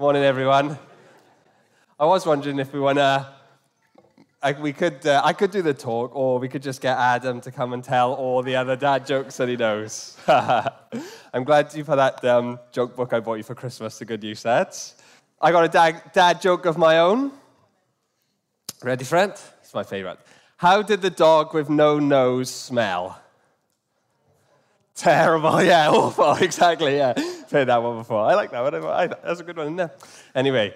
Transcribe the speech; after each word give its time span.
Morning, 0.00 0.22
everyone. 0.22 0.78
I 1.98 2.06
was 2.06 2.24
wondering 2.24 2.58
if 2.58 2.72
we 2.72 2.80
want 2.80 2.96
to. 2.96 3.28
we 4.58 4.72
could, 4.72 5.06
uh, 5.06 5.20
I 5.22 5.34
could 5.34 5.50
do 5.50 5.60
the 5.60 5.74
talk, 5.74 6.16
or 6.16 6.38
we 6.38 6.48
could 6.48 6.62
just 6.62 6.80
get 6.80 6.96
Adam 6.96 7.42
to 7.42 7.50
come 7.50 7.74
and 7.74 7.84
tell 7.84 8.14
all 8.14 8.42
the 8.42 8.56
other 8.56 8.76
dad 8.76 9.04
jokes 9.04 9.36
that 9.36 9.50
he 9.50 9.58
knows. 9.58 10.16
I'm 10.26 11.44
glad 11.44 11.74
you 11.74 11.84
put 11.84 11.96
that 11.96 12.24
um, 12.24 12.58
joke 12.72 12.96
book 12.96 13.12
I 13.12 13.20
bought 13.20 13.34
you 13.34 13.42
for 13.42 13.54
Christmas 13.54 13.98
to 13.98 14.06
good 14.06 14.24
use. 14.24 14.42
That 14.42 14.90
I 15.38 15.52
got 15.52 15.64
a 15.64 15.68
dad, 15.68 16.00
dad 16.14 16.40
joke 16.40 16.64
of 16.64 16.78
my 16.78 17.00
own. 17.00 17.32
Ready, 18.82 19.04
friend? 19.04 19.32
It's 19.60 19.74
my 19.74 19.82
favorite. 19.82 20.18
How 20.56 20.80
did 20.80 21.02
the 21.02 21.10
dog 21.10 21.52
with 21.52 21.68
no 21.68 21.98
nose 21.98 22.48
smell? 22.48 23.20
Terrible, 24.94 25.62
yeah, 25.72 25.90
awful, 25.90 26.32
exactly, 26.40 26.96
yeah. 26.96 27.12
Played 27.50 27.66
that 27.66 27.82
one 27.82 27.98
before. 27.98 28.20
I 28.20 28.34
like 28.34 28.52
that 28.52 28.62
one. 28.62 28.74
I, 28.76 29.08
that's 29.08 29.40
a 29.40 29.42
good 29.42 29.56
one? 29.56 29.90
Anyway, 30.36 30.72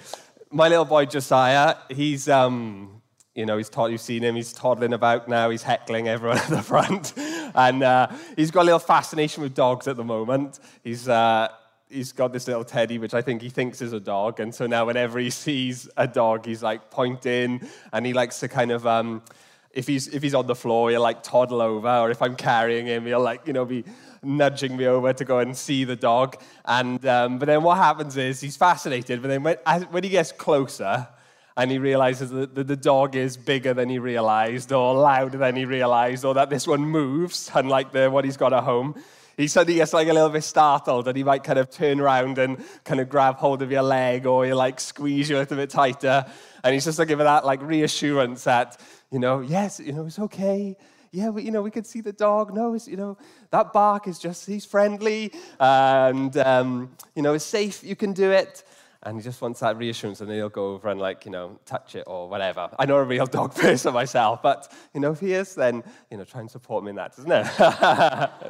my 0.50 0.68
little 0.68 0.84
boy 0.84 1.04
Josiah, 1.04 1.76
he's, 1.88 2.28
um, 2.28 3.00
you 3.32 3.46
know, 3.46 3.56
he's 3.56 3.68
taught, 3.68 3.92
you've 3.92 4.00
seen 4.00 4.24
him, 4.24 4.34
he's 4.34 4.52
toddling 4.52 4.92
about 4.92 5.28
now, 5.28 5.50
he's 5.50 5.62
heckling 5.62 6.08
everyone 6.08 6.38
at 6.44 6.48
the 6.48 6.62
front. 6.62 7.12
And 7.54 7.84
uh, 7.84 8.08
he's 8.34 8.50
got 8.50 8.62
a 8.62 8.64
little 8.64 8.80
fascination 8.80 9.44
with 9.44 9.54
dogs 9.54 9.86
at 9.86 9.96
the 9.96 10.02
moment. 10.02 10.58
He's, 10.82 11.08
uh, 11.08 11.46
he's 11.88 12.10
got 12.10 12.32
this 12.32 12.48
little 12.48 12.64
teddy, 12.64 12.98
which 12.98 13.14
I 13.14 13.22
think 13.22 13.40
he 13.40 13.50
thinks 13.50 13.80
is 13.80 13.92
a 13.92 14.00
dog. 14.00 14.40
And 14.40 14.52
so 14.52 14.66
now 14.66 14.84
whenever 14.86 15.20
he 15.20 15.30
sees 15.30 15.88
a 15.96 16.08
dog, 16.08 16.44
he's 16.44 16.64
like 16.64 16.90
pointing 16.90 17.68
and 17.92 18.04
he 18.04 18.12
likes 18.12 18.40
to 18.40 18.48
kind 18.48 18.72
of, 18.72 18.84
um, 18.84 19.22
if, 19.70 19.86
he's, 19.86 20.08
if 20.08 20.24
he's 20.24 20.34
on 20.34 20.48
the 20.48 20.56
floor, 20.56 20.90
he'll 20.90 21.02
like 21.02 21.22
toddle 21.22 21.62
over. 21.62 21.88
Or 21.88 22.10
if 22.10 22.20
I'm 22.20 22.34
carrying 22.34 22.86
him, 22.86 23.06
he'll 23.06 23.20
like, 23.20 23.46
you 23.46 23.52
know, 23.52 23.64
be 23.64 23.84
nudging 24.24 24.76
me 24.76 24.86
over 24.86 25.12
to 25.12 25.24
go 25.24 25.38
and 25.38 25.56
see 25.56 25.84
the 25.84 25.96
dog. 25.96 26.36
And, 26.64 27.04
um, 27.06 27.38
but 27.38 27.46
then 27.46 27.62
what 27.62 27.76
happens 27.76 28.16
is 28.16 28.40
he's 28.40 28.56
fascinated. 28.56 29.22
But 29.22 29.28
then 29.28 29.42
when, 29.42 29.56
when 29.90 30.04
he 30.04 30.10
gets 30.10 30.32
closer, 30.32 31.08
and 31.56 31.70
he 31.70 31.78
realizes 31.78 32.30
that 32.30 32.54
the 32.66 32.76
dog 32.76 33.14
is 33.14 33.36
bigger 33.36 33.72
than 33.74 33.88
he 33.88 34.00
realized, 34.00 34.72
or 34.72 34.94
louder 34.94 35.38
than 35.38 35.54
he 35.54 35.64
realized, 35.64 36.24
or 36.24 36.34
that 36.34 36.50
this 36.50 36.66
one 36.66 36.80
moves, 36.80 37.48
unlike 37.54 37.92
the 37.92 38.10
one 38.10 38.24
he's 38.24 38.36
got 38.36 38.52
at 38.52 38.64
home 38.64 38.96
he 39.36 39.48
suddenly 39.48 39.78
gets 39.78 39.92
like 39.92 40.08
a 40.08 40.12
little 40.12 40.28
bit 40.28 40.44
startled 40.44 41.08
and 41.08 41.16
he 41.16 41.24
might 41.24 41.42
kind 41.42 41.58
of 41.58 41.70
turn 41.70 42.00
around 42.00 42.38
and 42.38 42.62
kind 42.84 43.00
of 43.00 43.08
grab 43.08 43.36
hold 43.36 43.62
of 43.62 43.70
your 43.70 43.82
leg 43.82 44.26
or 44.26 44.44
he'll 44.44 44.56
like 44.56 44.80
squeeze 44.80 45.28
you 45.28 45.36
a 45.36 45.40
little 45.40 45.56
bit 45.56 45.70
tighter. 45.70 46.24
And 46.62 46.72
he's 46.72 46.84
just 46.84 46.98
looking 46.98 47.16
for 47.16 47.24
that 47.24 47.44
like 47.44 47.60
reassurance 47.62 48.44
that, 48.44 48.80
you 49.10 49.18
know, 49.18 49.40
yes, 49.40 49.80
you 49.80 49.92
know, 49.92 50.06
it's 50.06 50.18
okay. 50.18 50.76
Yeah, 51.14 51.28
we, 51.28 51.44
you 51.44 51.52
know, 51.52 51.62
we 51.62 51.70
can 51.70 51.84
see 51.84 52.00
the 52.00 52.12
dog. 52.12 52.52
No, 52.52 52.74
it's, 52.74 52.88
you 52.88 52.96
know, 52.96 53.16
that 53.50 53.72
bark 53.72 54.08
is 54.08 54.18
just, 54.18 54.46
he's 54.46 54.64
friendly 54.64 55.32
and, 55.60 56.36
um, 56.38 56.90
you 57.14 57.22
know, 57.22 57.34
it's 57.34 57.44
safe. 57.44 57.84
You 57.84 57.94
can 57.94 58.12
do 58.12 58.32
it 58.32 58.64
and 59.04 59.18
he 59.18 59.22
just 59.22 59.40
wants 59.40 59.60
that 59.60 59.76
reassurance, 59.76 60.20
and 60.20 60.30
then 60.30 60.38
he'll 60.38 60.48
go 60.48 60.72
over 60.72 60.88
and 60.88 60.98
like 60.98 61.24
you 61.24 61.30
know 61.30 61.58
touch 61.66 61.94
it 61.94 62.04
or 62.06 62.28
whatever. 62.28 62.70
I 62.78 62.86
know 62.86 62.96
a 62.96 63.04
real 63.04 63.26
dog 63.26 63.54
person 63.64 63.92
myself, 63.92 64.42
but 64.42 64.72
you 64.94 65.00
know 65.00 65.12
if 65.12 65.20
he 65.20 65.34
is, 65.34 65.54
then 65.54 65.84
you 66.10 66.16
know 66.16 66.24
try 66.24 66.40
and 66.40 66.50
support 66.50 66.82
him 66.82 66.88
in 66.88 66.96
that, 66.96 67.14
isn't 67.18 67.30
it? 67.30 67.46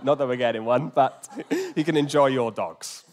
Not 0.05 0.19
that 0.19 0.29
we're 0.29 0.37
getting 0.37 0.65
one, 0.65 0.93
but 0.95 1.29
he 1.75 1.83
can 1.83 1.97
enjoy 1.97 2.27
your 2.27 2.53
dogs. 2.53 3.05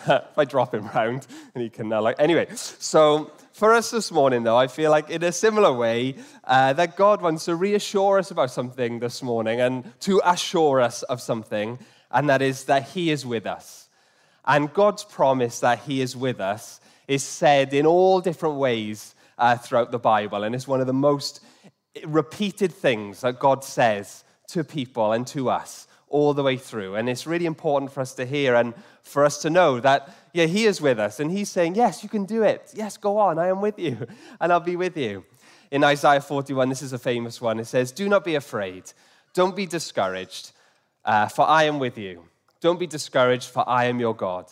if 0.06 0.38
I 0.38 0.44
drop 0.44 0.74
him 0.74 0.88
round, 0.88 1.26
and 1.54 1.62
he 1.62 1.70
can 1.70 1.92
uh, 1.92 2.00
like 2.00 2.16
anyway. 2.18 2.48
So 2.54 3.32
for 3.52 3.72
us 3.74 3.90
this 3.90 4.10
morning, 4.10 4.42
though, 4.42 4.56
I 4.56 4.66
feel 4.66 4.90
like 4.90 5.10
in 5.10 5.22
a 5.22 5.32
similar 5.32 5.72
way 5.72 6.14
uh, 6.44 6.72
that 6.74 6.96
God 6.96 7.20
wants 7.20 7.44
to 7.44 7.54
reassure 7.54 8.18
us 8.18 8.30
about 8.30 8.50
something 8.50 9.00
this 9.00 9.22
morning 9.22 9.60
and 9.60 9.92
to 10.00 10.20
assure 10.24 10.80
us 10.80 11.02
of 11.02 11.20
something, 11.20 11.78
and 12.10 12.28
that 12.30 12.42
is 12.42 12.64
that 12.64 12.88
He 12.90 13.10
is 13.10 13.26
with 13.26 13.46
us. 13.46 13.88
And 14.46 14.72
God's 14.72 15.04
promise 15.04 15.60
that 15.60 15.80
He 15.80 16.00
is 16.00 16.16
with 16.16 16.40
us 16.40 16.80
is 17.06 17.22
said 17.22 17.74
in 17.74 17.86
all 17.86 18.20
different 18.20 18.56
ways 18.56 19.14
uh, 19.36 19.56
throughout 19.56 19.90
the 19.90 19.98
Bible, 19.98 20.44
and 20.44 20.54
it's 20.54 20.68
one 20.68 20.80
of 20.80 20.86
the 20.86 20.92
most 20.92 21.40
repeated 22.06 22.72
things 22.72 23.20
that 23.22 23.38
God 23.38 23.64
says 23.64 24.24
to 24.48 24.64
people 24.64 25.12
and 25.12 25.26
to 25.28 25.50
us 25.50 25.86
all 26.10 26.34
the 26.34 26.42
way 26.42 26.56
through. 26.56 26.96
And 26.96 27.08
it's 27.08 27.26
really 27.26 27.46
important 27.46 27.92
for 27.92 28.00
us 28.00 28.12
to 28.14 28.26
hear 28.26 28.54
and 28.54 28.74
for 29.02 29.24
us 29.24 29.40
to 29.42 29.50
know 29.50 29.80
that, 29.80 30.14
yeah, 30.34 30.46
He 30.46 30.66
is 30.66 30.80
with 30.80 30.98
us. 30.98 31.20
And 31.20 31.30
He's 31.30 31.48
saying, 31.48 31.76
Yes, 31.76 32.02
you 32.02 32.08
can 32.08 32.26
do 32.26 32.42
it. 32.42 32.72
Yes, 32.74 32.98
go 32.98 33.16
on. 33.16 33.38
I 33.38 33.48
am 33.48 33.62
with 33.62 33.78
you, 33.78 34.06
and 34.40 34.52
I'll 34.52 34.60
be 34.60 34.76
with 34.76 34.96
you. 34.96 35.24
In 35.70 35.84
Isaiah 35.84 36.20
41, 36.20 36.68
this 36.68 36.82
is 36.82 36.92
a 36.92 36.98
famous 36.98 37.40
one. 37.40 37.60
It 37.60 37.66
says, 37.66 37.92
Do 37.92 38.08
not 38.08 38.24
be 38.24 38.34
afraid. 38.34 38.92
Don't 39.32 39.54
be 39.54 39.66
discouraged, 39.66 40.50
uh, 41.04 41.28
for 41.28 41.48
I 41.48 41.64
am 41.64 41.78
with 41.78 41.96
you. 41.96 42.24
Don't 42.60 42.80
be 42.80 42.88
discouraged, 42.88 43.48
for 43.48 43.66
I 43.68 43.84
am 43.84 44.00
your 44.00 44.14
God. 44.14 44.46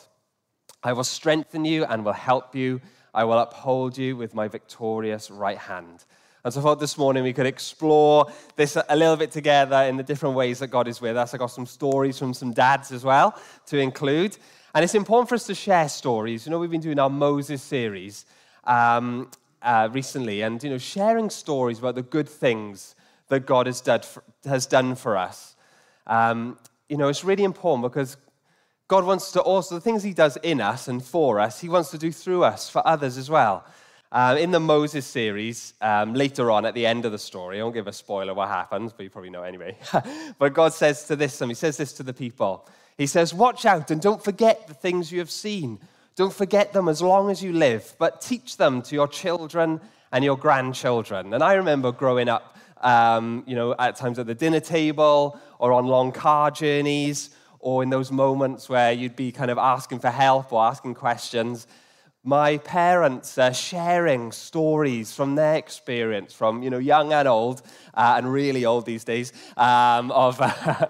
I 0.82 0.92
will 0.92 1.04
strengthen 1.04 1.64
you 1.64 1.84
and 1.84 2.04
will 2.04 2.12
help 2.12 2.54
you. 2.54 2.80
I 3.12 3.25
will 3.25 3.38
uphold 3.38 3.98
you 3.98 4.16
with 4.16 4.32
my 4.32 4.46
victorious 4.46 5.30
right 5.30 5.58
hand. 5.58 6.04
And 6.48 6.54
so 6.54 6.60
I 6.60 6.62
thought 6.62 6.81
this 6.81 6.97
morning 6.97 7.25
we 7.25 7.34
could 7.34 7.44
explore 7.44 8.32
this 8.56 8.78
a 8.88 8.97
little 8.97 9.16
bit 9.16 9.31
together 9.31 9.82
in 9.82 9.98
the 9.98 10.03
different 10.03 10.34
ways 10.34 10.60
that 10.60 10.69
God 10.69 10.88
is 10.88 10.98
with 10.98 11.14
us. 11.14 11.34
I 11.34 11.36
got 11.36 11.48
some 11.48 11.66
stories 11.66 12.19
from 12.19 12.32
some 12.32 12.54
dads 12.54 12.91
as 12.91 13.04
well 13.04 13.38
to 13.66 13.76
include. 13.76 14.38
And 14.75 14.82
it's 14.82 14.94
important 14.94 15.28
for 15.28 15.34
us 15.34 15.44
to 15.48 15.54
share 15.54 15.91
stories. 15.91 16.47
You 16.47 16.50
know, 16.53 16.58
we've 16.58 16.70
been 16.70 16.81
doing 16.81 16.98
our 16.98 17.10
Moses 17.10 17.62
series 17.62 18.25
um, 18.64 19.31
uh, 19.60 19.91
recently, 19.92 20.41
and, 20.41 20.64
you 20.64 20.70
know, 20.70 20.78
sharing 20.78 21.28
stories 21.28 21.81
about 21.81 21.97
the 21.97 22.03
good 22.03 22.26
things 22.26 22.94
that 23.28 23.44
God 23.44 23.66
has 23.66 23.82
done 23.82 24.00
for, 24.00 24.25
has 24.47 24.64
done 24.64 24.94
for 24.94 25.19
us. 25.19 25.54
Um, 26.06 26.58
you 26.88 26.97
know, 26.97 27.08
it's 27.08 27.25
really 27.25 27.44
important 27.44 27.82
because 27.82 28.16
God 28.87 29.04
wants 29.04 29.32
to 29.32 29.42
also, 29.42 29.75
the 29.75 29.82
things 29.82 30.03
He 30.03 30.14
does 30.14 30.38
in 30.38 30.62
us 30.62 30.88
and 30.88 31.04
for 31.04 31.41
us, 31.41 31.60
He 31.60 31.69
wants 31.69 31.91
to 31.91 31.98
do 31.98 32.10
through 32.10 32.44
us 32.44 32.70
for 32.70 32.81
others 32.88 33.19
as 33.19 33.28
well. 33.28 33.66
Uh, 34.10 34.38
in 34.41 34.50
the 34.50 34.60
Moses 34.60 35.04
series, 35.04 35.74
um, 35.82 36.14
later 36.14 36.50
on 36.50 36.64
at 36.64 36.72
the 36.72 36.86
end 36.86 37.04
of 37.04 37.12
the 37.12 37.19
story, 37.19 37.60
I 37.60 37.62
won't 37.62 37.74
give 37.74 37.86
a 37.86 37.92
spoiler 37.92 38.32
what 38.32 38.48
happens, 38.48 38.91
but 38.91 39.02
you 39.02 39.10
probably 39.10 39.28
know 39.28 39.42
anyway. 39.42 39.76
but 40.38 40.54
God 40.54 40.72
says 40.72 41.04
to 41.04 41.16
this, 41.16 41.42
and 41.42 41.50
He 41.50 41.54
says 41.54 41.76
this 41.76 41.92
to 41.94 42.02
the 42.02 42.14
people 42.14 42.66
He 42.96 43.06
says, 43.06 43.34
Watch 43.34 43.66
out 43.66 43.91
and 43.91 44.00
don't 44.00 44.24
forget 44.24 44.66
the 44.66 44.72
things 44.72 45.12
you 45.12 45.19
have 45.19 45.30
seen. 45.30 45.78
Don't 46.16 46.32
forget 46.32 46.72
them 46.72 46.88
as 46.88 47.02
long 47.02 47.30
as 47.30 47.42
you 47.42 47.52
live, 47.52 47.94
but 47.98 48.22
teach 48.22 48.56
them 48.56 48.80
to 48.82 48.94
your 48.94 49.08
children 49.08 49.78
and 50.10 50.25
your 50.25 50.38
grandchildren. 50.38 51.34
And 51.34 51.42
I 51.42 51.54
remember 51.54 51.92
growing 51.92 52.30
up, 52.30 52.56
um, 52.80 53.44
you 53.46 53.54
know, 53.54 53.75
at 53.78 53.96
times 53.96 54.19
at 54.19 54.26
the 54.26 54.34
dinner 54.34 54.60
table 54.60 55.38
or 55.58 55.72
on 55.72 55.86
long 55.86 56.12
car 56.12 56.50
journeys 56.50 57.30
or 57.60 57.82
in 57.82 57.90
those 57.90 58.10
moments 58.10 58.70
where 58.70 58.90
you'd 58.90 59.16
be 59.16 59.32
kind 59.32 59.50
of 59.50 59.58
asking 59.58 59.98
for 59.98 60.10
help 60.10 60.50
or 60.50 60.64
asking 60.64 60.94
questions, 60.94 61.66
my 62.28 62.58
parents 62.58 63.38
are 63.38 63.54
sharing 63.54 64.32
stories 64.32 65.14
from 65.14 65.34
their 65.34 65.54
experience, 65.54 66.34
from 66.34 66.62
you 66.62 66.68
know 66.68 66.76
young 66.76 67.10
and 67.10 67.26
old, 67.26 67.62
uh, 67.94 68.16
and 68.18 68.30
really 68.30 68.66
old 68.66 68.84
these 68.84 69.02
days, 69.02 69.32
um, 69.56 70.10
of 70.10 70.38
uh, 70.38 70.88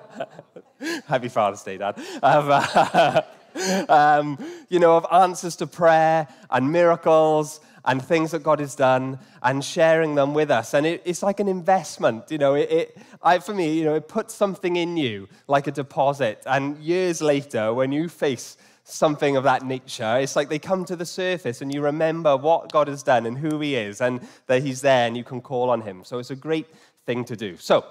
Happy 1.06 1.28
Father's 1.28 1.62
Day, 1.62 1.78
Dad. 1.78 1.96
Of, 2.24 2.50
uh, 2.50 3.22
um, 3.88 4.36
you 4.68 4.80
know, 4.80 4.96
of 4.96 5.06
answers 5.12 5.54
to 5.56 5.68
prayer 5.68 6.26
and 6.50 6.72
miracles 6.72 7.60
and 7.84 8.04
things 8.04 8.32
that 8.32 8.42
God 8.42 8.58
has 8.58 8.74
done 8.74 9.20
and 9.40 9.64
sharing 9.64 10.16
them 10.16 10.34
with 10.34 10.50
us. 10.50 10.74
And 10.74 10.84
it, 10.84 11.02
it's 11.04 11.22
like 11.22 11.38
an 11.38 11.46
investment, 11.46 12.32
you 12.32 12.38
know, 12.38 12.54
it, 12.54 12.70
it 12.70 12.98
I, 13.22 13.38
for 13.38 13.54
me, 13.54 13.78
you 13.78 13.84
know, 13.84 13.94
it 13.94 14.08
puts 14.08 14.34
something 14.34 14.74
in 14.74 14.96
you 14.96 15.28
like 15.46 15.68
a 15.68 15.72
deposit. 15.72 16.42
And 16.46 16.76
years 16.78 17.22
later, 17.22 17.72
when 17.72 17.92
you 17.92 18.08
face 18.08 18.56
something 18.88 19.36
of 19.36 19.44
that 19.44 19.64
nature, 19.64 20.18
it's 20.18 20.36
like 20.36 20.48
they 20.48 20.58
come 20.58 20.84
to 20.86 20.96
the 20.96 21.06
surface 21.06 21.60
and 21.60 21.72
you 21.72 21.80
remember 21.82 22.36
what 22.36 22.72
God 22.72 22.88
has 22.88 23.02
done 23.02 23.26
and 23.26 23.36
who 23.36 23.60
He 23.60 23.74
is 23.74 24.00
and 24.00 24.26
that 24.46 24.62
He's 24.62 24.80
there 24.80 25.06
and 25.06 25.16
you 25.16 25.24
can 25.24 25.40
call 25.40 25.70
on 25.70 25.82
Him. 25.82 26.04
So 26.04 26.18
it's 26.18 26.30
a 26.30 26.36
great 26.36 26.66
thing 27.06 27.24
to 27.26 27.36
do. 27.36 27.56
So 27.58 27.84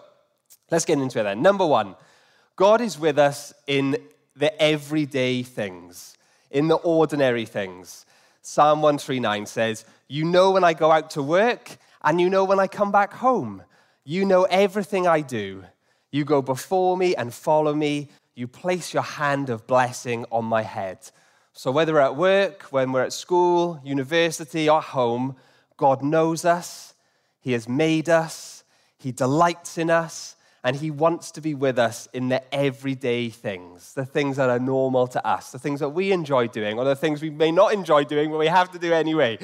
let's 0.72 0.86
get 0.86 1.00
into 1.00 1.20
it 1.20 1.24
then. 1.24 1.42
Number 1.42 1.66
one, 1.66 1.96
God 2.56 2.82
is 2.82 2.98
with 2.98 3.20
us 3.20 3.54
in 3.68 3.98
the 4.36 4.60
everyday 4.62 5.44
things, 5.44 6.18
in 6.52 6.68
the 6.68 6.76
ordinary 6.76 7.46
things. 7.46 8.06
Psalm 8.42 8.82
139 8.82 9.46
says, 9.46 9.86
You 10.08 10.26
know 10.26 10.52
when 10.52 10.64
I 10.64 10.74
go 10.74 10.92
out 10.92 11.12
to 11.12 11.24
work, 11.24 11.78
and 12.04 12.22
you 12.22 12.30
know 12.30 12.44
when 12.46 12.60
I 12.60 12.68
come 12.68 12.92
back 12.92 13.14
home. 13.14 13.64
You 14.04 14.24
know 14.24 14.44
everything 14.44 15.06
I 15.06 15.22
do. 15.22 15.66
You 16.12 16.24
go 16.24 16.42
before 16.42 16.96
me 16.96 17.16
and 17.16 17.34
follow 17.34 17.74
me. 17.74 18.10
You 18.38 18.48
place 18.48 18.94
your 18.94 19.02
hand 19.02 19.50
of 19.50 19.66
blessing 19.66 20.24
on 20.32 20.46
my 20.46 20.62
head. 20.62 21.00
So, 21.54 21.72
whether 21.72 21.94
we're 21.94 22.02
at 22.02 22.16
work, 22.16 22.68
when 22.70 22.92
we're 22.92 23.02
at 23.02 23.12
school, 23.12 23.82
university, 23.84 24.70
or 24.70 24.80
home, 24.80 25.36
God 25.76 26.04
knows 26.04 26.46
us. 26.46 26.94
He 27.40 27.54
has 27.54 27.68
made 27.68 28.10
us. 28.10 28.64
He 29.00 29.12
delights 29.12 29.80
in 29.80 29.90
us 29.90 30.36
and 30.64 30.76
He 30.76 30.92
wants 30.92 31.32
to 31.32 31.42
be 31.42 31.56
with 31.56 31.80
us 31.80 32.08
in 32.14 32.30
the 32.30 32.54
everyday 32.54 33.30
things, 33.30 33.96
the 33.96 34.06
things 34.06 34.38
that 34.38 34.52
are 34.52 34.60
normal 34.60 35.08
to 35.08 35.26
us, 35.26 35.52
the 35.52 35.58
things 35.58 35.80
that 35.80 35.90
we 35.90 36.12
enjoy 36.12 36.46
doing, 36.46 36.78
or 36.78 36.86
the 36.86 36.96
things 36.96 37.24
we 37.24 37.32
may 37.32 37.50
not 37.50 37.74
enjoy 37.74 38.04
doing, 38.04 38.30
but 38.30 38.38
we 38.38 38.46
have 38.46 38.70
to 38.70 38.78
do 38.78 38.94
anyway. 38.94 39.40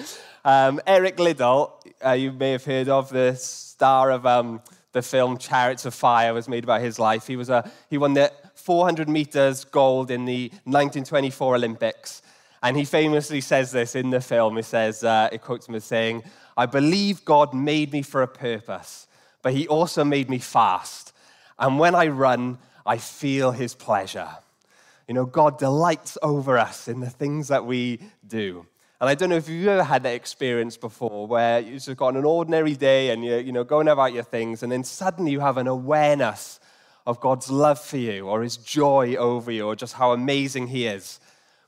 Um, 0.45 0.79
Eric 0.85 1.17
Liddell, 1.17 1.81
uh, 2.05 2.11
you 2.11 2.31
may 2.31 2.51
have 2.51 2.63
heard 2.63 2.89
of 2.89 3.09
the 3.09 3.33
star 3.37 4.11
of 4.11 4.27
um, 4.27 4.61
the 4.91 5.01
film 5.01 5.39
Chariots 5.39 5.85
of 5.87 5.95
Fire, 5.95 6.31
was 6.31 6.47
made 6.47 6.63
about 6.63 6.81
his 6.81 6.99
life. 6.99 7.25
He, 7.25 7.35
was 7.35 7.49
a, 7.49 7.71
he 7.89 7.97
won 7.97 8.13
the 8.13 8.31
400 8.55 9.09
meters 9.09 9.63
gold 9.63 10.11
in 10.11 10.25
the 10.25 10.49
1924 10.65 11.55
Olympics. 11.55 12.21
And 12.61 12.77
he 12.77 12.85
famously 12.85 13.41
says 13.41 13.71
this 13.71 13.95
in 13.95 14.09
the 14.09 14.21
film. 14.21 14.55
He 14.55 14.61
says, 14.61 15.03
uh, 15.03 15.29
it 15.31 15.41
quotes 15.41 15.67
him 15.67 15.75
as 15.75 15.83
saying, 15.83 16.23
I 16.55 16.65
believe 16.65 17.25
God 17.25 17.53
made 17.53 17.91
me 17.91 18.01
for 18.01 18.21
a 18.21 18.27
purpose, 18.27 19.07
but 19.41 19.53
he 19.53 19.67
also 19.67 20.03
made 20.03 20.29
me 20.29 20.37
fast. 20.37 21.13
And 21.59 21.77
when 21.77 21.95
I 21.95 22.07
run, 22.07 22.59
I 22.85 22.97
feel 22.97 23.51
his 23.51 23.75
pleasure. 23.75 24.29
You 25.07 25.13
know, 25.13 25.25
God 25.25 25.57
delights 25.57 26.17
over 26.21 26.57
us 26.57 26.87
in 26.87 27.01
the 27.01 27.09
things 27.09 27.49
that 27.49 27.65
we 27.65 27.99
do. 28.25 28.65
And 29.01 29.09
I 29.09 29.15
don't 29.15 29.29
know 29.29 29.35
if 29.35 29.49
you've 29.49 29.67
ever 29.67 29.83
had 29.83 30.03
that 30.03 30.15
experience 30.15 30.77
before 30.77 31.27
where 31.27 31.59
you've 31.59 31.83
just 31.83 31.97
got 31.97 32.15
an 32.15 32.23
ordinary 32.23 32.75
day 32.75 33.09
and 33.09 33.25
you're 33.25 33.41
you 33.41 33.51
know, 33.51 33.65
going 33.65 33.89
about 33.89 34.13
your 34.13 34.23
things, 34.23 34.63
and 34.63 34.71
then 34.71 34.85
suddenly 34.85 35.31
you 35.31 35.41
have 35.41 35.57
an 35.57 35.67
awareness 35.67 36.61
of 37.05 37.19
God's 37.19 37.49
love 37.49 37.79
for 37.79 37.97
you 37.97 38.27
or 38.27 38.41
his 38.41 38.57
joy 38.57 39.15
over 39.15 39.51
you 39.51 39.65
or 39.67 39.75
just 39.75 39.93
how 39.93 40.13
amazing 40.13 40.67
he 40.67 40.87
is. 40.87 41.19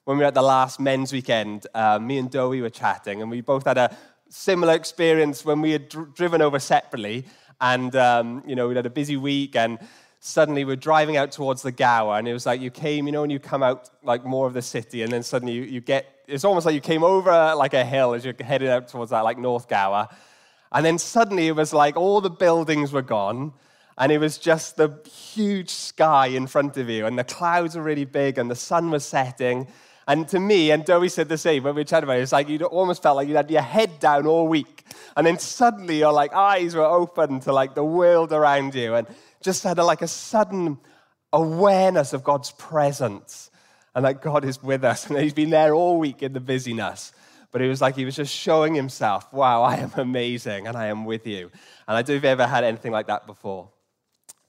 When 0.05 0.17
we 0.17 0.23
were 0.23 0.27
at 0.27 0.33
the 0.33 0.41
last 0.41 0.79
men's 0.79 1.11
weekend, 1.11 1.67
uh, 1.73 1.99
me 1.99 2.17
and 2.17 2.29
Dowie 2.29 2.61
were 2.61 2.69
chatting, 2.69 3.21
and 3.21 3.31
we 3.31 3.41
both 3.41 3.65
had 3.65 3.77
a 3.77 3.95
similar 4.29 4.73
experience 4.73 5.43
when 5.43 5.61
we 5.61 5.71
had 5.71 5.89
dr- 5.89 6.13
driven 6.13 6.41
over 6.41 6.59
separately. 6.59 7.25
And, 7.59 7.95
um, 7.95 8.43
you 8.45 8.55
know, 8.55 8.67
we 8.67 8.75
had 8.75 8.85
a 8.85 8.89
busy 8.91 9.17
week, 9.17 9.55
and 9.55 9.79
suddenly 10.19 10.63
we're 10.63 10.75
driving 10.75 11.17
out 11.17 11.31
towards 11.31 11.61
the 11.61 11.71
Gower, 11.71 12.17
and 12.17 12.27
it 12.27 12.33
was 12.33 12.45
like 12.45 12.61
you 12.61 12.69
came, 12.69 13.07
you 13.07 13.11
know, 13.11 13.23
and 13.23 13.31
you 13.31 13.39
come 13.39 13.63
out 13.63 13.89
like 14.03 14.25
more 14.25 14.45
of 14.45 14.53
the 14.53 14.61
city, 14.61 15.01
and 15.01 15.11
then 15.11 15.23
suddenly 15.23 15.53
you, 15.53 15.63
you 15.63 15.81
get, 15.81 16.05
it's 16.27 16.43
almost 16.43 16.65
like 16.65 16.75
you 16.75 16.81
came 16.81 17.03
over 17.03 17.55
like 17.55 17.73
a 17.73 17.85
hill 17.85 18.13
as 18.13 18.25
you're 18.25 18.35
headed 18.39 18.69
out 18.69 18.87
towards 18.87 19.11
that 19.11 19.21
like 19.21 19.37
North 19.37 19.67
Gower. 19.67 20.07
And 20.71 20.85
then 20.85 20.97
suddenly 20.97 21.47
it 21.47 21.55
was 21.55 21.73
like 21.73 21.95
all 21.95 22.21
the 22.21 22.29
buildings 22.29 22.91
were 22.91 23.01
gone, 23.01 23.53
and 23.97 24.11
it 24.11 24.17
was 24.17 24.37
just 24.37 24.77
the 24.77 24.99
huge 25.09 25.69
sky 25.69 26.27
in 26.27 26.47
front 26.47 26.77
of 26.77 26.89
you, 26.89 27.05
and 27.05 27.17
the 27.17 27.23
clouds 27.23 27.75
were 27.75 27.83
really 27.83 28.05
big, 28.05 28.37
and 28.37 28.49
the 28.49 28.55
sun 28.55 28.91
was 28.91 29.05
setting. 29.05 29.67
And 30.07 30.27
to 30.29 30.39
me, 30.39 30.69
and 30.71 30.85
Dowie 30.85 31.09
said 31.09 31.29
the 31.29 31.37
same 31.37 31.63
when 31.63 31.75
we 31.75 31.83
chatted 31.83 32.03
about 32.03 32.19
it, 32.19 32.21
it's 32.21 32.31
like 32.31 32.47
you 32.47 32.63
almost 32.65 33.01
felt 33.01 33.15
like 33.15 33.27
you 33.27 33.35
had 33.35 33.49
your 33.49 33.63
head 33.63 33.99
down 33.99 34.27
all 34.27 34.47
week. 34.47 34.85
And 35.17 35.25
then 35.25 35.39
suddenly 35.39 35.97
your 35.97 36.13
like 36.13 36.33
eyes 36.33 36.75
were 36.75 36.85
open 36.85 37.39
to 37.41 37.51
like 37.51 37.73
the 37.73 37.83
world 37.83 38.31
around 38.31 38.75
you. 38.75 38.93
And 38.93 39.07
just 39.41 39.63
had 39.63 39.79
a, 39.79 39.83
like 39.83 40.01
a 40.01 40.07
sudden 40.07 40.77
awareness 41.33 42.13
of 42.13 42.23
God's 42.23 42.51
presence 42.51 43.49
and 43.95 44.05
that 44.05 44.21
God 44.21 44.45
is 44.45 44.61
with 44.61 44.83
us. 44.83 45.09
And 45.09 45.17
he's 45.17 45.33
been 45.33 45.49
there 45.49 45.73
all 45.73 45.97
week 45.97 46.21
in 46.21 46.33
the 46.33 46.39
busyness. 46.39 47.11
But 47.51 47.61
it 47.61 47.69
was 47.69 47.81
like 47.81 47.95
he 47.95 48.05
was 48.05 48.15
just 48.15 48.33
showing 48.33 48.75
himself, 48.75 49.31
wow, 49.31 49.63
I 49.63 49.77
am 49.77 49.91
amazing 49.95 50.67
and 50.67 50.75
I 50.75 50.87
am 50.87 51.05
with 51.05 51.25
you. 51.25 51.49
And 51.87 51.97
I 51.97 52.01
don't 52.01 52.09
know 52.09 52.15
if 52.15 52.17
you've 52.17 52.25
ever 52.25 52.45
had 52.45 52.63
anything 52.63 52.91
like 52.91 53.07
that 53.07 53.25
before. 53.25 53.69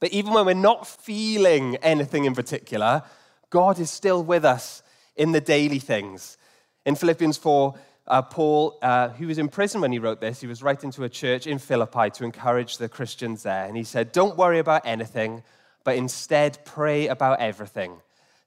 But 0.01 0.13
even 0.13 0.33
when 0.33 0.47
we're 0.47 0.55
not 0.55 0.87
feeling 0.87 1.77
anything 1.77 2.25
in 2.25 2.35
particular, 2.35 3.03
God 3.51 3.79
is 3.79 3.91
still 3.91 4.23
with 4.23 4.45
us 4.45 4.83
in 5.17 5.33
the 5.33 5.41
daily 5.41 5.79
things. 5.79 6.37
In 6.85 6.95
Philippians 6.95 7.39
4, 7.39 7.75
uh, 8.09 8.23
Paul, 8.23 8.79
uh, 8.83 9.09
who 9.11 9.27
was 9.27 9.39
in 9.39 9.49
prison 9.49 9.81
when 9.81 9.93
he 9.93 9.99
wrote 9.99 10.21
this, 10.21 10.41
he 10.41 10.47
was 10.47 10.63
writing 10.63 10.91
to 10.93 11.05
a 11.05 11.09
church 11.09 11.47
in 11.47 11.59
Philippi 11.59 12.11
to 12.11 12.25
encourage 12.25 12.79
the 12.79 12.89
Christians 12.89 13.43
there. 13.43 13.65
And 13.65 13.77
he 13.77 13.85
said, 13.85 14.13
Don't 14.13 14.37
worry 14.37 14.59
about 14.59 14.83
anything, 14.85 15.43
but 15.83 15.97
instead 15.97 16.59
pray 16.65 17.09
about 17.09 17.41
everything. 17.41 17.97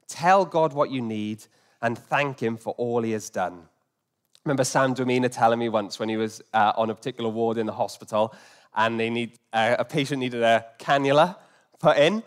Tell 0.07 0.45
God 0.45 0.73
what 0.73 0.91
you 0.91 1.01
need 1.01 1.45
and 1.81 1.97
thank 1.97 2.41
Him 2.41 2.57
for 2.57 2.73
all 2.77 3.01
He 3.01 3.11
has 3.11 3.29
done. 3.29 3.53
I 3.53 4.41
remember 4.45 4.63
Sam 4.63 4.93
Domina 4.93 5.29
telling 5.29 5.59
me 5.59 5.69
once 5.69 5.99
when 5.99 6.09
he 6.09 6.17
was 6.17 6.41
uh, 6.53 6.71
on 6.75 6.89
a 6.89 6.95
particular 6.95 7.29
ward 7.29 7.57
in 7.57 7.65
the 7.65 7.73
hospital 7.73 8.33
and 8.75 8.99
they 8.99 9.09
need, 9.09 9.37
uh, 9.53 9.75
a 9.79 9.85
patient 9.85 10.19
needed 10.19 10.43
a 10.43 10.65
cannula 10.79 11.35
put 11.79 11.97
in. 11.97 12.23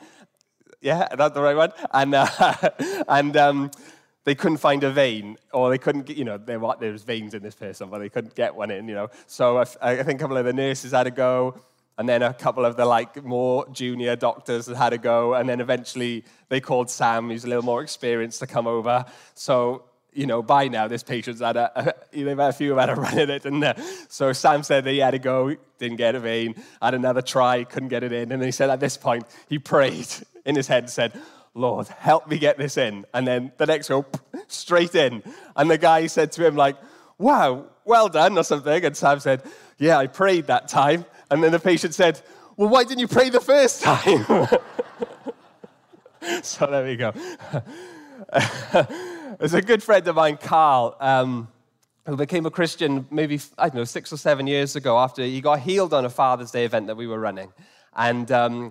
Yeah, 0.81 1.09
that's 1.15 1.35
the 1.35 1.41
right 1.41 1.57
one. 1.57 1.73
And, 1.93 2.15
uh, 2.15 2.71
and 3.09 3.37
um, 3.37 3.71
they 4.25 4.35
couldn't 4.35 4.59
find 4.59 4.83
a 4.85 4.91
vein, 4.91 5.37
or 5.53 5.71
they 5.71 5.79
couldn't 5.79 6.07
get, 6.07 6.17
you 6.17 6.25
know, 6.25 6.39
there, 6.39 6.59
were, 6.59 6.77
there 6.79 6.93
was 6.93 7.03
veins 7.03 7.35
in 7.35 7.43
this 7.43 7.55
person, 7.55 7.89
but 7.89 7.99
they 7.99 8.09
couldn't 8.09 8.35
get 8.35 8.55
one 8.55 8.71
in, 8.71 8.89
you 8.89 8.95
know. 8.95 9.09
So 9.27 9.59
I, 9.59 9.65
I 9.81 10.03
think 10.03 10.21
a 10.21 10.23
couple 10.23 10.37
of 10.37 10.45
the 10.45 10.53
nurses 10.53 10.93
had 10.93 11.05
to 11.05 11.11
go, 11.11 11.61
and 11.99 12.09
then 12.09 12.23
a 12.23 12.33
couple 12.33 12.65
of 12.65 12.77
the 12.77 12.85
like 12.85 13.23
more 13.25 13.67
junior 13.71 14.17
doctors 14.17 14.67
had 14.67 14.91
to 14.91 14.99
go, 14.99 15.35
and 15.35 15.49
then 15.49 15.61
eventually 15.61 16.25
they 16.49 16.61
called 16.61 16.89
Sam, 16.89 17.29
who's 17.29 17.45
a 17.45 17.49
little 17.49 17.65
more 17.65 17.83
experienced, 17.83 18.41
to 18.41 18.47
come 18.47 18.67
over. 18.67 19.05
So 19.35 19.85
you 20.13 20.27
know, 20.27 20.43
by 20.43 20.69
now 20.69 20.89
this 20.89 21.03
patient's 21.03 21.41
had 21.41 21.57
a, 21.57 21.71
a 21.75 21.95
they've 22.13 22.39
had 22.39 22.51
a 22.51 22.53
few 22.53 22.77
had 22.77 22.91
a 22.91 22.95
run 22.95 23.19
at 23.19 23.31
it, 23.31 23.45
and 23.45 23.63
uh, 23.63 23.75
so 24.09 24.33
Sam 24.33 24.63
said 24.63 24.85
that 24.85 24.91
he 24.91 24.99
had 24.99 25.13
to 25.13 25.19
go, 25.19 25.57
didn't 25.79 25.97
get 25.97 26.15
a 26.15 26.21
vein, 26.21 26.55
had 26.81 26.95
another 26.95 27.23
try, 27.23 27.65
couldn't 27.65 27.89
get 27.89 28.03
it 28.03 28.13
in, 28.13 28.33
and 28.33 28.43
he 28.43 28.51
said 28.51 28.71
at 28.71 28.81
this 28.81 28.97
point 28.97 29.25
he 29.49 29.59
prayed 29.59 30.09
in 30.45 30.57
his 30.57 30.67
head, 30.67 30.85
and 30.85 30.91
said, 30.91 31.13
Lord, 31.55 31.87
help 31.89 32.29
me 32.29 32.39
get 32.39 32.57
this 32.57 32.79
in. 32.79 33.05
And 33.13 33.27
then 33.27 33.53
the 33.59 33.67
next 33.67 33.89
go, 33.89 34.07
straight 34.49 34.95
in. 34.95 35.23
And 35.55 35.71
the 35.71 35.77
guy 35.77 36.07
said 36.07 36.33
to 36.33 36.47
him, 36.47 36.57
like, 36.57 36.77
wow, 37.19 37.67
well 37.85 38.09
done, 38.09 38.39
or 38.39 38.45
something. 38.45 38.85
And 38.85 38.97
Sam 38.97 39.21
said, 39.21 39.43
yeah, 39.79 39.99
I 39.99 40.07
prayed 40.07 40.47
that 40.47 40.69
time. 40.69 41.05
And 41.31 41.43
then 41.43 41.53
the 41.53 41.61
patient 41.61 41.95
said, 41.95 42.21
well, 42.57 42.69
why 42.71 42.85
didn't 42.85 43.01
you 43.01 43.09
pray 43.09 43.29
the 43.29 43.41
first 43.41 43.83
time? 43.83 44.25
so 46.43 46.67
there 46.67 46.85
we 46.85 46.97
go. 46.97 47.13
There's 49.43 49.55
a 49.55 49.61
good 49.61 49.83
friend 49.83 50.07
of 50.07 50.15
mine, 50.15 50.37
Carl, 50.37 50.97
um, 51.01 51.49
who 52.07 52.15
became 52.15 52.47
a 52.47 52.51
Christian 52.51 53.09
maybe, 53.11 53.41
I 53.59 53.65
don't 53.65 53.75
know, 53.75 53.83
six 53.83 54.13
or 54.13 54.17
seven 54.17 54.47
years 54.47 54.77
ago 54.77 54.97
after 54.97 55.25
he 55.25 55.41
got 55.41 55.59
healed 55.59 55.93
on 55.93 56.05
a 56.05 56.11
Father's 56.11 56.53
Day 56.53 56.65
event 56.65 56.87
that 56.87 56.97
we 56.97 57.09
were 57.09 57.19
running. 57.19 57.53
And 57.97 58.31
um, 58.31 58.71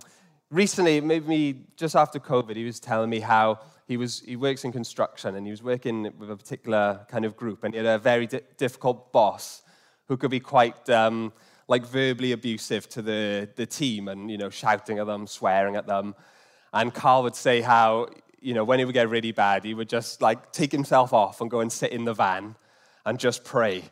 recently, 0.50 1.02
maybe 1.02 1.66
just 1.76 1.94
after 1.94 2.20
COVID, 2.20 2.56
he 2.56 2.64
was 2.64 2.80
telling 2.80 3.10
me 3.10 3.20
how 3.20 3.60
he, 3.86 3.98
was, 3.98 4.22
he 4.22 4.38
works 4.38 4.64
in 4.64 4.72
construction 4.72 5.36
and 5.36 5.46
he 5.46 5.52
was 5.52 5.62
working 5.62 6.04
with 6.18 6.32
a 6.32 6.38
particular 6.38 7.06
kind 7.10 7.26
of 7.26 7.36
group 7.36 7.66
and 7.66 7.74
he 7.74 7.78
had 7.78 7.86
a 7.86 8.00
very 8.00 8.28
di- 8.28 8.40
difficult 8.58 9.12
boss 9.12 9.64
who 10.08 10.16
could 10.16 10.32
be 10.32 10.40
quite 10.40 10.90
um, 10.90 11.34
like 11.68 11.86
verbally 11.86 12.32
abusive 12.32 12.88
to 12.88 13.02
the, 13.02 13.50
the 13.58 13.66
team 13.66 14.08
and, 14.08 14.32
you 14.32 14.38
know, 14.38 14.50
shouting 14.50 15.00
at 15.00 15.06
them, 15.06 15.28
swearing 15.28 15.76
at 15.76 15.86
them. 15.86 16.16
And 16.72 16.94
Carl 16.94 17.24
would 17.24 17.36
say 17.36 17.60
how, 17.60 18.08
you 18.42 18.54
know, 18.54 18.64
when 18.64 18.80
it 18.80 18.86
would 18.86 18.94
get 18.94 19.10
really 19.10 19.32
bad, 19.32 19.64
he 19.64 19.74
would 19.74 19.90
just 19.90 20.22
like 20.22 20.52
take 20.52 20.72
himself 20.72 21.14
off 21.14 21.42
and 21.42 21.50
go 21.50 21.60
and 21.60 21.72
sit 21.72 21.92
in 21.92 22.06
the 22.06 22.14
van 22.14 22.56
and 23.06 23.20
just 23.20 23.44
pray 23.44 23.84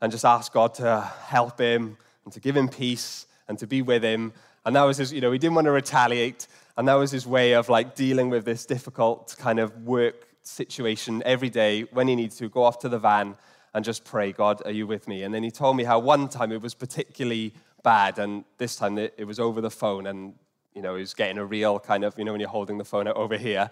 and 0.00 0.10
just 0.10 0.24
ask 0.24 0.52
God 0.52 0.74
to 0.74 1.00
help 1.26 1.58
him 1.58 1.96
and 2.24 2.32
to 2.32 2.40
give 2.40 2.56
him 2.56 2.68
peace 2.68 3.26
and 3.48 3.58
to 3.58 3.66
be 3.66 3.82
with 3.82 4.02
him 4.02 4.32
and 4.64 4.76
that 4.76 4.82
was 4.82 4.96
his, 4.96 5.12
you 5.12 5.20
know, 5.20 5.32
he 5.32 5.38
didn't 5.38 5.54
want 5.54 5.66
to 5.66 5.72
retaliate. 5.72 6.46
And 6.76 6.86
that 6.88 6.94
was 6.94 7.10
his 7.10 7.26
way 7.26 7.52
of 7.52 7.68
like 7.68 7.94
dealing 7.94 8.30
with 8.30 8.44
this 8.44 8.64
difficult 8.64 9.34
kind 9.38 9.58
of 9.58 9.84
work 9.84 10.28
situation 10.42 11.22
every 11.24 11.50
day 11.50 11.82
when 11.82 12.08
he 12.08 12.16
needs 12.16 12.36
to 12.36 12.48
go 12.48 12.62
off 12.62 12.78
to 12.80 12.88
the 12.88 12.98
van 12.98 13.36
and 13.74 13.84
just 13.84 14.04
pray, 14.04 14.32
God, 14.32 14.62
are 14.64 14.70
you 14.70 14.86
with 14.86 15.08
me? 15.08 15.22
And 15.22 15.34
then 15.34 15.42
he 15.42 15.50
told 15.50 15.76
me 15.76 15.84
how 15.84 15.98
one 15.98 16.28
time 16.28 16.52
it 16.52 16.60
was 16.60 16.74
particularly 16.74 17.54
bad, 17.82 18.18
and 18.18 18.44
this 18.58 18.76
time 18.76 18.98
it, 18.98 19.26
was 19.26 19.40
over 19.40 19.60
the 19.60 19.70
phone, 19.70 20.06
and 20.06 20.34
you 20.74 20.82
know, 20.82 20.94
he 20.94 21.00
was 21.00 21.14
getting 21.14 21.38
a 21.38 21.44
real 21.44 21.78
kind 21.78 22.04
of, 22.04 22.18
you 22.18 22.24
know, 22.24 22.32
when 22.32 22.40
you're 22.40 22.48
holding 22.48 22.78
the 22.78 22.84
phone 22.84 23.08
over 23.08 23.36
here. 23.36 23.68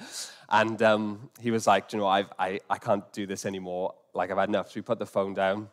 And 0.49 0.83
um, 0.83 1.31
he 1.41 1.51
was 1.51 1.67
like, 1.67 1.93
you 1.93 1.99
know, 1.99 2.07
I've, 2.07 2.31
I, 2.39 2.61
I 2.69 2.79
can't 2.79 3.11
do 3.13 3.27
this 3.27 3.47
anymore. 3.47 3.95
Like, 4.15 4.31
I've 4.31 4.39
had 4.39 4.49
enough. 4.49 4.69
So 4.69 4.73
we 4.77 4.83
put 4.83 4.99
the 4.99 5.07
phone 5.07 5.35
down. 5.35 5.69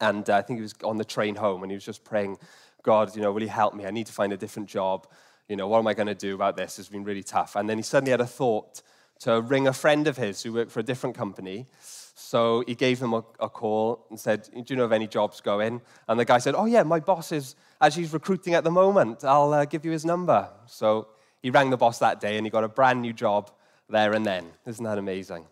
And 0.00 0.28
uh, 0.28 0.36
I 0.36 0.42
think 0.42 0.58
he 0.58 0.62
was 0.62 0.74
on 0.82 0.98
the 0.98 1.04
train 1.04 1.36
home, 1.36 1.62
and 1.62 1.70
he 1.70 1.76
was 1.76 1.84
just 1.84 2.02
praying 2.04 2.38
God, 2.82 3.14
you 3.14 3.22
know, 3.22 3.32
will 3.32 3.42
you 3.42 3.48
help 3.48 3.74
me? 3.74 3.86
I 3.86 3.90
need 3.90 4.06
to 4.06 4.12
find 4.12 4.32
a 4.32 4.36
different 4.36 4.68
job. 4.68 5.06
You 5.48 5.56
know, 5.56 5.68
what 5.68 5.78
am 5.78 5.86
I 5.86 5.94
going 5.94 6.08
to 6.08 6.14
do 6.14 6.34
about 6.34 6.56
this? 6.56 6.78
It's 6.78 6.88
been 6.88 7.04
really 7.04 7.22
tough. 7.22 7.56
And 7.56 7.68
then 7.68 7.78
he 7.78 7.82
suddenly 7.82 8.10
had 8.10 8.20
a 8.20 8.26
thought 8.26 8.82
to 9.20 9.40
ring 9.40 9.68
a 9.68 9.72
friend 9.72 10.08
of 10.08 10.16
his 10.16 10.42
who 10.42 10.52
worked 10.52 10.72
for 10.72 10.80
a 10.80 10.82
different 10.82 11.16
company. 11.16 11.66
So 12.14 12.64
he 12.66 12.74
gave 12.74 12.98
them 12.98 13.14
a, 13.14 13.24
a, 13.40 13.48
call 13.48 14.06
and 14.10 14.18
said, 14.18 14.48
Do 14.52 14.64
you 14.68 14.76
know 14.76 14.84
of 14.84 14.92
any 14.92 15.06
jobs 15.06 15.40
going? 15.40 15.80
And 16.08 16.18
the 16.18 16.24
guy 16.24 16.38
said, 16.38 16.54
Oh, 16.56 16.66
yeah, 16.66 16.82
my 16.82 17.00
boss 17.00 17.32
is, 17.32 17.54
as 17.82 17.96
he's 17.96 18.12
recruiting 18.12 18.54
at 18.54 18.62
the 18.62 18.70
moment, 18.70 19.24
I'll 19.24 19.52
uh, 19.52 19.64
give 19.64 19.84
you 19.84 19.90
his 19.90 20.04
number. 20.04 20.48
So 20.66 21.08
he 21.42 21.50
rang 21.50 21.68
the 21.70 21.76
boss 21.76 21.98
that 21.98 22.20
day 22.20 22.36
and 22.36 22.46
he 22.46 22.50
got 22.50 22.62
a 22.62 22.68
brand 22.68 23.02
new 23.02 23.12
job 23.12 23.50
there 23.90 24.12
and 24.12 24.24
then. 24.24 24.46
Isn't 24.64 24.84
that 24.84 24.98
amazing? 24.98 25.44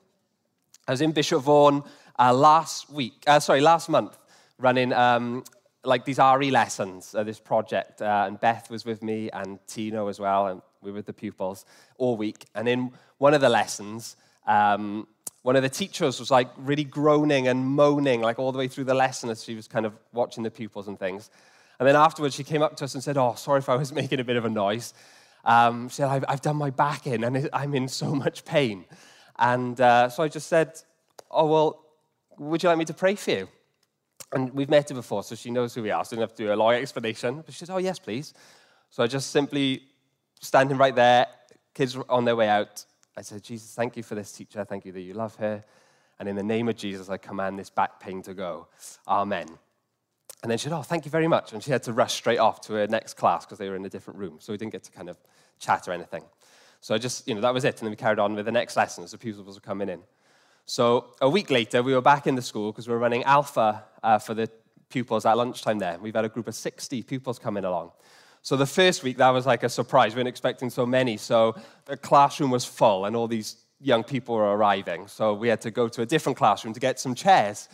I 0.87 0.93
was 0.93 1.01
in 1.01 1.11
Bishop 1.11 1.43
Vaughan 1.43 1.83
uh, 2.19 2.33
last 2.33 2.89
week, 2.89 3.25
uh, 3.27 3.41
sorry, 3.41 3.61
last 3.61 3.89
month, 3.89 4.17
running 4.59 4.93
um, 4.93 5.43
like 5.83 6.05
these 6.05 6.19
RE 6.19 6.51
lessons, 6.53 7.17
uh, 7.17 7.25
this 7.25 7.41
project, 7.41 8.01
uh, 8.01 8.25
and 8.29 8.39
Beth 8.39 8.71
was 8.71 8.85
with 8.85 9.03
me 9.03 9.29
and 9.33 9.59
Tino 9.67 10.07
as 10.07 10.21
well, 10.21 10.47
and 10.47 10.63
we 10.83 10.93
were 10.93 10.97
with 10.97 11.07
the 11.07 11.13
pupils 11.13 11.65
all 11.99 12.17
week. 12.17 12.47
And 12.55 12.69
in 12.69 12.93
one 13.19 13.35
of 13.35 13.41
the 13.41 13.49
lessons, 13.49 14.17
um, 14.47 15.09
one 15.43 15.57
of 15.57 15.63
the 15.63 15.69
teachers 15.69 16.21
was 16.21 16.31
like 16.31 16.49
really 16.59 16.85
groaning 16.85 17.49
and 17.49 17.67
moaning, 17.67 18.21
like 18.21 18.39
all 18.39 18.53
the 18.53 18.59
way 18.59 18.69
through 18.69 18.85
the 18.85 18.95
lesson 18.95 19.31
as 19.31 19.43
she 19.43 19.57
was 19.57 19.67
kind 19.67 19.85
of 19.85 19.95
watching 20.13 20.45
the 20.45 20.51
pupils 20.51 20.87
and 20.87 20.99
things. 20.99 21.31
And 21.81 21.89
then 21.89 21.97
afterwards, 21.97 22.35
she 22.35 22.45
came 22.45 22.61
up 22.61 22.77
to 22.77 22.85
us 22.85 22.95
and 22.95 23.03
said, 23.03 23.17
Oh, 23.17 23.35
sorry 23.35 23.59
if 23.59 23.69
I 23.71 23.75
was 23.75 23.91
making 24.01 24.21
a 24.21 24.25
bit 24.25 24.37
of 24.37 24.45
a 24.45 24.51
noise. 24.51 24.93
Um, 25.45 25.89
she 25.89 25.97
said, 25.97 26.09
I've, 26.09 26.25
I've, 26.29 26.43
done 26.43 26.57
my 26.57 26.69
back 26.69 27.07
in 27.07 27.25
and 27.25 27.49
I'm 27.55 27.75
in 27.75 27.89
so 27.89 28.15
much 28.15 28.45
pain. 28.45 28.85
And 29.39 29.81
uh, 29.81 30.11
so 30.11 30.23
I 30.23 30.29
just 30.29 30.47
said, 30.47 30.75
Oh, 31.31 31.47
well, 31.47 31.85
would 32.39 32.63
you 32.63 32.69
like 32.69 32.79
me 32.79 32.85
to 32.85 32.95
pray 32.95 33.15
for 33.15 33.31
you? 33.31 33.49
And 34.33 34.53
we've 34.53 34.69
met 34.69 34.91
her 34.91 34.95
before, 34.95 35.23
so 35.23 35.35
she 35.35 35.51
knows 35.51 35.75
who 35.75 35.83
we 35.83 35.91
are. 35.91 36.05
So 36.05 36.11
I 36.11 36.17
didn't 36.17 36.29
have 36.29 36.37
to 36.37 36.45
do 36.45 36.53
a 36.53 36.55
long 36.55 36.75
explanation. 36.75 37.43
But 37.45 37.55
she 37.55 37.65
said, 37.65 37.73
Oh, 37.73 37.79
yes, 37.79 37.99
please. 37.99 38.35
So 38.91 39.03
I 39.03 39.07
just 39.07 39.31
simply, 39.31 39.83
standing 40.41 40.77
right 40.77 40.95
there, 40.95 41.29
kids 41.73 41.97
on 42.11 42.27
their 42.27 42.37
way 42.37 42.49
out, 42.49 42.85
I 43.17 43.23
said, 43.23 43.43
Jesus, 43.43 43.75
thank 43.75 43.97
you 43.97 44.03
for 44.03 44.15
this 44.15 44.33
teacher. 44.33 44.65
Thank 44.65 44.85
you 44.85 44.93
that 44.93 45.01
you 45.01 45.15
love 45.15 45.35
her. 45.37 45.65
And 46.19 46.29
in 46.29 46.37
the 46.37 46.43
name 46.43 46.69
of 46.69 46.77
Jesus, 46.77 47.09
I 47.09 47.17
command 47.17 47.59
this 47.59 47.71
back 47.71 48.01
pain 48.01 48.21
to 48.25 48.35
go. 48.35 48.69
Amen. 49.09 49.47
And 50.42 50.50
then 50.50 50.59
she 50.59 50.64
said, 50.64 50.73
Oh, 50.73 50.82
thank 50.82 51.04
you 51.04 51.11
very 51.11 51.28
much. 51.28 51.52
And 51.52 51.62
she 51.62 51.70
had 51.70 51.82
to 51.85 51.92
rush 51.92 52.14
straight 52.14 52.38
off 52.38 52.61
to 52.62 52.75
her 52.75 52.87
next 52.87 53.14
class 53.14 53.44
because 53.44 53.59
they 53.59 53.68
were 53.68 53.76
in 53.76 53.85
a 53.85 53.90
different 53.90 54.18
room. 54.18 54.38
So 54.40 54.52
we 54.52 54.56
didn't 54.56 54.73
get 54.73 54.85
to 54.85 54.90
kind 54.90 55.09
of 55.09 55.18
chat 55.59 55.87
or 55.88 55.92
anything. 55.92 56.25
So 56.80 56.94
I 56.94 56.99
just, 56.99 57.28
you 57.28 57.35
know, 57.35 57.42
that 57.42 57.52
was 57.52 57.64
it. 57.64 57.78
And 57.78 57.87
then 57.87 57.90
we 57.90 57.97
carried 57.97 58.18
on 58.18 58.35
with 58.35 58.47
the 58.47 58.52
next 58.52 58.76
lesson 58.76 59.04
as 59.04 59.11
the 59.11 59.18
pupils 59.18 59.56
were 59.56 59.61
coming 59.61 59.88
in. 59.88 60.00
So 60.64 61.14
a 61.20 61.28
week 61.28 61.50
later, 61.50 61.82
we 61.82 61.94
were 61.94 62.00
back 62.00 62.26
in 62.26 62.37
the 62.37 62.42
school 62.42 62.73
because 62.73 62.88
we 62.88 62.94
were 62.94 63.00
running 63.00 63.25
alpha 63.25 63.85
uh, 64.02 64.18
for 64.18 64.35
the 64.35 64.49
pupils 64.88 65.26
at 65.26 65.37
lunchtime 65.37 65.78
there. 65.78 65.99
We've 66.00 66.14
had 66.14 66.25
a 66.25 66.28
group 66.28 66.49
of 66.49 66.54
60 66.54 67.02
pupils 67.02 67.38
coming 67.38 67.64
along. 67.64 67.92
So 68.42 68.56
the 68.56 68.66
first 68.66 69.02
week, 69.02 69.18
that 69.18 69.30
was 69.30 69.47
like 69.47 69.62
a 69.62 69.68
surprise. 69.68 70.14
We 70.14 70.20
weren't 70.20 70.28
expecting 70.28 70.70
so 70.70 70.87
many. 70.87 71.16
So 71.16 71.54
the 71.85 71.97
classroom 71.97 72.50
was 72.50 72.64
full 72.64 73.04
and 73.04 73.14
all 73.14 73.28
these 73.28 73.56
young 73.80 74.02
people 74.02 74.35
were 74.35 74.56
arriving. 74.56 75.06
So 75.09 75.35
we 75.35 75.49
had 75.49 75.61
to 75.62 75.70
go 75.70 75.88
to 75.88 76.02
a 76.02 76.06
different 76.06 76.38
classroom 76.38 76.73
to 76.75 76.80
get 76.80 76.99
some 76.99 77.14
chairs. 77.14 77.68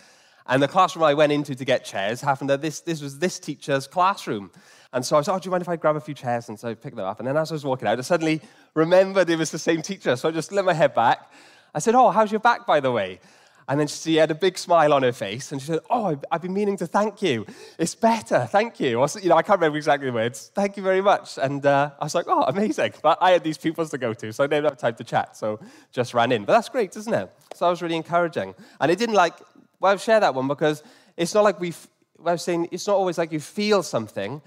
And 0.49 0.63
the 0.63 0.69
classroom 0.69 1.05
I 1.05 1.15
went 1.15 1.33
into 1.33 1.55
to 1.55 1.65
get 1.65 1.85
chairs 1.85 2.21
happened 2.21 2.51
that 2.51 2.63
this, 2.63 2.81
this 2.81 3.03
was 3.03 3.19
this 3.19 3.39
teacher's 3.39 3.87
classroom. 3.87 4.51
And 4.93 5.05
so 5.05 5.17
I 5.17 5.23
said, 5.23 5.35
oh, 5.35 5.39
do 5.39 5.47
you 5.47 5.51
mind 5.51 5.63
if 5.63 5.69
I 5.69 5.77
grab 5.77 5.97
a 5.97 6.01
few 6.01 6.15
chairs? 6.15 6.49
And 6.49 6.59
so 6.59 6.69
I 6.69 6.75
picked 6.75 6.97
them 6.97 7.05
up. 7.05 7.19
And 7.19 7.27
then 7.27 7.37
as 7.37 7.51
I 7.51 7.55
was 7.55 7.65
walking 7.65 7.89
out, 7.89 7.99
I 7.99 8.03
suddenly 8.03 8.41
remembered 8.75 9.29
it 9.29 9.39
was 9.39 9.51
the 9.51 9.59
same 9.59 9.83
teacher. 9.83 10.17
So 10.17 10.29
I 10.29 10.33
just 10.33 10.53
let 10.53 10.65
my 10.65 10.73
head 10.73 10.95
back. 10.95 11.33
I 11.75 11.81
said, 11.81 11.95
oh, 11.95 12.11
how's 12.11 12.31
your 12.31 12.41
back, 12.41 12.67
by 12.67 12.81
the 12.81 12.93
way? 12.93 13.21
And 13.69 13.81
then 13.81 13.89
she 13.89 14.15
had 14.17 14.31
a 14.31 14.35
big 14.35 14.57
smile 14.59 14.93
on 14.93 15.03
her 15.03 15.13
face, 15.13 15.51
and 15.51 15.61
she 15.61 15.67
said, 15.67 15.81
"Oh, 15.91 16.17
I've 16.31 16.41
been 16.41 16.55
meaning 16.55 16.77
to 16.77 16.87
thank 16.87 17.21
you. 17.21 17.45
It's 17.79 17.97
better, 17.97 18.47
thank 18.49 18.79
you." 18.79 19.05
You 19.21 19.29
know, 19.29 19.37
I 19.37 19.43
can't 19.43 19.59
remember 19.59 19.77
exactly 19.77 20.07
the 20.07 20.13
words. 20.13 20.53
Thank 20.55 20.77
you 20.77 20.85
very 20.85 21.01
much. 21.01 21.37
And 21.37 21.67
uh, 21.67 21.91
I 21.99 22.05
was 22.05 22.15
like, 22.15 22.27
"Oh, 22.29 22.45
amazing!" 22.45 22.93
But 23.03 23.19
I 23.21 23.33
had 23.33 23.43
these 23.43 23.59
pupils 23.59 23.91
to 23.91 23.99
go 23.99 24.15
to, 24.15 24.33
so 24.33 24.45
I 24.45 24.47
didn't 24.47 24.67
have 24.67 24.79
time 24.79 24.95
to 24.95 25.05
chat. 25.05 25.37
So 25.37 25.59
just 25.91 26.15
ran 26.15 26.31
in. 26.31 26.45
But 26.45 26.53
that's 26.53 26.69
great, 26.69 26.97
isn't 26.97 27.13
it? 27.13 27.29
So 27.55 27.67
I 27.67 27.71
was 27.71 27.83
really 27.83 27.97
encouraging, 27.97 28.55
and 28.81 28.91
it 28.91 28.99
didn't 28.99 29.17
like. 29.17 29.35
Well, 29.81 29.93
I've 29.93 30.01
shared 30.01 30.23
that 30.23 30.35
one 30.35 30.49
because 30.49 30.83
it's 31.17 31.35
not 31.35 31.45
like 31.45 31.61
we. 31.61 31.75
I 32.25 32.33
was 32.33 32.43
saying 32.43 32.69
it's 32.73 32.87
not 32.87 32.97
always 32.97 33.19
like 33.19 33.33
you 33.33 33.41
feel 33.41 33.83
something. 33.83 34.41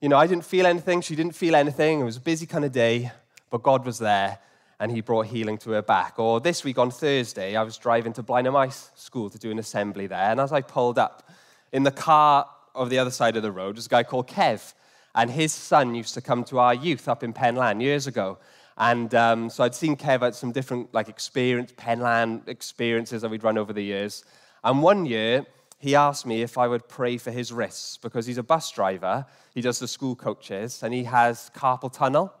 You 0.00 0.08
know, 0.08 0.16
I 0.16 0.26
didn't 0.26 0.44
feel 0.44 0.66
anything. 0.66 1.00
She 1.00 1.16
didn't 1.16 1.34
feel 1.34 1.56
anything. 1.56 2.00
It 2.00 2.04
was 2.04 2.16
a 2.16 2.20
busy 2.20 2.46
kind 2.46 2.64
of 2.64 2.72
day, 2.72 3.10
but 3.50 3.62
God 3.62 3.84
was 3.84 3.98
there 3.98 4.38
and 4.80 4.92
he 4.92 5.00
brought 5.00 5.26
healing 5.26 5.58
to 5.58 5.70
her 5.70 5.82
back. 5.82 6.18
Or 6.18 6.40
this 6.40 6.62
week 6.64 6.78
on 6.78 6.90
Thursday, 6.90 7.56
I 7.56 7.62
was 7.62 7.76
driving 7.76 8.12
to 8.14 8.22
Blaenau 8.22 8.52
Maes 8.52 8.90
School 8.94 9.28
to 9.30 9.38
do 9.38 9.50
an 9.50 9.58
assembly 9.58 10.06
there, 10.06 10.30
and 10.30 10.40
as 10.40 10.52
I 10.52 10.60
pulled 10.60 10.98
up, 10.98 11.28
in 11.72 11.82
the 11.82 11.90
car 11.90 12.48
of 12.74 12.90
the 12.90 12.98
other 12.98 13.10
side 13.10 13.36
of 13.36 13.42
the 13.42 13.52
road 13.52 13.76
was 13.76 13.86
a 13.86 13.88
guy 13.88 14.02
called 14.04 14.28
Kev, 14.28 14.74
and 15.14 15.30
his 15.30 15.52
son 15.52 15.94
used 15.94 16.14
to 16.14 16.20
come 16.20 16.44
to 16.44 16.58
our 16.60 16.74
youth 16.74 17.08
up 17.08 17.22
in 17.22 17.32
Penlan 17.32 17.80
years 17.80 18.06
ago. 18.06 18.38
And 18.76 19.12
um, 19.16 19.50
so 19.50 19.64
I'd 19.64 19.74
seen 19.74 19.96
Kev 19.96 20.22
at 20.22 20.36
some 20.36 20.52
different 20.52 20.94
like 20.94 21.08
experience, 21.08 21.72
Penlan 21.72 22.46
experiences 22.46 23.22
that 23.22 23.30
we'd 23.30 23.42
run 23.42 23.58
over 23.58 23.72
the 23.72 23.82
years. 23.82 24.24
And 24.64 24.82
one 24.82 25.06
year, 25.06 25.46
he 25.78 25.94
asked 25.94 26.26
me 26.26 26.42
if 26.42 26.58
I 26.58 26.66
would 26.66 26.88
pray 26.88 27.18
for 27.18 27.30
his 27.30 27.52
wrists 27.52 27.96
because 27.98 28.26
he's 28.26 28.38
a 28.38 28.42
bus 28.42 28.70
driver. 28.72 29.24
He 29.54 29.60
does 29.60 29.78
the 29.78 29.88
school 29.88 30.16
coaches 30.16 30.82
and 30.82 30.92
he 30.92 31.04
has 31.04 31.50
carpal 31.54 31.92
tunnel. 31.92 32.32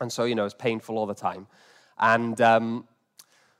And 0.00 0.12
so, 0.12 0.24
you 0.24 0.34
know, 0.34 0.44
it's 0.44 0.54
painful 0.54 0.96
all 0.96 1.06
the 1.06 1.14
time. 1.14 1.46
And 1.98 2.40
um, 2.40 2.86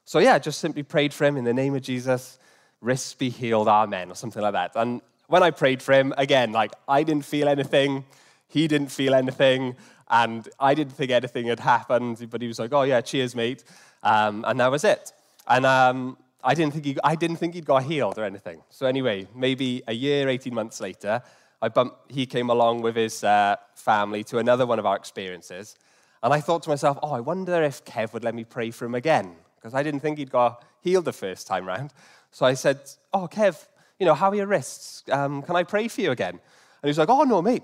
so, 0.05 0.19
yeah, 0.19 0.35
I 0.35 0.39
just 0.39 0.61
simply 0.61 0.83
prayed 0.83 1.13
for 1.13 1.25
him 1.25 1.37
in 1.37 1.45
the 1.45 1.55
name 1.55 1.75
of 1.75 1.83
Jesus, 1.83 2.39
wrists 2.81 3.15
be 3.15 3.29
healed, 3.29 3.69
amen, 3.69 4.11
or 4.11 4.15
something 4.15 4.43
like 4.43 4.53
that. 4.53 4.73
And 4.77 5.01
when 5.27 5.43
I 5.43 5.51
prayed 5.51 5.83
for 5.83 5.93
him, 5.93 6.13
again, 6.17 6.53
like, 6.53 6.73
I 6.89 7.03
didn't 7.03 7.25
feel 7.25 7.49
anything, 7.49 8.05
he 8.49 8.69
didn't 8.69 8.89
feel 8.89 9.15
anything, 9.15 9.77
and 10.11 10.49
I 10.61 10.75
didn't 10.75 10.93
think 10.93 11.11
anything 11.11 11.47
had 11.47 11.61
happened, 11.61 12.27
but 12.31 12.43
he 12.43 12.49
was 12.49 12.59
like, 12.59 12.73
oh, 12.73 12.83
yeah, 12.83 13.01
cheers, 13.01 13.35
mate. 13.35 13.65
Um, 14.03 14.45
and 14.47 14.61
that 14.61 14.71
was 14.71 14.85
it. 14.85 15.13
And 15.47 15.65
um, 15.65 16.19
I, 16.43 16.55
didn't 16.55 16.73
think 16.73 16.85
he, 16.85 16.97
I 17.05 17.15
didn't 17.15 17.37
think 17.37 17.55
he'd 17.55 17.67
got 17.67 17.85
healed 17.85 18.19
or 18.19 18.25
anything. 18.25 18.63
So, 18.71 18.87
anyway, 18.87 19.29
maybe 19.35 19.83
a 19.87 19.93
year, 19.93 20.29
18 20.29 20.55
months 20.55 20.81
later, 20.81 21.23
I 21.61 21.69
bumped, 21.69 22.11
he 22.11 22.27
came 22.27 22.51
along 22.51 22.83
with 22.83 22.97
his 22.97 23.23
uh, 23.23 23.57
family 23.75 24.25
to 24.25 24.39
another 24.39 24.67
one 24.67 24.79
of 24.79 24.87
our 24.87 24.97
experiences. 24.97 25.77
And 26.23 26.33
I 26.33 26.41
thought 26.41 26.63
to 26.65 26.69
myself, 26.69 26.99
oh, 27.03 27.13
I 27.13 27.21
wonder 27.21 27.63
if 27.63 27.85
Kev 27.85 28.13
would 28.13 28.25
let 28.25 28.35
me 28.35 28.45
pray 28.45 28.71
for 28.71 28.85
him 28.85 28.95
again, 28.95 29.35
because 29.57 29.75
I 29.75 29.83
didn't 29.83 30.01
think 30.01 30.19
he'd 30.19 30.31
got 30.31 30.65
healed 30.81 31.05
the 31.05 31.13
first 31.13 31.47
time 31.47 31.67
round. 31.67 31.93
So 32.31 32.47
I 32.47 32.55
said, 32.55 32.81
oh, 33.13 33.29
Kev, 33.31 33.67
you 33.99 34.07
know, 34.07 34.15
how 34.15 34.31
are 34.31 34.35
your 34.35 34.47
wrists? 34.47 35.05
Um, 35.11 35.43
can 35.43 35.55
I 35.55 35.63
pray 35.63 35.87
for 35.89 36.01
you 36.01 36.11
again? 36.11 36.35
And 36.35 36.41
he 36.83 36.89
was 36.89 36.99
like, 36.99 37.09
oh, 37.09 37.23
no, 37.23 37.43
mate. 37.43 37.63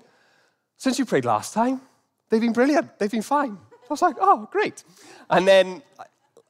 Since 0.77 0.99
you 0.99 1.05
prayed 1.05 1.25
last 1.25 1.53
time, 1.53 1.81
they've 2.29 2.41
been 2.41 2.53
brilliant. 2.53 2.99
They've 2.99 3.11
been 3.11 3.23
fine. 3.23 3.59
I 3.73 3.93
was 3.93 4.03
like, 4.03 4.17
oh, 4.21 4.49
great. 4.53 4.85
And 5.31 5.49
then 5.49 5.83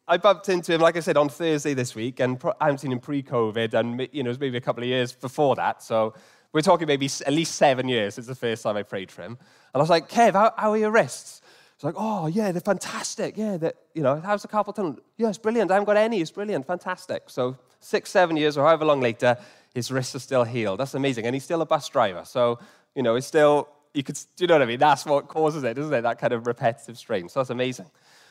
I 0.08 0.16
bumped 0.16 0.48
into 0.48 0.72
him, 0.72 0.80
like 0.80 0.96
I 0.96 1.00
said, 1.00 1.18
on 1.18 1.28
Thursday 1.28 1.74
this 1.74 1.94
week, 1.94 2.18
and 2.18 2.42
I 2.60 2.64
haven't 2.64 2.78
seen 2.78 2.92
him 2.92 2.98
pre-COVID, 2.98 3.74
and 3.74 4.08
you 4.12 4.22
know, 4.22 4.28
it 4.28 4.32
was 4.32 4.40
maybe 4.40 4.56
a 4.56 4.60
couple 4.60 4.82
of 4.82 4.88
years 4.88 5.12
before 5.12 5.54
that. 5.56 5.82
So 5.82 6.14
we're 6.52 6.62
talking 6.62 6.88
maybe 6.88 7.10
at 7.26 7.32
least 7.32 7.56
seven 7.56 7.88
years 7.88 8.14
since 8.14 8.26
the 8.26 8.34
first 8.34 8.62
time 8.62 8.76
I 8.76 8.82
prayed 8.82 9.10
for 9.10 9.22
him. 9.22 9.32
And 9.32 9.74
I 9.74 9.78
was 9.78 9.90
like, 9.90 10.08
Kev, 10.08 10.32
how, 10.32 10.54
how 10.56 10.70
are 10.70 10.78
your 10.78 10.90
wrists? 10.90 11.42
It's 11.74 11.84
like, 11.84 11.94
oh, 11.96 12.26
yeah, 12.26 12.50
they're 12.52 12.60
fantastic. 12.60 13.36
Yeah, 13.36 13.58
that 13.58 13.76
you 13.94 14.02
know, 14.02 14.20
how's 14.20 14.42
the 14.42 14.48
carpal 14.48 14.74
tunnel? 14.74 14.96
Yeah, 15.16 15.28
it's 15.28 15.38
brilliant. 15.38 15.70
I 15.70 15.74
haven't 15.74 15.86
got 15.86 15.96
any. 15.96 16.20
It's 16.20 16.30
brilliant. 16.30 16.66
Fantastic. 16.66 17.24
So 17.26 17.58
six, 17.80 18.10
seven 18.10 18.36
years 18.36 18.56
or 18.56 18.64
however 18.64 18.84
long 18.86 19.00
later, 19.00 19.36
his 19.74 19.92
wrists 19.92 20.14
are 20.14 20.20
still 20.20 20.44
healed. 20.44 20.80
That's 20.80 20.94
amazing. 20.94 21.26
And 21.26 21.34
he's 21.34 21.44
still 21.44 21.60
a 21.60 21.66
bus 21.66 21.88
driver. 21.88 22.22
So, 22.24 22.58
you 22.96 23.02
know, 23.02 23.14
it's 23.14 23.26
still, 23.26 23.68
you 23.94 24.02
could, 24.02 24.18
you 24.38 24.46
know 24.46 24.54
what 24.54 24.62
I 24.62 24.66
mean? 24.66 24.80
That's 24.80 25.04
what 25.06 25.28
causes 25.28 25.62
it, 25.64 25.78
isn't 25.78 25.92
it? 25.92 26.00
That 26.00 26.18
kind 26.18 26.32
of 26.32 26.46
repetitive 26.46 26.98
strain. 26.98 27.28
So 27.28 27.40
that's 27.40 27.50
amazing. 27.50 27.86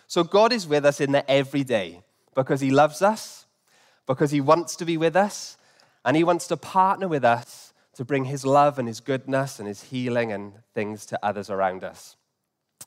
So 0.08 0.24
God 0.24 0.54
is 0.54 0.66
with 0.66 0.86
us 0.86 1.02
in 1.02 1.12
the 1.12 1.30
everyday 1.30 2.02
because 2.34 2.62
he 2.62 2.72
loves 2.72 3.02
us, 3.02 3.46
because 4.06 4.32
he 4.32 4.42
wants 4.42 4.76
to 4.78 4.86
be 4.86 4.98
with 4.98 5.16
us, 5.16 5.58
and 6.06 6.16
he 6.16 6.24
wants 6.24 6.48
to 6.48 6.58
partner 6.58 7.08
with 7.08 7.26
us 7.26 7.74
to 7.96 8.06
bring 8.06 8.26
his 8.26 8.46
love 8.46 8.80
and 8.80 8.88
his 8.88 9.02
goodness 9.02 9.60
and 9.60 9.68
his 9.68 9.84
healing 9.84 10.32
and 10.32 10.54
things 10.74 11.06
to 11.08 11.20
others 11.26 11.50
around 11.50 11.84
us. 11.84 12.16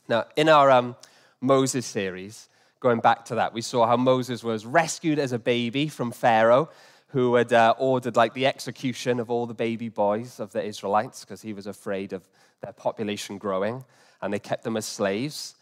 Now, 0.08 0.24
in 0.36 0.48
our 0.48 0.70
um, 0.70 0.96
Moses 1.40 1.84
series, 1.84 2.48
going 2.78 3.00
back 3.00 3.26
to 3.26 3.34
that, 3.34 3.52
we 3.52 3.60
saw 3.60 3.86
how 3.86 3.96
Moses 3.96 4.42
was 4.42 4.64
rescued 4.64 5.18
as 5.18 5.32
a 5.32 5.38
baby 5.38 5.88
from 5.88 6.12
Pharaoh, 6.12 6.70
who 7.08 7.34
had 7.34 7.52
uh, 7.52 7.74
ordered 7.76 8.16
like 8.16 8.34
the 8.34 8.46
execution 8.46 9.20
of 9.20 9.30
all 9.30 9.46
the 9.46 9.54
baby 9.54 9.88
boys 9.88 10.40
of 10.40 10.52
the 10.52 10.64
Israelites 10.64 11.24
because 11.24 11.42
he 11.42 11.52
was 11.52 11.66
afraid 11.66 12.12
of 12.12 12.26
their 12.62 12.72
population 12.72 13.36
growing, 13.36 13.84
and 14.22 14.32
they 14.32 14.38
kept 14.38 14.64
them 14.64 14.76
as 14.76 14.86
slaves. 14.86 15.56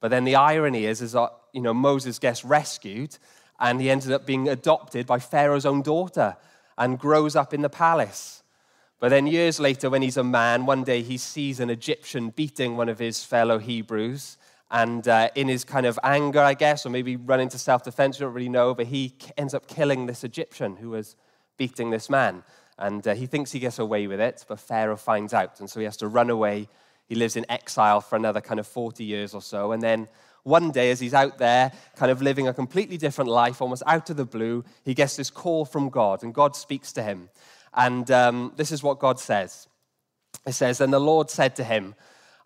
But 0.00 0.10
then 0.10 0.24
the 0.24 0.36
irony 0.36 0.86
is, 0.86 1.02
is 1.02 1.12
that 1.12 1.30
you 1.52 1.60
know 1.60 1.74
Moses 1.74 2.18
gets 2.18 2.44
rescued, 2.44 3.18
and 3.58 3.80
he 3.80 3.90
ended 3.90 4.12
up 4.12 4.26
being 4.26 4.48
adopted 4.48 5.06
by 5.06 5.18
Pharaoh's 5.18 5.66
own 5.66 5.82
daughter, 5.82 6.36
and 6.76 6.98
grows 6.98 7.34
up 7.36 7.52
in 7.52 7.62
the 7.62 7.70
palace. 7.70 8.42
But 9.00 9.10
then 9.10 9.26
years 9.26 9.60
later, 9.60 9.90
when 9.90 10.02
he's 10.02 10.16
a 10.16 10.24
man, 10.24 10.66
one 10.66 10.82
day 10.82 11.02
he 11.02 11.18
sees 11.18 11.60
an 11.60 11.70
Egyptian 11.70 12.30
beating 12.30 12.76
one 12.76 12.88
of 12.88 12.98
his 12.98 13.24
fellow 13.24 13.58
Hebrews. 13.58 14.36
And 14.70 15.06
uh, 15.06 15.30
in 15.34 15.48
his 15.48 15.64
kind 15.64 15.86
of 15.86 15.98
anger, 16.02 16.40
I 16.40 16.54
guess, 16.54 16.84
or 16.84 16.90
maybe 16.90 17.16
running 17.16 17.48
to 17.50 17.58
self 17.58 17.84
defense, 17.84 18.18
you 18.18 18.26
don't 18.26 18.34
really 18.34 18.48
know, 18.48 18.74
but 18.74 18.86
he 18.86 19.14
ends 19.36 19.54
up 19.54 19.66
killing 19.66 20.06
this 20.06 20.24
Egyptian 20.24 20.76
who 20.76 20.90
was 20.90 21.16
beating 21.56 21.90
this 21.90 22.10
man. 22.10 22.42
And 22.76 23.06
uh, 23.06 23.14
he 23.14 23.26
thinks 23.26 23.52
he 23.52 23.60
gets 23.60 23.78
away 23.78 24.06
with 24.06 24.20
it, 24.20 24.44
but 24.48 24.60
Pharaoh 24.60 24.96
finds 24.96 25.32
out. 25.32 25.58
And 25.60 25.70
so 25.70 25.80
he 25.80 25.84
has 25.84 25.96
to 25.98 26.08
run 26.08 26.28
away. 26.28 26.68
He 27.08 27.14
lives 27.14 27.36
in 27.36 27.46
exile 27.48 28.00
for 28.00 28.16
another 28.16 28.40
kind 28.40 28.60
of 28.60 28.66
40 28.66 29.02
years 29.02 29.34
or 29.34 29.42
so. 29.42 29.72
And 29.72 29.82
then 29.82 30.08
one 30.42 30.70
day, 30.70 30.90
as 30.90 31.00
he's 31.00 31.14
out 31.14 31.38
there, 31.38 31.72
kind 31.96 32.10
of 32.10 32.22
living 32.22 32.48
a 32.48 32.54
completely 32.54 32.96
different 32.96 33.30
life, 33.30 33.60
almost 33.60 33.82
out 33.86 34.10
of 34.10 34.16
the 34.16 34.24
blue, 34.24 34.64
he 34.84 34.94
gets 34.94 35.16
this 35.16 35.30
call 35.30 35.64
from 35.64 35.88
God, 35.88 36.22
and 36.22 36.32
God 36.32 36.56
speaks 36.56 36.92
to 36.92 37.02
him. 37.02 37.28
And 37.74 38.10
um, 38.10 38.52
this 38.56 38.72
is 38.72 38.82
what 38.82 38.98
God 38.98 39.20
says 39.20 39.68
It 40.46 40.52
says, 40.52 40.80
And 40.80 40.92
the 40.92 40.98
Lord 40.98 41.30
said 41.30 41.56
to 41.56 41.64
him, 41.64 41.94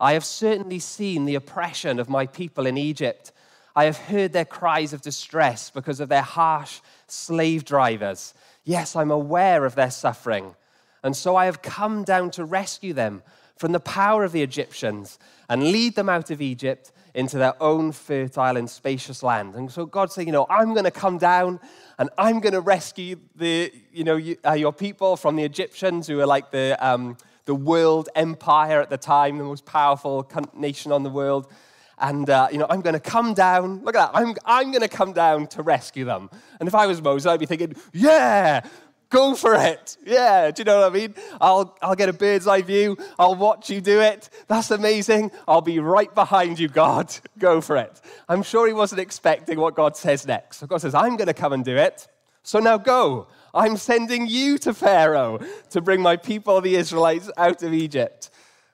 I 0.01 0.15
have 0.15 0.25
certainly 0.25 0.81
seen 0.81 1.25
the 1.25 1.37
oppression 1.37 2.01
of 2.01 2.09
my 2.09 2.27
people 2.27 2.67
in 2.67 2.77
Egypt. 2.77 3.31
I 3.75 3.85
have 3.85 3.97
heard 3.97 4.33
their 4.33 4.45
cries 4.45 4.93
of 4.93 5.01
distress 5.01 5.71
because 5.71 6.01
of 6.01 6.09
their 6.09 6.23
harsh 6.23 6.81
slave 7.07 7.65
drivers. 7.65 8.35
Yes, 8.65 8.97
I'm 8.97 9.11
aware 9.11 9.65
of 9.65 9.77
their 9.77 9.91
suffering. 9.91 10.57
And 11.05 11.17
so 11.17 11.37
I 11.37 11.47
have 11.47 11.63
come 11.63 12.05
down 12.05 12.31
to 12.33 12.45
rescue 12.45 12.93
them 12.93 13.23
from 13.57 13.73
the 13.73 13.81
power 13.81 14.25
of 14.25 14.33
the 14.33 14.43
Egyptians 14.43 15.19
and 15.49 15.71
lead 15.71 15.95
them 15.95 16.09
out 16.09 16.31
of 16.31 16.41
Egypt 16.41 16.93
into 17.15 17.37
their 17.37 17.61
own 17.63 17.93
fertile 17.93 18.57
and 18.57 18.69
spacious 18.69 19.23
land. 19.23 19.55
And 19.55 19.71
so 19.71 19.85
God's 19.85 20.15
saying, 20.15 20.29
you 20.29 20.33
know, 20.33 20.47
I'm 20.49 20.73
going 20.73 20.85
to 20.85 20.91
come 20.91 21.19
down 21.19 21.61
and 21.99 22.09
I'm 22.17 22.41
going 22.41 22.55
to 22.55 22.61
rescue 22.61 23.17
the, 23.37 23.73
you 23.93 24.05
know, 24.05 24.17
you, 24.17 24.37
uh, 24.47 24.53
your 24.53 24.73
people 24.73 25.17
from 25.17 25.37
the 25.37 25.45
Egyptians 25.45 26.07
who 26.07 26.21
are 26.21 26.27
like 26.27 26.51
the, 26.51 26.77
um, 26.81 27.17
the 27.45 27.55
world 27.55 28.09
empire 28.15 28.81
at 28.81 28.89
the 28.89 28.97
time, 28.97 29.39
the 29.39 29.45
most 29.45 29.67
powerful 29.67 30.31
nation 30.55 30.91
on 30.93 31.03
the 31.03 31.11
world. 31.11 31.53
And, 31.99 32.29
uh, 32.31 32.49
you 32.51 32.59
know, 32.59 32.67
I'm 32.69 32.81
going 32.81 32.95
to 32.95 33.01
come 33.01 33.35
down. 33.35 33.85
Look 33.85 33.95
at 33.95 34.13
that. 34.13 34.19
I'm, 34.19 34.35
I'm 34.45 34.71
going 34.71 34.83
to 34.83 34.89
come 34.89 35.13
down 35.13 35.47
to 35.49 35.63
rescue 35.63 36.05
them. 36.05 36.31
And 36.59 36.67
if 36.67 36.75
I 36.75 36.87
was 36.87 37.01
Moses, 37.01 37.27
I'd 37.27 37.39
be 37.39 37.47
thinking, 37.47 37.77
yeah, 37.93 38.67
Go 39.13 39.35
for 39.35 39.55
it. 39.55 39.99
Yeah, 40.07 40.51
do 40.51 40.61
you 40.61 40.65
know 40.65 40.81
what 40.81 40.91
I 40.91 40.95
mean? 40.95 41.15
I'll, 41.39 41.77
I'll 41.83 41.95
get 41.95 42.09
a 42.09 42.15
bird's 42.15 42.47
eye 42.47 42.63
view. 42.63 42.97
I'll 43.19 43.35
watch 43.35 43.69
you 43.69 43.83
do 43.83 44.01
it. 44.01 44.31
That's 44.49 44.71
amazing. 44.71 45.31
I'll 45.47 45.61
be 45.61 45.81
right 45.81 46.13
behind 46.15 46.59
you, 46.59 46.69
God. 46.69 47.15
Go 47.39 47.61
for 47.61 47.77
it. 47.77 48.01
I'm 48.27 48.43
sure 48.43 48.67
he 48.67 48.73
wasn't 48.73 49.03
expecting 49.03 49.61
what 49.61 49.75
God 49.75 49.99
says 49.99 50.27
next. 50.27 50.57
So 50.59 50.67
God 50.67 50.81
says, 50.81 50.95
I'm 50.95 51.17
going 51.17 51.27
to 51.27 51.35
come 51.35 51.53
and 51.53 51.63
do 51.63 51.77
it. 51.77 52.09
So 52.43 52.59
now 52.59 52.79
go. 52.79 53.29
I'm 53.55 53.77
sending 53.77 54.27
you 54.27 54.57
to 54.59 54.73
Pharaoh 54.73 55.41
to 55.71 55.81
bring 55.83 56.01
my 56.01 56.17
people, 56.17 56.61
the 56.63 56.75
Israelites, 56.75 57.31
out 57.37 57.63
of 57.63 57.75
Egypt. 57.75 58.31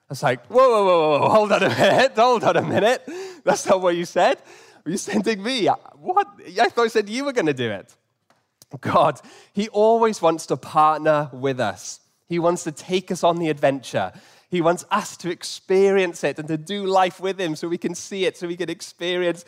I 0.09 0.13
was 0.13 0.23
like, 0.23 0.45
whoa, 0.47 0.69
whoa, 0.69 0.85
whoa, 0.85 1.19
whoa, 1.19 1.29
hold 1.29 1.51
on 1.51 1.63
a 1.63 1.69
minute, 1.69 2.13
hold 2.15 2.43
on 2.45 2.55
a 2.55 2.61
minute. 2.61 3.03
That's 3.43 3.65
not 3.67 3.81
what 3.81 3.95
you 3.95 4.05
said. 4.05 4.41
You're 4.85 4.93
you 4.93 4.97
sending 4.97 5.43
me? 5.43 5.67
What? 5.97 6.27
I 6.59 6.69
thought 6.69 6.85
I 6.85 6.87
said 6.87 7.09
you 7.09 7.25
were 7.25 7.33
going 7.33 7.45
to 7.45 7.53
do 7.53 7.69
it. 7.69 7.93
God, 8.77 9.19
He 9.53 9.69
always 9.69 10.21
wants 10.21 10.45
to 10.47 10.57
partner 10.57 11.29
with 11.33 11.59
us. 11.59 11.99
He 12.27 12.39
wants 12.39 12.63
to 12.65 12.71
take 12.71 13.11
us 13.11 13.23
on 13.23 13.39
the 13.39 13.49
adventure. 13.49 14.11
He 14.49 14.61
wants 14.61 14.85
us 14.91 15.17
to 15.17 15.29
experience 15.29 16.23
it 16.23 16.39
and 16.39 16.47
to 16.47 16.57
do 16.57 16.85
life 16.85 17.19
with 17.19 17.39
Him 17.39 17.55
so 17.55 17.67
we 17.67 17.77
can 17.77 17.95
see 17.95 18.25
it, 18.25 18.37
so 18.37 18.47
we 18.47 18.57
can 18.57 18.69
experience 18.69 19.45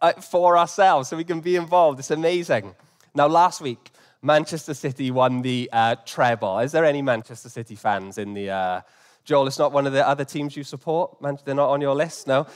uh, 0.00 0.12
for 0.12 0.56
ourselves, 0.56 1.08
so 1.08 1.16
we 1.16 1.24
can 1.24 1.40
be 1.40 1.56
involved. 1.56 1.98
It's 1.98 2.10
amazing. 2.10 2.74
Now, 3.14 3.26
last 3.26 3.60
week, 3.60 3.90
Manchester 4.22 4.74
City 4.74 5.10
won 5.10 5.42
the 5.42 5.68
uh, 5.72 5.96
treble. 6.04 6.58
Is 6.60 6.72
there 6.72 6.84
any 6.84 7.02
Manchester 7.02 7.48
City 7.48 7.74
fans 7.74 8.18
in 8.18 8.34
the. 8.34 8.50
Uh, 8.50 8.80
Joel, 9.24 9.46
it's 9.46 9.58
not 9.58 9.72
one 9.72 9.86
of 9.86 9.92
the 9.92 10.06
other 10.06 10.24
teams 10.24 10.56
you 10.56 10.64
support. 10.64 11.16
They're 11.44 11.54
not 11.54 11.70
on 11.70 11.80
your 11.80 11.94
list, 11.94 12.26
no? 12.26 12.46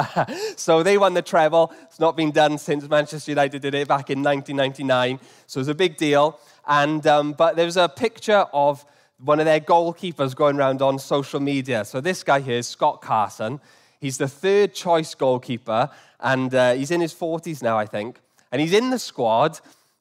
so 0.56 0.82
they 0.82 0.96
won 0.96 1.14
the 1.14 1.22
treble. 1.22 1.72
It's 1.82 2.00
not 2.00 2.16
been 2.16 2.30
done 2.30 2.56
since 2.56 2.88
Manchester 2.88 3.32
United 3.32 3.60
did 3.60 3.74
it 3.74 3.88
back 3.88 4.10
in 4.10 4.22
1999. 4.22 5.18
So 5.46 5.58
it 5.58 5.62
was 5.62 5.68
a 5.68 5.74
big 5.74 5.96
deal. 5.96 6.38
And, 6.66 7.06
um, 7.06 7.32
but 7.32 7.56
there 7.56 7.66
was 7.66 7.76
a 7.76 7.88
picture 7.88 8.46
of 8.52 8.84
one 9.18 9.40
of 9.40 9.46
their 9.46 9.60
goalkeepers 9.60 10.34
going 10.34 10.58
around 10.58 10.82
on 10.82 10.98
social 10.98 11.40
media. 11.40 11.84
So 11.84 12.00
this 12.00 12.22
guy 12.22 12.40
here 12.40 12.58
is 12.58 12.68
Scott 12.68 13.00
Carson. 13.00 13.60
He's 14.00 14.18
the 14.18 14.28
third 14.28 14.74
choice 14.74 15.14
goalkeeper, 15.14 15.88
and 16.20 16.54
uh, 16.54 16.74
he's 16.74 16.90
in 16.90 17.00
his 17.00 17.14
40s 17.14 17.62
now, 17.62 17.78
I 17.78 17.86
think. 17.86 18.20
And 18.52 18.60
he's 18.60 18.72
in 18.72 18.90
the 18.90 18.98
squad, 18.98 19.60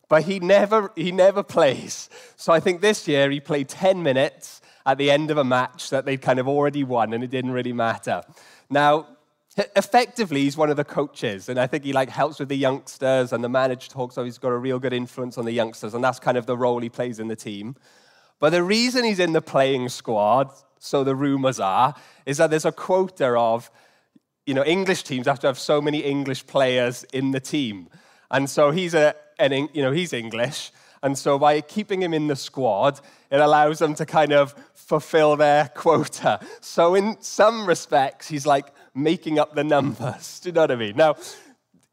but 0.10 0.24
he 0.24 0.40
never, 0.40 0.92
he 0.96 1.12
never 1.12 1.42
plays. 1.56 2.10
So 2.36 2.52
I 2.52 2.60
think 2.60 2.82
this 2.82 3.08
year 3.08 3.30
he 3.30 3.40
played 3.40 3.70
10 3.70 4.04
minutes 4.04 4.62
at 4.86 4.98
the 4.98 5.10
end 5.12 5.32
of 5.32 5.38
a 5.38 5.44
match 5.44 5.90
that 5.90 6.06
they'd 6.06 6.22
kind 6.22 6.40
of 6.40 6.48
already 6.48 6.84
won, 6.84 7.14
and 7.14 7.24
it 7.24 7.30
didn't 7.30 7.52
really 7.52 7.74
matter. 7.74 8.22
Now, 8.70 9.08
effectively 9.58 10.42
he's 10.42 10.58
one 10.58 10.70
of 10.70 10.78
the 10.78 10.84
coaches 10.84 11.48
and 11.48 11.60
i 11.60 11.68
think 11.68 11.84
he 11.84 11.94
like 11.94 12.10
helps 12.10 12.40
with 12.40 12.50
the 12.50 12.58
youngsters 12.58 13.32
and 13.32 13.44
the 13.44 13.50
manager 13.50 13.88
talks 13.88 14.16
so 14.16 14.24
he's 14.24 14.40
got 14.40 14.50
a 14.50 14.58
real 14.58 14.80
good 14.80 14.94
influence 14.94 15.38
on 15.38 15.46
the 15.46 15.52
youngsters 15.52 15.94
and 15.94 16.04
that's 16.04 16.20
kind 16.20 16.38
of 16.38 16.46
the 16.46 16.58
role 16.58 16.80
he 16.80 16.90
plays 16.90 17.20
in 17.20 17.28
the 17.28 17.36
team 17.36 17.76
but 18.40 18.50
the 18.50 18.64
reason 18.64 19.04
he's 19.04 19.20
in 19.20 19.34
the 19.34 19.42
playing 19.42 19.90
squad 19.90 20.50
so 20.80 21.04
the 21.04 21.16
rumors 21.16 21.60
are 21.60 21.94
is 22.26 22.38
that 22.38 22.50
there's 22.50 22.66
a 22.66 22.72
quota 22.72 23.28
of 23.38 23.70
you 24.48 24.56
know 24.56 24.66
english 24.66 25.04
teams 25.04 25.28
have 25.28 25.40
to 25.40 25.46
have 25.46 25.60
so 25.60 25.80
many 25.80 26.00
english 26.00 26.46
players 26.48 27.04
in 27.14 27.30
the 27.30 27.40
team 27.40 27.88
and 28.32 28.50
so 28.50 28.72
he's 28.72 28.96
a 28.96 29.14
an, 29.38 29.70
you 29.74 29.84
know 29.84 29.92
he's 29.92 30.14
english 30.14 30.72
and 31.04 31.18
so 31.18 31.38
by 31.38 31.62
keeping 31.62 32.02
him 32.02 32.14
in 32.14 32.28
the 32.28 32.36
squad, 32.36 33.02
it 33.30 33.40
allows 33.40 33.80
them 33.80 33.94
to 33.96 34.06
kind 34.06 34.32
of 34.32 34.56
fulfill 34.74 35.36
their 35.36 35.68
quota. 35.76 36.40
So 36.62 36.96
in 36.96 37.18
some 37.20 37.68
respects, 37.68 38.28
he's 38.28 38.46
like 38.46 38.74
making 38.96 39.38
up 39.38 39.54
the 39.54 39.64
numbers. 39.64 40.40
Do 40.44 40.50
you 40.50 40.54
know 40.54 40.62
what 40.62 40.72
I 40.72 40.76
mean? 40.76 40.96
Now, 40.96 41.16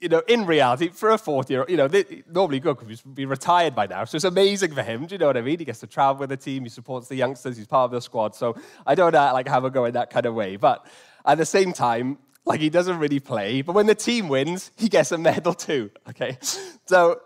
you 0.00 0.08
know, 0.08 0.22
in 0.28 0.46
reality, 0.46 0.88
for 0.88 1.10
a 1.10 1.18
40 1.18 1.52
year 1.52 1.60
old, 1.60 1.70
you 1.70 1.76
know, 1.76 1.88
they, 1.88 2.22
normally 2.30 2.60
because 2.60 2.88
he's 2.88 3.02
be 3.02 3.26
retired 3.26 3.74
by 3.74 3.86
now. 3.86 4.04
So 4.04 4.16
it's 4.16 4.24
amazing 4.24 4.74
for 4.74 4.82
him. 4.82 5.06
Do 5.06 5.14
you 5.16 5.18
know 5.18 5.26
what 5.26 5.36
I 5.36 5.42
mean? 5.42 5.58
He 5.58 5.64
gets 5.64 5.80
to 5.80 5.86
travel 5.86 6.20
with 6.20 6.30
the 6.30 6.36
team. 6.36 6.62
He 6.62 6.68
supports 6.70 7.08
the 7.08 7.16
youngsters. 7.16 7.56
He's 7.56 7.66
part 7.66 7.86
of 7.86 7.90
the 7.90 8.00
squad. 8.00 8.34
So 8.34 8.56
I 8.86 8.94
don't 8.94 9.14
uh, 9.14 9.32
like 9.34 9.48
have 9.48 9.64
a 9.64 9.70
go 9.70 9.84
in 9.84 9.94
that 9.94 10.10
kind 10.10 10.24
of 10.24 10.34
way. 10.34 10.56
But 10.56 10.86
at 11.26 11.36
the 11.36 11.44
same 11.44 11.72
time, 11.72 12.18
like 12.46 12.60
he 12.60 12.70
doesn't 12.70 12.98
really 12.98 13.20
play. 13.20 13.60
But 13.62 13.74
when 13.74 13.86
the 13.86 13.94
team 13.94 14.28
wins, 14.28 14.70
he 14.76 14.88
gets 14.88 15.12
a 15.12 15.18
medal 15.18 15.54
too. 15.54 15.90
Okay. 16.08 16.38
So 16.86 17.20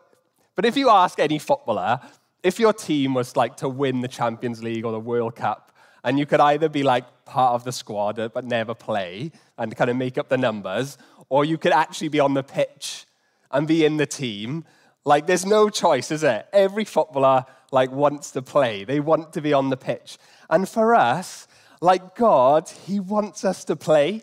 but 0.54 0.64
if 0.64 0.76
you 0.76 0.90
ask 0.90 1.18
any 1.18 1.38
footballer, 1.38 2.00
if 2.42 2.60
your 2.60 2.72
team 2.72 3.14
was 3.14 3.36
like 3.36 3.56
to 3.58 3.68
win 3.68 4.00
the 4.00 4.08
Champions 4.08 4.62
League 4.62 4.84
or 4.84 4.92
the 4.92 5.00
World 5.00 5.34
Cup, 5.34 5.72
and 6.04 6.18
you 6.18 6.26
could 6.26 6.40
either 6.40 6.68
be 6.68 6.82
like 6.82 7.24
part 7.24 7.54
of 7.54 7.64
the 7.64 7.72
squad 7.72 8.18
uh, 8.18 8.28
but 8.28 8.44
never 8.44 8.74
play 8.74 9.32
and 9.56 9.74
kind 9.74 9.90
of 9.90 9.96
make 9.96 10.18
up 10.18 10.28
the 10.28 10.36
numbers, 10.36 10.98
or 11.30 11.44
you 11.44 11.56
could 11.56 11.72
actually 11.72 12.08
be 12.08 12.20
on 12.20 12.34
the 12.34 12.42
pitch 12.42 13.06
and 13.50 13.66
be 13.66 13.84
in 13.84 13.96
the 13.96 14.06
team. 14.06 14.64
Like 15.04 15.26
there's 15.26 15.46
no 15.46 15.70
choice, 15.70 16.10
is 16.10 16.22
it? 16.22 16.46
Every 16.52 16.84
footballer 16.84 17.46
like 17.72 17.90
wants 17.90 18.30
to 18.32 18.42
play. 18.42 18.84
They 18.84 19.00
want 19.00 19.32
to 19.32 19.40
be 19.40 19.52
on 19.52 19.70
the 19.70 19.76
pitch. 19.76 20.18
And 20.50 20.68
for 20.68 20.94
us, 20.94 21.48
like 21.80 22.14
God, 22.14 22.68
he 22.68 23.00
wants 23.00 23.44
us 23.44 23.64
to 23.64 23.76
play. 23.76 24.22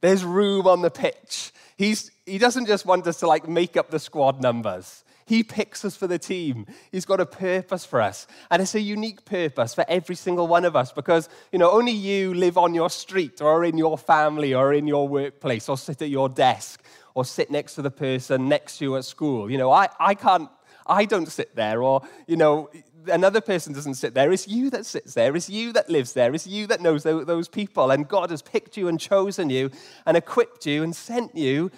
There's 0.00 0.24
room 0.24 0.66
on 0.66 0.82
the 0.82 0.90
pitch. 0.90 1.52
He's, 1.76 2.10
he 2.24 2.38
doesn't 2.38 2.66
just 2.66 2.86
want 2.86 3.06
us 3.06 3.20
to 3.20 3.26
like 3.26 3.48
make 3.48 3.76
up 3.76 3.90
the 3.90 3.98
squad 3.98 4.40
numbers. 4.40 5.04
He 5.26 5.42
picks 5.42 5.84
us 5.84 5.96
for 5.96 6.06
the 6.06 6.20
team. 6.20 6.66
He's 6.92 7.04
got 7.04 7.20
a 7.20 7.26
purpose 7.26 7.84
for 7.84 8.00
us. 8.00 8.28
And 8.48 8.62
it's 8.62 8.76
a 8.76 8.80
unique 8.80 9.24
purpose 9.24 9.74
for 9.74 9.84
every 9.88 10.14
single 10.14 10.46
one 10.46 10.64
of 10.64 10.76
us 10.76 10.92
because, 10.92 11.28
you 11.50 11.58
know, 11.58 11.70
only 11.72 11.92
you 11.92 12.32
live 12.32 12.56
on 12.56 12.74
your 12.74 12.88
street 12.88 13.40
or 13.40 13.64
in 13.64 13.76
your 13.76 13.98
family 13.98 14.54
or 14.54 14.72
in 14.72 14.86
your 14.86 15.08
workplace 15.08 15.68
or 15.68 15.76
sit 15.76 16.00
at 16.00 16.10
your 16.10 16.28
desk 16.28 16.80
or 17.14 17.24
sit 17.24 17.50
next 17.50 17.74
to 17.74 17.82
the 17.82 17.90
person 17.90 18.48
next 18.48 18.78
to 18.78 18.84
you 18.84 18.96
at 18.96 19.04
school. 19.04 19.50
You 19.50 19.58
know, 19.58 19.72
I, 19.72 19.88
I 19.98 20.14
can't, 20.14 20.48
I 20.86 21.04
don't 21.04 21.26
sit 21.26 21.56
there 21.56 21.82
or, 21.82 22.02
you 22.28 22.36
know, 22.36 22.70
another 23.08 23.40
person 23.40 23.72
doesn't 23.72 23.94
sit 23.94 24.14
there. 24.14 24.30
It's 24.30 24.46
you 24.46 24.70
that 24.70 24.86
sits 24.86 25.14
there. 25.14 25.34
It's 25.34 25.50
you 25.50 25.72
that 25.72 25.90
lives 25.90 26.12
there. 26.12 26.32
It's 26.34 26.46
you 26.46 26.68
that 26.68 26.80
knows 26.80 27.02
those 27.02 27.48
people. 27.48 27.90
And 27.90 28.06
God 28.06 28.30
has 28.30 28.42
picked 28.42 28.76
you 28.76 28.86
and 28.86 29.00
chosen 29.00 29.50
you 29.50 29.70
and 30.06 30.16
equipped 30.16 30.66
you 30.66 30.84
and 30.84 30.94
sent 30.94 31.34
you 31.34 31.72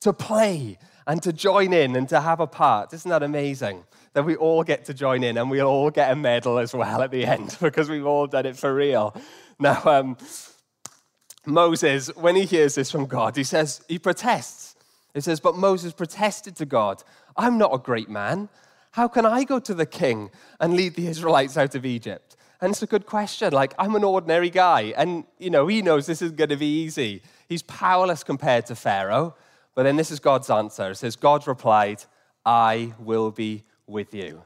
to 0.00 0.12
play 0.12 0.78
and 1.06 1.22
to 1.22 1.32
join 1.32 1.72
in 1.72 1.96
and 1.96 2.08
to 2.08 2.20
have 2.20 2.40
a 2.40 2.46
part. 2.46 2.92
Isn't 2.92 3.08
that 3.10 3.22
amazing? 3.22 3.84
That 4.14 4.24
we 4.24 4.36
all 4.36 4.64
get 4.64 4.84
to 4.86 4.94
join 4.94 5.22
in 5.22 5.38
and 5.38 5.50
we 5.50 5.62
all 5.62 5.90
get 5.90 6.10
a 6.10 6.16
medal 6.16 6.58
as 6.58 6.74
well 6.74 7.02
at 7.02 7.10
the 7.10 7.24
end 7.24 7.56
because 7.60 7.88
we've 7.88 8.06
all 8.06 8.26
done 8.26 8.46
it 8.46 8.56
for 8.56 8.74
real. 8.74 9.14
Now, 9.58 9.82
um, 9.84 10.16
Moses, 11.46 12.08
when 12.16 12.34
he 12.34 12.44
hears 12.44 12.74
this 12.74 12.90
from 12.90 13.06
God, 13.06 13.36
he 13.36 13.44
says, 13.44 13.82
he 13.88 13.98
protests. 13.98 14.74
He 15.14 15.20
says, 15.20 15.40
But 15.40 15.56
Moses 15.56 15.92
protested 15.92 16.56
to 16.56 16.66
God, 16.66 17.02
I'm 17.36 17.56
not 17.56 17.72
a 17.72 17.78
great 17.78 18.10
man. 18.10 18.48
How 18.92 19.08
can 19.08 19.24
I 19.24 19.44
go 19.44 19.58
to 19.58 19.74
the 19.74 19.86
king 19.86 20.30
and 20.58 20.74
lead 20.74 20.94
the 20.94 21.06
Israelites 21.06 21.56
out 21.56 21.74
of 21.74 21.86
Egypt? 21.86 22.36
And 22.60 22.72
it's 22.72 22.82
a 22.82 22.86
good 22.86 23.06
question. 23.06 23.52
Like, 23.52 23.74
I'm 23.78 23.94
an 23.94 24.04
ordinary 24.04 24.50
guy, 24.50 24.94
and, 24.96 25.24
you 25.38 25.50
know, 25.50 25.66
he 25.66 25.82
knows 25.82 26.06
this 26.06 26.22
is 26.22 26.32
going 26.32 26.48
to 26.48 26.56
be 26.56 26.82
easy. 26.82 27.22
He's 27.48 27.62
powerless 27.62 28.24
compared 28.24 28.66
to 28.66 28.74
Pharaoh. 28.74 29.34
But 29.76 29.84
then 29.84 29.94
this 29.94 30.10
is 30.10 30.18
God's 30.18 30.50
answer. 30.50 30.90
It 30.90 30.96
says, 30.96 31.14
God 31.14 31.46
replied, 31.46 32.02
I 32.44 32.94
will 32.98 33.30
be 33.30 33.62
with 33.86 34.12
you. 34.14 34.42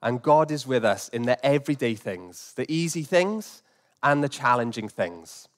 And 0.00 0.22
God 0.22 0.50
is 0.50 0.66
with 0.66 0.84
us 0.84 1.08
in 1.10 1.22
the 1.22 1.44
everyday 1.44 1.94
things, 1.96 2.54
the 2.56 2.70
easy 2.72 3.02
things 3.02 3.62
and 4.02 4.24
the 4.24 4.28
challenging 4.28 4.88
things. 4.88 5.48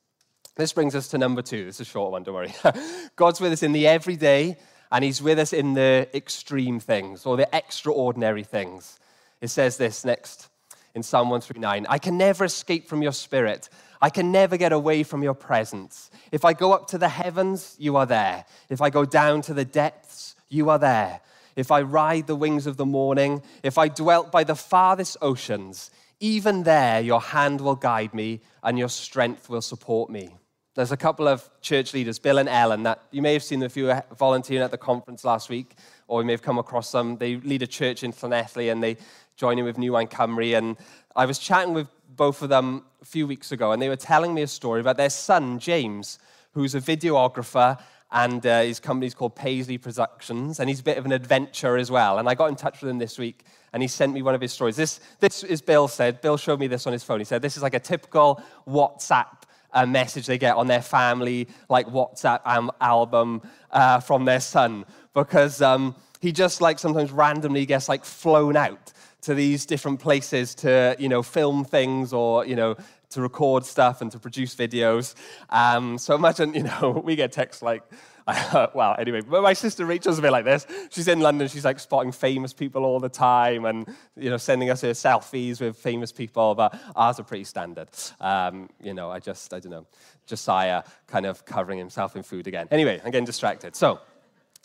This 0.56 0.72
brings 0.72 0.94
us 0.94 1.08
to 1.08 1.18
number 1.18 1.42
two. 1.42 1.66
This 1.66 1.76
is 1.76 1.82
a 1.82 1.90
short 1.90 2.10
one, 2.10 2.24
don't 2.24 2.34
worry. 2.34 2.54
God's 3.16 3.40
with 3.40 3.52
us 3.52 3.62
in 3.62 3.72
the 3.72 3.86
everyday, 3.86 4.56
and 4.90 5.04
He's 5.04 5.22
with 5.22 5.38
us 5.38 5.52
in 5.52 5.74
the 5.74 6.08
extreme 6.14 6.80
things 6.80 7.24
or 7.24 7.36
the 7.36 7.48
extraordinary 7.54 8.42
things. 8.42 8.98
It 9.40 9.48
says 9.48 9.76
this 9.76 10.04
next 10.04 10.48
in 10.94 11.02
Psalm 11.02 11.28
139 11.28 11.86
I 11.88 11.98
can 11.98 12.18
never 12.18 12.44
escape 12.44 12.88
from 12.88 13.02
your 13.02 13.12
spirit. 13.12 13.68
I 14.00 14.10
can 14.10 14.32
never 14.32 14.56
get 14.56 14.72
away 14.72 15.04
from 15.04 15.22
your 15.22 15.34
presence. 15.34 16.10
If 16.32 16.44
I 16.44 16.54
go 16.54 16.72
up 16.72 16.88
to 16.88 16.98
the 16.98 17.08
heavens, 17.08 17.76
you 17.78 17.96
are 17.96 18.06
there. 18.06 18.44
If 18.68 18.80
I 18.80 18.90
go 18.90 19.04
down 19.04 19.42
to 19.42 19.54
the 19.54 19.64
depths, 19.64 20.34
you 20.48 20.70
are 20.70 20.78
there. 20.78 21.20
If 21.54 21.70
I 21.70 21.82
ride 21.82 22.26
the 22.26 22.34
wings 22.34 22.66
of 22.66 22.76
the 22.76 22.86
morning, 22.86 23.42
if 23.62 23.78
I 23.78 23.88
dwelt 23.88 24.32
by 24.32 24.42
the 24.42 24.56
farthest 24.56 25.16
oceans, 25.22 25.90
even 26.18 26.64
there 26.64 27.00
your 27.00 27.20
hand 27.20 27.60
will 27.60 27.76
guide 27.76 28.14
me 28.14 28.40
and 28.62 28.78
your 28.78 28.88
strength 28.88 29.48
will 29.48 29.62
support 29.62 30.10
me. 30.10 30.30
There's 30.74 30.92
a 30.92 30.96
couple 30.96 31.28
of 31.28 31.50
church 31.60 31.92
leaders, 31.92 32.18
Bill 32.18 32.38
and 32.38 32.48
Ellen, 32.48 32.84
that 32.84 33.02
you 33.10 33.20
may 33.20 33.34
have 33.34 33.42
seen 33.42 33.62
if 33.62 33.76
you 33.76 33.84
were 33.84 34.02
volunteering 34.16 34.64
at 34.64 34.70
the 34.70 34.78
conference 34.78 35.22
last 35.22 35.50
week, 35.50 35.74
or 36.08 36.22
you 36.22 36.26
may 36.26 36.32
have 36.32 36.40
come 36.40 36.58
across 36.58 36.90
them. 36.90 37.18
They 37.18 37.36
lead 37.36 37.60
a 37.60 37.66
church 37.66 38.02
in 38.02 38.12
Llanelli 38.12 38.72
and 38.72 38.82
they 38.82 38.96
join 39.36 39.58
in 39.58 39.64
with 39.64 39.78
New 39.78 39.92
Wine 39.92 40.08
Cymru. 40.08 40.56
And 40.56 40.76
I 41.16 41.26
was 41.26 41.38
chatting 41.38 41.74
with 41.74 41.88
both 42.08 42.42
of 42.42 42.48
them 42.48 42.84
a 43.00 43.04
few 43.04 43.26
weeks 43.26 43.52
ago, 43.52 43.72
and 43.72 43.80
they 43.80 43.88
were 43.88 43.96
telling 43.96 44.34
me 44.34 44.42
a 44.42 44.46
story 44.46 44.80
about 44.80 44.96
their 44.96 45.10
son, 45.10 45.58
James, 45.58 46.18
who's 46.52 46.74
a 46.74 46.80
videographer, 46.80 47.78
and 48.12 48.46
uh, 48.46 48.60
his 48.60 48.78
company's 48.78 49.14
called 49.14 49.34
Paisley 49.34 49.78
Productions, 49.78 50.60
and 50.60 50.68
he's 50.68 50.80
a 50.80 50.82
bit 50.82 50.98
of 50.98 51.06
an 51.06 51.12
adventurer 51.12 51.78
as 51.78 51.90
well. 51.90 52.18
And 52.18 52.28
I 52.28 52.34
got 52.34 52.46
in 52.46 52.56
touch 52.56 52.82
with 52.82 52.90
him 52.90 52.98
this 52.98 53.18
week, 53.18 53.44
and 53.72 53.82
he 53.82 53.88
sent 53.88 54.12
me 54.12 54.20
one 54.20 54.34
of 54.34 54.40
his 54.40 54.52
stories. 54.52 54.76
This, 54.76 55.00
this 55.20 55.42
is 55.42 55.62
Bill 55.62 55.88
said. 55.88 56.20
Bill 56.20 56.36
showed 56.36 56.60
me 56.60 56.66
this 56.66 56.86
on 56.86 56.92
his 56.92 57.02
phone. 57.02 57.18
He 57.20 57.24
said, 57.24 57.40
This 57.40 57.56
is 57.56 57.62
like 57.62 57.74
a 57.74 57.80
typical 57.80 58.42
WhatsApp 58.68 59.44
uh, 59.72 59.86
message 59.86 60.26
they 60.26 60.36
get 60.36 60.56
on 60.56 60.66
their 60.66 60.82
family, 60.82 61.48
like 61.70 61.86
WhatsApp 61.86 62.40
um, 62.44 62.70
album 62.80 63.40
uh, 63.70 64.00
from 64.00 64.26
their 64.26 64.40
son, 64.40 64.84
because 65.14 65.62
um, 65.62 65.96
he 66.20 66.32
just 66.32 66.60
like 66.60 66.78
sometimes 66.78 67.10
randomly 67.10 67.64
gets 67.64 67.88
like 67.88 68.04
flown 68.04 68.56
out 68.56 68.92
to 69.22 69.34
these 69.34 69.66
different 69.66 70.00
places 70.00 70.54
to, 70.56 70.96
you 70.98 71.08
know, 71.08 71.22
film 71.22 71.64
things 71.64 72.12
or, 72.12 72.44
you 72.44 72.56
know, 72.56 72.76
to 73.10 73.20
record 73.20 73.64
stuff 73.64 74.00
and 74.00 74.10
to 74.10 74.18
produce 74.18 74.54
videos. 74.54 75.14
Um, 75.50 75.98
so 75.98 76.14
imagine, 76.14 76.54
you 76.54 76.64
know, 76.64 77.00
we 77.04 77.16
get 77.16 77.32
texts 77.32 77.62
like, 77.62 77.82
well, 78.74 78.94
anyway, 78.98 79.20
but 79.20 79.42
my 79.42 79.52
sister 79.52 79.84
Rachel's 79.84 80.18
a 80.18 80.22
bit 80.22 80.32
like 80.32 80.44
this. 80.44 80.66
She's 80.90 81.08
in 81.08 81.20
London, 81.20 81.48
she's 81.48 81.64
like 81.64 81.80
spotting 81.80 82.12
famous 82.12 82.52
people 82.52 82.84
all 82.84 83.00
the 83.00 83.08
time 83.08 83.64
and, 83.64 83.86
you 84.16 84.30
know, 84.30 84.36
sending 84.36 84.70
us 84.70 84.80
her 84.82 84.90
selfies 84.90 85.60
with 85.60 85.76
famous 85.76 86.12
people, 86.12 86.54
but 86.54 86.78
ours 86.94 87.18
are 87.18 87.24
pretty 87.24 87.44
standard. 87.44 87.88
Um, 88.20 88.70
you 88.80 88.94
know, 88.94 89.10
I 89.10 89.18
just, 89.18 89.52
I 89.52 89.60
don't 89.60 89.72
know, 89.72 89.86
Josiah 90.26 90.84
kind 91.06 91.26
of 91.26 91.44
covering 91.44 91.78
himself 91.78 92.16
in 92.16 92.22
food 92.22 92.46
again. 92.46 92.68
Anyway, 92.70 93.00
I'm 93.04 93.10
getting 93.10 93.24
distracted. 93.24 93.76
So, 93.76 94.00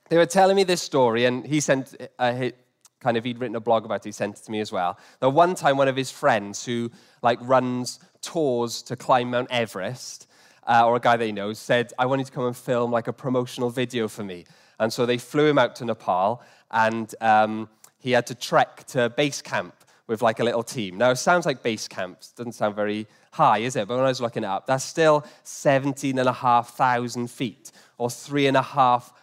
they 0.09 0.15
were 0.15 0.25
telling 0.25 0.55
me 0.55 0.63
this 0.63 0.81
story, 0.81 1.25
and 1.25 1.45
he 1.45 1.59
sent, 1.59 1.93
uh, 2.17 2.49
kind 2.99 3.17
of, 3.17 3.23
he'd 3.23 3.39
written 3.39 3.55
a 3.55 3.59
blog 3.59 3.85
about 3.85 3.97
it, 3.97 4.05
he 4.05 4.11
sent 4.11 4.37
it 4.37 4.43
to 4.43 4.51
me 4.51 4.59
as 4.59 4.71
well. 4.71 4.97
That 5.19 5.29
one 5.29 5.55
time, 5.55 5.77
one 5.77 5.87
of 5.87 5.95
his 5.95 6.11
friends 6.11 6.65
who, 6.65 6.91
like, 7.21 7.39
runs 7.41 7.99
tours 8.21 8.81
to 8.83 8.95
climb 8.95 9.31
Mount 9.31 9.49
Everest, 9.51 10.27
uh, 10.67 10.85
or 10.85 10.95
a 10.95 10.99
guy 10.99 11.15
that 11.17 11.25
he 11.25 11.31
knows, 11.31 11.59
said, 11.59 11.93
I 11.97 12.05
want 12.05 12.19
you 12.19 12.25
to 12.25 12.31
come 12.31 12.45
and 12.45 12.57
film, 12.57 12.91
like, 12.91 13.07
a 13.07 13.13
promotional 13.13 13.69
video 13.69 14.07
for 14.07 14.23
me. 14.23 14.45
And 14.79 14.91
so 14.91 15.05
they 15.05 15.17
flew 15.17 15.47
him 15.47 15.57
out 15.57 15.75
to 15.77 15.85
Nepal, 15.85 16.41
and 16.71 17.13
um, 17.21 17.69
he 17.99 18.11
had 18.11 18.27
to 18.27 18.35
trek 18.35 18.85
to 18.87 19.09
base 19.09 19.41
camp 19.41 19.73
with, 20.07 20.21
like, 20.21 20.39
a 20.39 20.43
little 20.43 20.63
team. 20.63 20.97
Now, 20.97 21.11
it 21.11 21.17
sounds 21.17 21.45
like 21.45 21.61
base 21.63 21.87
camps, 21.87 22.31
doesn't 22.31 22.53
sound 22.53 22.75
very 22.75 23.07
high, 23.31 23.59
is 23.59 23.75
it? 23.75 23.87
But 23.87 23.95
when 23.97 24.05
I 24.05 24.09
was 24.09 24.21
looking 24.21 24.43
it 24.43 24.47
up, 24.47 24.65
that's 24.65 24.83
still 24.83 25.25
17,500 25.43 27.29
feet, 27.29 27.71
or 27.97 28.09
three 28.09 28.47
and 28.47 28.57
a 28.57 28.61
half 28.61 29.13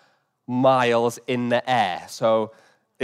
miles 0.46 1.18
in 1.26 1.48
the 1.48 1.68
air. 1.68 2.04
So 2.08 2.52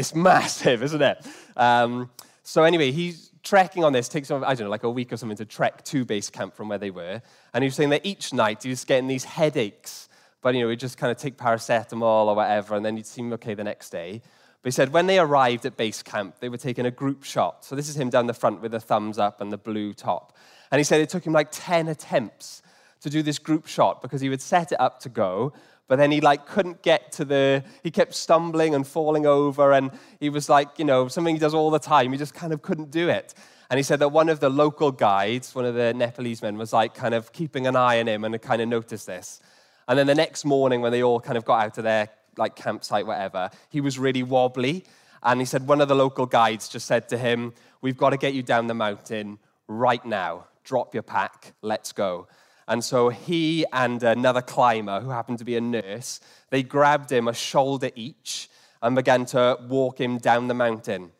it's 0.00 0.14
massive, 0.14 0.82
isn't 0.82 1.02
it? 1.02 1.26
Um, 1.56 2.10
so 2.42 2.64
anyway, 2.64 2.90
he's 2.90 3.30
trekking 3.42 3.84
on 3.84 3.92
this. 3.92 4.08
Takes, 4.08 4.30
I 4.30 4.38
don't 4.40 4.60
know, 4.60 4.70
like 4.70 4.82
a 4.82 4.90
week 4.90 5.12
or 5.12 5.16
something 5.16 5.36
to 5.36 5.44
trek 5.44 5.84
to 5.84 6.04
base 6.04 6.30
camp 6.30 6.56
from 6.56 6.68
where 6.68 6.78
they 6.78 6.90
were. 6.90 7.20
And 7.54 7.62
he 7.62 7.66
was 7.66 7.74
saying 7.74 7.90
that 7.90 8.04
each 8.04 8.32
night 8.32 8.62
he 8.62 8.70
was 8.70 8.84
getting 8.84 9.06
these 9.06 9.24
headaches. 9.24 10.08
But, 10.42 10.54
you 10.54 10.62
know, 10.62 10.70
he'd 10.70 10.80
just 10.80 10.96
kind 10.96 11.10
of 11.10 11.18
take 11.18 11.36
paracetamol 11.36 12.26
or 12.26 12.34
whatever, 12.34 12.74
and 12.74 12.84
then 12.84 12.96
he'd 12.96 13.06
seem 13.06 13.30
okay 13.34 13.52
the 13.52 13.62
next 13.62 13.90
day. 13.90 14.22
But 14.62 14.68
he 14.68 14.70
said 14.72 14.92
when 14.92 15.06
they 15.06 15.18
arrived 15.18 15.66
at 15.66 15.76
base 15.76 16.02
camp, 16.02 16.36
they 16.40 16.48
were 16.48 16.56
taking 16.56 16.86
a 16.86 16.90
group 16.90 17.22
shot. 17.22 17.64
So 17.64 17.76
this 17.76 17.88
is 17.88 17.96
him 17.96 18.08
down 18.08 18.26
the 18.26 18.34
front 18.34 18.62
with 18.62 18.72
the 18.72 18.80
thumbs 18.80 19.18
up 19.18 19.40
and 19.40 19.52
the 19.52 19.58
blue 19.58 19.92
top. 19.92 20.36
And 20.70 20.78
he 20.78 20.84
said 20.84 21.00
it 21.00 21.10
took 21.10 21.26
him 21.26 21.32
like 21.32 21.48
10 21.50 21.88
attempts 21.88 22.62
to 23.00 23.10
do 23.10 23.22
this 23.22 23.38
group 23.38 23.66
shot 23.66 24.02
because 24.02 24.20
he 24.20 24.28
would 24.28 24.42
set 24.42 24.72
it 24.72 24.80
up 24.80 25.00
to 25.00 25.08
go, 25.08 25.52
but 25.90 25.98
then 25.98 26.12
he 26.12 26.20
like 26.20 26.46
couldn't 26.46 26.82
get 26.82 27.10
to 27.10 27.24
the 27.24 27.64
he 27.82 27.90
kept 27.90 28.14
stumbling 28.14 28.76
and 28.76 28.86
falling 28.86 29.26
over 29.26 29.72
and 29.72 29.90
he 30.20 30.30
was 30.30 30.48
like 30.48 30.68
you 30.78 30.84
know 30.84 31.08
something 31.08 31.34
he 31.34 31.40
does 31.40 31.52
all 31.52 31.68
the 31.68 31.80
time 31.80 32.12
he 32.12 32.16
just 32.16 32.32
kind 32.32 32.52
of 32.52 32.62
couldn't 32.62 32.92
do 32.92 33.08
it. 33.08 33.34
And 33.68 33.76
he 33.76 33.82
said 33.82 33.98
that 33.98 34.10
one 34.10 34.28
of 34.28 34.38
the 34.38 34.48
local 34.48 34.92
guides 34.92 35.52
one 35.52 35.64
of 35.64 35.74
the 35.74 35.92
nepalese 35.92 36.42
men 36.42 36.56
was 36.56 36.72
like 36.72 36.94
kind 36.94 37.12
of 37.12 37.32
keeping 37.32 37.66
an 37.66 37.74
eye 37.74 37.98
on 37.98 38.06
him 38.06 38.22
and 38.22 38.40
kind 38.40 38.62
of 38.62 38.68
noticed 38.68 39.08
this. 39.08 39.40
And 39.88 39.98
then 39.98 40.06
the 40.06 40.14
next 40.14 40.44
morning 40.44 40.80
when 40.80 40.92
they 40.92 41.02
all 41.02 41.18
kind 41.18 41.36
of 41.36 41.44
got 41.44 41.64
out 41.64 41.78
of 41.78 41.82
their 41.82 42.08
like 42.36 42.54
campsite 42.54 43.04
whatever 43.04 43.50
he 43.68 43.80
was 43.80 43.98
really 43.98 44.22
wobbly. 44.22 44.84
And 45.24 45.40
he 45.40 45.44
said 45.44 45.66
one 45.66 45.80
of 45.80 45.88
the 45.88 45.96
local 45.96 46.24
guides 46.24 46.68
just 46.68 46.86
said 46.86 47.08
to 47.08 47.18
him 47.18 47.52
we've 47.80 47.96
got 47.96 48.10
to 48.10 48.16
get 48.16 48.32
you 48.32 48.44
down 48.44 48.68
the 48.68 48.74
mountain 48.74 49.40
right 49.66 50.06
now. 50.06 50.46
Drop 50.62 50.94
your 50.94 51.02
pack. 51.02 51.52
Let's 51.62 51.90
go 51.90 52.28
and 52.70 52.84
so 52.84 53.08
he 53.08 53.66
and 53.72 54.00
another 54.04 54.40
climber, 54.40 55.00
who 55.00 55.10
happened 55.10 55.38
to 55.40 55.44
be 55.44 55.56
a 55.56 55.60
nurse, 55.60 56.20
they 56.50 56.62
grabbed 56.62 57.10
him 57.10 57.26
a 57.26 57.34
shoulder 57.34 57.90
each 57.96 58.48
and 58.80 58.94
began 58.94 59.26
to 59.26 59.58
walk 59.68 60.00
him 60.00 60.18
down 60.18 60.46
the 60.46 60.54
mountain. 60.54 61.10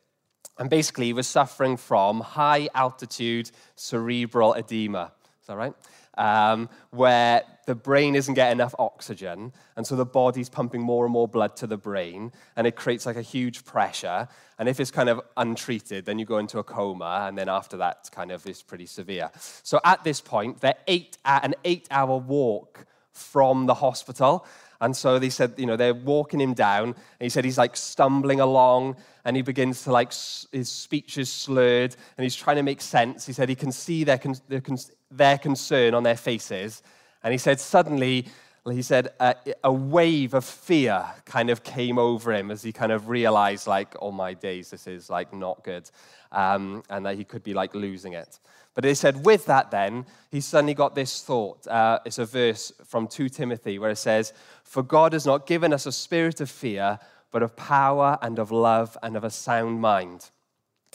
And 0.59 0.71
basically, 0.71 1.07
he 1.07 1.13
was 1.13 1.27
suffering 1.27 1.77
from 1.77 2.21
high 2.21 2.69
altitude 2.73 3.51
cerebral 3.75 4.55
edema. 4.55 5.11
Is 5.41 5.49
that 5.49 5.57
right? 5.57 5.75
Um, 6.17 6.69
where 6.91 7.43
the 7.67 7.75
brain 7.75 8.15
isn't 8.15 8.35
getting 8.35 8.59
enough 8.59 8.75
oxygen, 8.79 9.53
and 9.77 9.87
so 9.87 9.97
the 9.97 10.05
body's 10.05 10.49
pumping 10.49 10.81
more 10.81 11.05
and 11.05 11.13
more 11.13 11.29
blood 11.29 11.57
to 11.57 11.67
the 11.67 11.77
brain, 11.77 12.33
and 12.57 12.67
it 12.67 12.75
creates 12.75 13.07
like 13.07 13.17
a 13.17 13.23
huge 13.23 13.65
pressure. 13.65 14.29
And 14.59 14.69
if 14.69 14.81
it's 14.81 14.91
kind 14.91 15.09
of 15.09 15.21
untreated, 15.37 16.05
then 16.05 16.19
you 16.19 16.27
go 16.27 16.39
into 16.39 16.59
a 16.59 16.65
coma, 16.65 17.27
and 17.29 17.39
then 17.39 17.49
after 17.49 17.77
that, 17.79 18.11
kind 18.13 18.33
of 18.33 18.47
is 18.47 18.63
pretty 18.63 18.87
severe. 18.87 19.31
So 19.63 19.81
at 19.85 20.05
this 20.05 20.21
point, 20.21 20.61
they're 20.61 20.79
eight, 20.87 21.17
at 21.25 21.45
an 21.45 21.55
eight-hour 21.65 22.19
walk 22.19 22.87
from 23.13 23.67
the 23.67 23.75
hospital. 23.75 24.47
And 24.83 24.97
so 24.97 25.19
they 25.19 25.29
said, 25.29 25.55
you 25.59 25.67
know, 25.67 25.77
they're 25.77 25.93
walking 25.93 26.41
him 26.41 26.55
down, 26.55 26.85
and 26.85 26.95
he 27.21 27.29
said 27.29 27.45
he's 27.45 27.59
like 27.59 27.77
stumbling 27.77 28.41
along, 28.41 28.97
and 29.25 29.37
he 29.37 29.43
begins 29.43 29.85
to 29.85 29.93
like, 29.93 30.13
his 30.53 30.71
speech 30.71 31.19
is 31.19 31.31
slurred, 31.31 31.95
and 32.17 32.25
he's 32.25 32.35
trying 32.35 32.57
to 32.57 32.63
make 32.63 32.81
sense. 32.81 33.27
He 33.27 33.35
said 33.35 33.49
he 33.49 33.55
can 33.55 33.73
see 33.73 34.05
their, 34.05 34.19
their, 34.49 34.63
their 35.11 35.39
concern 35.39 35.95
on 35.95 36.03
their 36.03 36.17
faces. 36.17 36.83
And 37.23 37.33
he 37.33 37.39
said, 37.39 37.61
suddenly, 37.61 38.27
he 38.71 38.83
said, 38.83 39.09
a, 39.19 39.35
a 39.65 39.73
wave 39.73 40.35
of 40.35 40.45
fear 40.45 41.05
kind 41.25 41.51
of 41.51 41.63
came 41.63 41.99
over 41.99 42.33
him 42.33 42.51
as 42.51 42.63
he 42.63 42.73
kind 42.73 42.93
of 42.93 43.09
realized, 43.09 43.67
like, 43.67 43.97
oh 44.01 44.13
my 44.13 44.35
days, 44.35 44.71
this 44.71 44.87
is 44.87 45.11
like 45.11 45.33
not 45.33 45.65
good. 45.65 45.91
Um, 46.33 46.83
and 46.91 47.05
that 47.07 47.17
he 47.17 47.25
could 47.25 47.43
be 47.43 47.55
like 47.55 47.75
losing 47.75 48.13
it. 48.13 48.39
But 48.75 48.85
he 48.85 48.95
said, 48.95 49.25
with 49.25 49.47
that, 49.47 49.71
then, 49.71 50.07
he 50.31 50.41
suddenly 50.41 50.75
got 50.75 50.95
this 50.95 51.23
thought. 51.23 51.67
Uh, 51.67 51.99
it's 52.05 52.19
a 52.19 52.25
verse 52.25 52.73
from 52.85 53.09
2 53.09 53.29
Timothy 53.29 53.79
where 53.79 53.91
it 53.91 53.97
says, 53.97 54.33
For 54.63 54.83
God 54.83 55.13
has 55.13 55.27
not 55.27 55.47
given 55.47 55.73
us 55.73 55.87
a 55.87 55.93
spirit 55.93 56.41
of 56.41 56.49
fear, 56.49 56.99
but 57.33 57.43
of 57.43 57.57
power 57.57 58.19
and 58.23 58.39
of 58.39 58.51
love 58.51 58.97
and 59.03 59.17
of 59.17 59.25
a 59.25 59.31
sound 59.31 59.81
mind. 59.81 60.31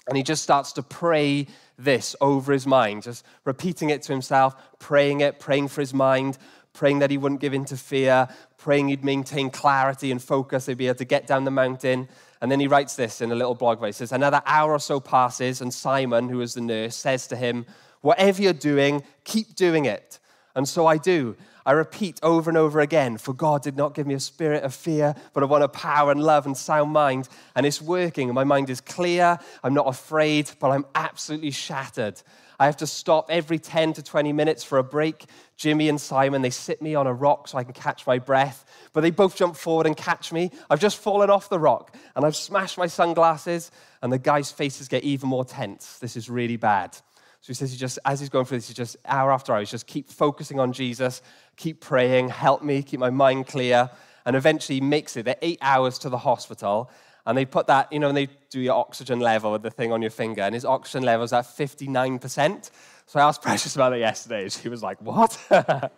And 0.07 0.15
he 0.15 0.23
just 0.23 0.43
starts 0.43 0.71
to 0.73 0.83
pray 0.83 1.47
this 1.77 2.15
over 2.21 2.53
his 2.53 2.65
mind, 2.65 3.03
just 3.03 3.25
repeating 3.43 3.89
it 3.89 4.01
to 4.03 4.11
himself, 4.11 4.55
praying 4.79 5.21
it, 5.21 5.39
praying 5.39 5.67
for 5.67 5.81
his 5.81 5.93
mind, 5.93 6.37
praying 6.73 6.99
that 6.99 7.09
he 7.09 7.17
wouldn't 7.17 7.41
give 7.41 7.53
in 7.53 7.65
to 7.65 7.77
fear, 7.77 8.27
praying 8.57 8.89
he'd 8.89 9.03
maintain 9.03 9.49
clarity 9.49 10.11
and 10.11 10.21
focus, 10.21 10.65
he'd 10.65 10.77
be 10.77 10.87
able 10.87 10.97
to 10.97 11.05
get 11.05 11.27
down 11.27 11.43
the 11.43 11.51
mountain. 11.51 12.07
And 12.41 12.51
then 12.51 12.59
he 12.59 12.67
writes 12.67 12.95
this 12.95 13.21
in 13.21 13.31
a 13.31 13.35
little 13.35 13.55
blog 13.55 13.79
where 13.79 13.87
he 13.87 13.93
says, 13.93 14.11
Another 14.11 14.41
hour 14.45 14.71
or 14.71 14.79
so 14.79 14.99
passes, 14.99 15.61
and 15.61 15.73
Simon, 15.73 16.29
who 16.29 16.41
is 16.41 16.53
the 16.53 16.61
nurse, 16.61 16.95
says 16.95 17.27
to 17.27 17.35
him, 17.35 17.65
Whatever 18.01 18.41
you're 18.41 18.53
doing, 18.53 19.03
keep 19.23 19.55
doing 19.55 19.85
it. 19.85 20.19
And 20.55 20.67
so 20.67 20.85
I 20.85 20.97
do. 20.97 21.35
I 21.65 21.71
repeat 21.71 22.19
over 22.21 22.49
and 22.49 22.57
over 22.57 22.79
again, 22.79 23.17
for 23.17 23.33
God 23.33 23.63
did 23.63 23.75
not 23.75 23.95
give 23.95 24.05
me 24.05 24.13
a 24.13 24.19
spirit 24.19 24.63
of 24.63 24.73
fear, 24.73 25.15
but 25.33 25.41
of 25.41 25.49
one 25.49 25.63
of 25.63 25.73
power 25.73 26.11
and 26.11 26.21
love 26.21 26.45
and 26.45 26.55
sound 26.55 26.91
mind. 26.91 27.27
And 27.55 27.65
it's 27.65 27.81
working. 27.81 28.31
My 28.33 28.43
mind 28.43 28.69
is 28.69 28.81
clear. 28.81 29.39
I'm 29.63 29.73
not 29.73 29.87
afraid, 29.87 30.51
but 30.59 30.69
I'm 30.69 30.85
absolutely 30.93 31.51
shattered. 31.51 32.21
I 32.59 32.65
have 32.65 32.77
to 32.77 32.87
stop 32.87 33.27
every 33.29 33.59
10 33.59 33.93
to 33.93 34.03
20 34.03 34.31
minutes 34.31 34.63
for 34.63 34.77
a 34.77 34.83
break. 34.83 35.25
Jimmy 35.57 35.89
and 35.89 35.99
Simon, 35.99 36.41
they 36.41 36.49
sit 36.49 36.81
me 36.81 36.95
on 36.95 37.07
a 37.07 37.13
rock 37.13 37.47
so 37.47 37.57
I 37.57 37.63
can 37.63 37.73
catch 37.73 38.05
my 38.05 38.19
breath, 38.19 38.65
but 38.93 39.01
they 39.01 39.11
both 39.11 39.35
jump 39.35 39.55
forward 39.55 39.87
and 39.87 39.97
catch 39.97 40.31
me. 40.31 40.51
I've 40.69 40.79
just 40.79 40.97
fallen 40.97 41.29
off 41.29 41.49
the 41.49 41.59
rock 41.59 41.95
and 42.15 42.25
I've 42.25 42.35
smashed 42.35 42.77
my 42.77 42.87
sunglasses, 42.87 43.71
and 44.01 44.11
the 44.13 44.19
guy's 44.19 44.51
faces 44.51 44.87
get 44.87 45.03
even 45.03 45.29
more 45.29 45.45
tense. 45.45 45.97
This 45.99 46.15
is 46.15 46.29
really 46.29 46.57
bad. 46.57 46.97
So 47.45 47.49
he 47.49 47.53
says, 47.53 47.71
he 47.71 47.77
just, 47.77 47.99
as 48.05 48.19
he's 48.19 48.29
going 48.29 48.45
through 48.45 48.57
this, 48.57 48.69
he 48.69 48.73
just, 48.73 48.97
hour 49.05 49.31
after 49.31 49.53
hour, 49.53 49.59
he's 49.59 49.69
just 49.69 49.85
keep 49.85 50.09
focusing 50.09 50.59
on 50.59 50.73
Jesus, 50.73 51.21
keep 51.57 51.79
praying, 51.79 52.29
help 52.29 52.63
me, 52.63 52.81
keep 52.81 52.99
my 52.99 53.11
mind 53.11 53.45
clear. 53.45 53.91
And 54.25 54.35
eventually 54.35 54.77
he 54.77 54.81
makes 54.81 55.15
it. 55.15 55.25
They're 55.25 55.35
eight 55.43 55.59
hours 55.61 55.99
to 55.99 56.09
the 56.09 56.17
hospital. 56.17 56.89
And 57.23 57.37
they 57.37 57.45
put 57.45 57.67
that, 57.67 57.93
you 57.93 57.99
know, 57.99 58.07
and 58.07 58.17
they 58.17 58.29
do 58.49 58.59
your 58.59 58.73
oxygen 58.73 59.19
level 59.19 59.51
with 59.51 59.61
the 59.61 59.69
thing 59.69 59.91
on 59.91 60.01
your 60.01 60.09
finger, 60.09 60.41
and 60.41 60.55
his 60.55 60.65
oxygen 60.65 61.03
level 61.03 61.23
is 61.23 61.33
at 61.33 61.45
59%. 61.45 62.71
So 63.05 63.19
I 63.19 63.23
asked 63.23 63.41
Precious 63.43 63.75
about 63.75 63.93
it 63.93 63.99
yesterday, 63.99 64.49
she 64.49 64.67
was 64.67 64.81
like, 64.81 64.99
What? 64.99 65.37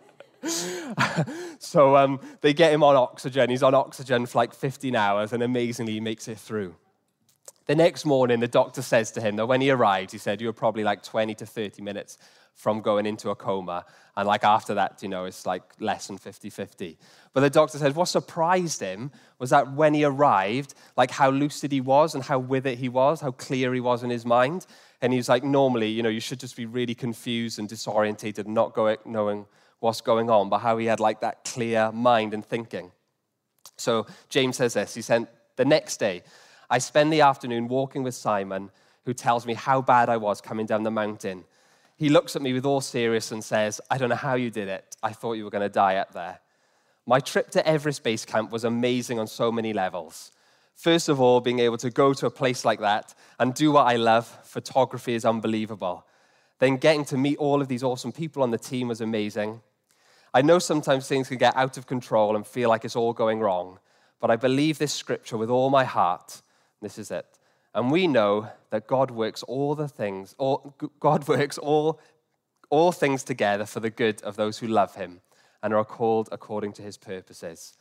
so 1.58 1.96
um, 1.96 2.20
they 2.42 2.52
get 2.52 2.74
him 2.74 2.82
on 2.82 2.94
oxygen. 2.94 3.48
He's 3.48 3.62
on 3.62 3.72
oxygen 3.72 4.26
for 4.26 4.36
like 4.36 4.52
15 4.52 4.94
hours, 4.94 5.32
and 5.32 5.42
amazingly, 5.42 5.94
he 5.94 6.00
makes 6.00 6.28
it 6.28 6.36
through. 6.36 6.74
The 7.68 7.76
next 7.76 8.06
morning, 8.06 8.40
the 8.40 8.48
doctor 8.48 8.80
says 8.80 9.10
to 9.12 9.20
him 9.20 9.36
that 9.36 9.46
when 9.46 9.60
he 9.60 9.70
arrived, 9.70 10.10
he 10.10 10.18
said, 10.18 10.40
You 10.40 10.46
were 10.46 10.54
probably 10.54 10.84
like 10.84 11.02
20 11.02 11.34
to 11.34 11.46
30 11.46 11.82
minutes 11.82 12.16
from 12.54 12.80
going 12.80 13.04
into 13.04 13.28
a 13.28 13.36
coma. 13.36 13.84
And 14.16 14.26
like 14.26 14.42
after 14.42 14.74
that, 14.74 15.02
you 15.02 15.08
know, 15.08 15.26
it's 15.26 15.44
like 15.44 15.62
less 15.78 16.06
than 16.06 16.16
50 16.16 16.48
50. 16.48 16.98
But 17.34 17.40
the 17.40 17.50
doctor 17.50 17.76
said 17.76 17.94
what 17.94 18.06
surprised 18.06 18.80
him 18.80 19.12
was 19.38 19.50
that 19.50 19.74
when 19.74 19.92
he 19.92 20.02
arrived, 20.02 20.74
like 20.96 21.10
how 21.10 21.30
lucid 21.30 21.70
he 21.70 21.82
was 21.82 22.14
and 22.14 22.24
how 22.24 22.38
with 22.38 22.66
it 22.66 22.78
he 22.78 22.88
was, 22.88 23.20
how 23.20 23.32
clear 23.32 23.74
he 23.74 23.80
was 23.80 24.02
in 24.02 24.08
his 24.08 24.24
mind. 24.24 24.66
And 25.02 25.12
he 25.12 25.18
was 25.18 25.28
like, 25.28 25.44
normally, 25.44 25.88
you 25.88 26.02
know, 26.02 26.08
you 26.08 26.20
should 26.20 26.40
just 26.40 26.56
be 26.56 26.64
really 26.64 26.94
confused 26.94 27.58
and 27.58 27.68
disorientated 27.68 28.46
not 28.46 28.72
going, 28.72 28.96
knowing 29.04 29.44
what's 29.80 30.00
going 30.00 30.30
on, 30.30 30.48
but 30.48 30.60
how 30.60 30.78
he 30.78 30.86
had 30.86 31.00
like 31.00 31.20
that 31.20 31.44
clear 31.44 31.92
mind 31.92 32.32
and 32.32 32.44
thinking. 32.44 32.92
So 33.76 34.06
James 34.30 34.56
says 34.56 34.72
this. 34.72 34.94
He 34.94 35.02
said, 35.02 35.28
the 35.56 35.66
next 35.66 35.98
day, 35.98 36.22
I 36.70 36.78
spend 36.78 37.12
the 37.12 37.22
afternoon 37.22 37.68
walking 37.68 38.02
with 38.02 38.14
Simon, 38.14 38.70
who 39.04 39.14
tells 39.14 39.46
me 39.46 39.54
how 39.54 39.80
bad 39.80 40.08
I 40.08 40.18
was 40.18 40.40
coming 40.40 40.66
down 40.66 40.82
the 40.82 40.90
mountain. 40.90 41.44
He 41.96 42.08
looks 42.08 42.36
at 42.36 42.42
me 42.42 42.52
with 42.52 42.66
all 42.66 42.80
seriousness 42.80 43.32
and 43.32 43.42
says, 43.42 43.80
I 43.90 43.98
don't 43.98 44.10
know 44.10 44.14
how 44.14 44.34
you 44.34 44.50
did 44.50 44.68
it. 44.68 44.96
I 45.02 45.12
thought 45.12 45.34
you 45.34 45.44
were 45.44 45.50
going 45.50 45.62
to 45.62 45.68
die 45.68 45.96
up 45.96 46.12
there. 46.12 46.40
My 47.06 47.20
trip 47.20 47.50
to 47.52 47.66
Everest 47.66 48.04
Base 48.04 48.26
Camp 48.26 48.50
was 48.50 48.64
amazing 48.64 49.18
on 49.18 49.26
so 49.26 49.50
many 49.50 49.72
levels. 49.72 50.30
First 50.74 51.08
of 51.08 51.20
all, 51.20 51.40
being 51.40 51.58
able 51.58 51.78
to 51.78 51.90
go 51.90 52.12
to 52.12 52.26
a 52.26 52.30
place 52.30 52.64
like 52.64 52.80
that 52.80 53.14
and 53.40 53.54
do 53.54 53.72
what 53.72 53.86
I 53.86 53.96
love, 53.96 54.26
photography 54.44 55.14
is 55.14 55.24
unbelievable. 55.24 56.06
Then 56.58 56.76
getting 56.76 57.04
to 57.06 57.16
meet 57.16 57.38
all 57.38 57.62
of 57.62 57.68
these 57.68 57.82
awesome 57.82 58.12
people 58.12 58.42
on 58.42 58.50
the 58.50 58.58
team 58.58 58.88
was 58.88 59.00
amazing. 59.00 59.60
I 60.34 60.42
know 60.42 60.58
sometimes 60.58 61.08
things 61.08 61.28
can 61.28 61.38
get 61.38 61.56
out 61.56 61.78
of 61.78 61.86
control 61.86 62.36
and 62.36 62.46
feel 62.46 62.68
like 62.68 62.84
it's 62.84 62.94
all 62.94 63.12
going 63.12 63.40
wrong, 63.40 63.78
but 64.20 64.30
I 64.30 64.36
believe 64.36 64.78
this 64.78 64.92
scripture 64.92 65.36
with 65.36 65.50
all 65.50 65.70
my 65.70 65.84
heart. 65.84 66.42
This 66.80 66.98
is 66.98 67.10
it. 67.10 67.26
And 67.74 67.90
we 67.90 68.06
know 68.06 68.48
that 68.70 68.86
God 68.86 69.10
works 69.10 69.42
all 69.44 69.74
the 69.74 69.88
things, 69.88 70.34
all, 70.38 70.74
God 71.00 71.28
works 71.28 71.58
all, 71.58 72.00
all 72.70 72.92
things 72.92 73.24
together 73.24 73.66
for 73.66 73.80
the 73.80 73.90
good 73.90 74.22
of 74.22 74.36
those 74.36 74.58
who 74.58 74.66
love 74.66 74.94
him 74.94 75.20
and 75.62 75.74
are 75.74 75.84
called 75.84 76.28
according 76.32 76.72
to 76.74 76.82
his 76.82 76.96
purposes. 76.96 77.76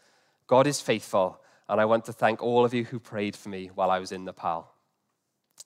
God 0.47 0.67
is 0.67 0.81
faithful, 0.81 1.39
and 1.69 1.79
I 1.79 1.86
want 1.86 2.05
to 2.05 2.13
thank 2.13 2.41
all 2.41 2.65
of 2.65 2.73
you 2.73 2.86
who 2.86 2.99
prayed 2.99 3.36
for 3.36 3.49
me 3.49 3.69
while 3.73 3.91
I 3.91 3.99
was 3.99 4.12
in 4.12 4.25
Nepal. 4.25 4.71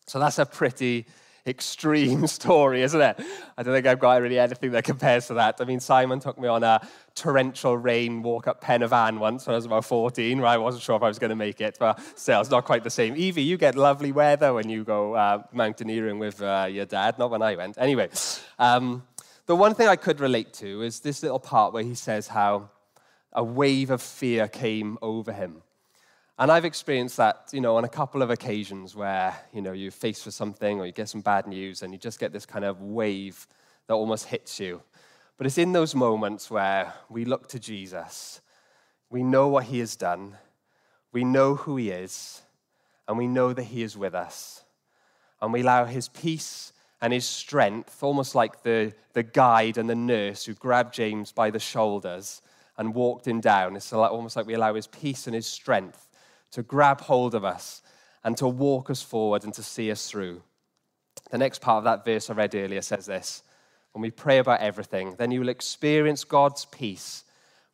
So 0.07 0.19
that's 0.19 0.39
a 0.39 0.45
pretty 0.45 1.05
extreme 1.45 2.27
story, 2.39 2.83
isn't 2.83 3.01
it? 3.01 3.19
I 3.57 3.63
don't 3.63 3.73
think 3.73 3.87
I've 3.87 3.99
got 3.99 4.21
really 4.21 4.39
anything 4.39 4.71
that 4.71 4.83
compares 4.83 5.27
to 5.27 5.35
that. 5.35 5.57
I 5.59 5.65
mean, 5.65 5.79
Simon 5.79 6.19
took 6.19 6.39
me 6.39 6.47
on 6.47 6.63
a 6.63 6.85
torrential 7.15 7.77
rain 7.77 8.21
walk 8.21 8.47
up 8.47 8.61
Pen 8.61 8.81
y 8.81 8.87
Fan 8.87 9.19
once 9.19 9.45
when 9.45 9.53
I 9.53 9.57
was 9.57 9.65
about 9.65 9.85
14, 9.85 10.39
where 10.39 10.47
I 10.47 10.57
wasn't 10.57 10.83
sure 10.83 10.95
if 10.95 11.03
I 11.03 11.07
was 11.07 11.19
going 11.19 11.29
to 11.29 11.35
make 11.35 11.61
it, 11.61 11.77
but 11.79 11.99
still, 12.15 12.41
it's 12.41 12.49
not 12.49 12.65
quite 12.65 12.83
the 12.83 12.89
same. 12.89 13.15
Evie, 13.15 13.43
you 13.43 13.57
get 13.57 13.75
lovely 13.75 14.11
weather 14.11 14.53
when 14.53 14.69
you 14.69 14.83
go 14.83 15.15
uh, 15.15 15.43
mountaineering 15.51 16.19
with 16.19 16.41
uh, 16.41 16.67
your 16.69 16.85
dad, 16.85 17.17
not 17.17 17.31
when 17.31 17.41
I 17.41 17.55
went. 17.55 17.77
Anyway, 17.77 18.09
um, 18.59 19.03
the 19.45 19.55
one 19.55 19.73
thing 19.73 19.87
I 19.87 19.95
could 19.95 20.19
relate 20.19 20.53
to 20.55 20.81
is 20.81 20.99
this 20.99 21.23
little 21.23 21.39
part 21.39 21.73
where 21.73 21.83
he 21.83 21.95
says 21.95 22.27
how 22.27 22.69
a 23.33 23.43
wave 23.43 23.89
of 23.89 24.01
fear 24.01 24.47
came 24.47 24.97
over 25.01 25.31
him. 25.31 25.63
And 26.41 26.51
I've 26.51 26.65
experienced 26.65 27.17
that, 27.17 27.49
you 27.51 27.61
know, 27.61 27.75
on 27.75 27.83
a 27.83 27.87
couple 27.87 28.23
of 28.23 28.31
occasions 28.31 28.95
where, 28.95 29.37
you 29.53 29.61
know, 29.61 29.73
you're 29.73 29.91
faced 29.91 30.25
with 30.25 30.33
something 30.33 30.79
or 30.79 30.87
you 30.87 30.91
get 30.91 31.07
some 31.07 31.21
bad 31.21 31.45
news 31.45 31.83
and 31.83 31.93
you 31.93 31.99
just 31.99 32.19
get 32.19 32.33
this 32.33 32.47
kind 32.47 32.65
of 32.65 32.81
wave 32.81 33.47
that 33.85 33.93
almost 33.93 34.25
hits 34.25 34.59
you. 34.59 34.81
But 35.37 35.45
it's 35.45 35.59
in 35.59 35.71
those 35.71 35.93
moments 35.93 36.49
where 36.49 36.95
we 37.11 37.25
look 37.25 37.47
to 37.49 37.59
Jesus. 37.59 38.41
We 39.11 39.21
know 39.21 39.49
what 39.49 39.65
he 39.65 39.77
has 39.81 39.95
done. 39.95 40.35
We 41.11 41.23
know 41.23 41.53
who 41.53 41.77
he 41.77 41.91
is. 41.91 42.41
And 43.07 43.19
we 43.19 43.27
know 43.27 43.53
that 43.53 43.65
he 43.65 43.83
is 43.83 43.95
with 43.95 44.15
us. 44.15 44.63
And 45.43 45.53
we 45.53 45.61
allow 45.61 45.85
his 45.85 46.09
peace 46.09 46.73
and 47.03 47.13
his 47.13 47.25
strength, 47.25 48.01
almost 48.01 48.33
like 48.33 48.63
the, 48.63 48.93
the 49.13 49.21
guide 49.21 49.77
and 49.77 49.87
the 49.87 49.93
nurse 49.93 50.45
who 50.45 50.55
grabbed 50.55 50.95
James 50.95 51.31
by 51.31 51.51
the 51.51 51.59
shoulders 51.59 52.41
and 52.79 52.95
walked 52.95 53.27
him 53.27 53.41
down. 53.41 53.75
It's 53.75 53.93
almost 53.93 54.35
like 54.35 54.47
we 54.47 54.55
allow 54.55 54.73
his 54.73 54.87
peace 54.87 55.27
and 55.27 55.35
his 55.35 55.45
strength 55.45 56.07
to 56.51 56.63
grab 56.63 57.01
hold 57.01 57.35
of 57.35 57.43
us 57.43 57.81
and 58.23 58.37
to 58.37 58.47
walk 58.47 58.89
us 58.89 59.01
forward 59.01 59.43
and 59.43 59.53
to 59.53 59.63
see 59.63 59.91
us 59.91 60.09
through. 60.09 60.41
The 61.31 61.37
next 61.37 61.61
part 61.61 61.79
of 61.79 61.83
that 61.85 62.05
verse 62.05 62.29
I 62.29 62.33
read 62.33 62.55
earlier 62.55 62.81
says 62.81 63.05
this 63.05 63.43
When 63.93 64.01
we 64.01 64.11
pray 64.11 64.37
about 64.37 64.61
everything, 64.61 65.15
then 65.17 65.31
you 65.31 65.39
will 65.39 65.49
experience 65.49 66.23
God's 66.23 66.65
peace, 66.65 67.23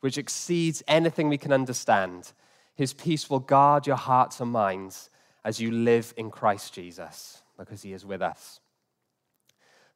which 0.00 0.18
exceeds 0.18 0.82
anything 0.88 1.28
we 1.28 1.38
can 1.38 1.52
understand. 1.52 2.32
His 2.74 2.94
peace 2.94 3.28
will 3.28 3.40
guard 3.40 3.86
your 3.86 3.96
hearts 3.96 4.40
and 4.40 4.52
minds 4.52 5.10
as 5.44 5.60
you 5.60 5.70
live 5.70 6.14
in 6.16 6.30
Christ 6.30 6.72
Jesus, 6.72 7.42
because 7.56 7.82
he 7.82 7.92
is 7.92 8.06
with 8.06 8.22
us. 8.22 8.60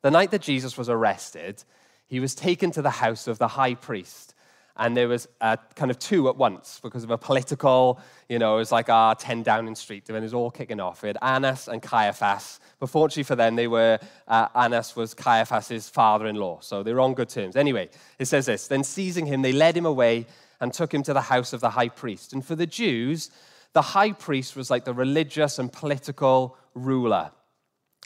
The 0.03 0.11
night 0.11 0.33
that 0.33 0.42
Jesus 0.42 0.77
was 0.77 0.88
arrested, 0.88 1.62
he 2.09 2.18
was 2.18 2.35
taken 2.35 2.73
to 2.73 2.83
the 2.83 2.90
house 2.90 3.29
of 3.29 3.38
the 3.38 3.49
high 3.49 3.75
priest 3.75 4.32
and 4.77 4.97
there 4.97 5.09
was 5.09 5.29
uh, 5.41 5.57
kind 5.77 5.91
of 5.91 5.99
two 5.99 6.29
at 6.29 6.37
once 6.37 6.81
because 6.83 7.05
of 7.05 7.11
a 7.11 7.19
political, 7.19 8.01
you 8.29 8.39
know, 8.39 8.55
it 8.55 8.59
was 8.59 8.73
like 8.73 8.89
our 8.89 9.15
10 9.15 9.43
Downing 9.43 9.75
Street, 9.75 10.09
and 10.09 10.17
it 10.17 10.23
was 10.23 10.33
all 10.33 10.51
kicking 10.51 10.81
off. 10.81 11.03
We 11.03 11.09
had 11.09 11.19
Annas 11.21 11.69
and 11.69 11.83
Caiaphas. 11.83 12.59
But 12.79 12.89
fortunately 12.89 13.25
for 13.25 13.37
them, 13.37 13.57
they 13.57 13.69
were, 13.69 13.99
uh, 14.27 14.49
Annas 14.55 14.97
was 14.97 15.13
Caiaphas's 15.15 15.89
father-in-law, 15.89 16.61
so 16.61 16.83
they 16.83 16.93
were 16.95 17.01
on 17.01 17.15
good 17.15 17.29
terms. 17.29 17.55
Anyway, 17.55 17.91
it 18.19 18.25
says 18.25 18.47
this, 18.47 18.67
then 18.69 18.83
seizing 18.83 19.27
him, 19.27 19.43
they 19.43 19.53
led 19.53 19.77
him 19.77 19.87
away 19.87 20.27
and 20.61 20.73
took 20.73 20.95
him 20.95 21.03
to 21.03 21.13
the 21.13 21.21
house 21.21 21.53
of 21.53 21.61
the 21.61 21.71
high 21.71 21.89
priest. 21.89 22.33
And 22.33 22.45
for 22.45 22.55
the 22.57 22.67
Jews, 22.67 23.31
the 23.75 23.83
high 23.83 24.13
priest 24.13 24.57
was 24.57 24.71
like 24.71 24.85
the 24.85 24.95
religious 24.95 25.59
and 25.59 25.73
political 25.73 26.57
ruler. 26.75 27.31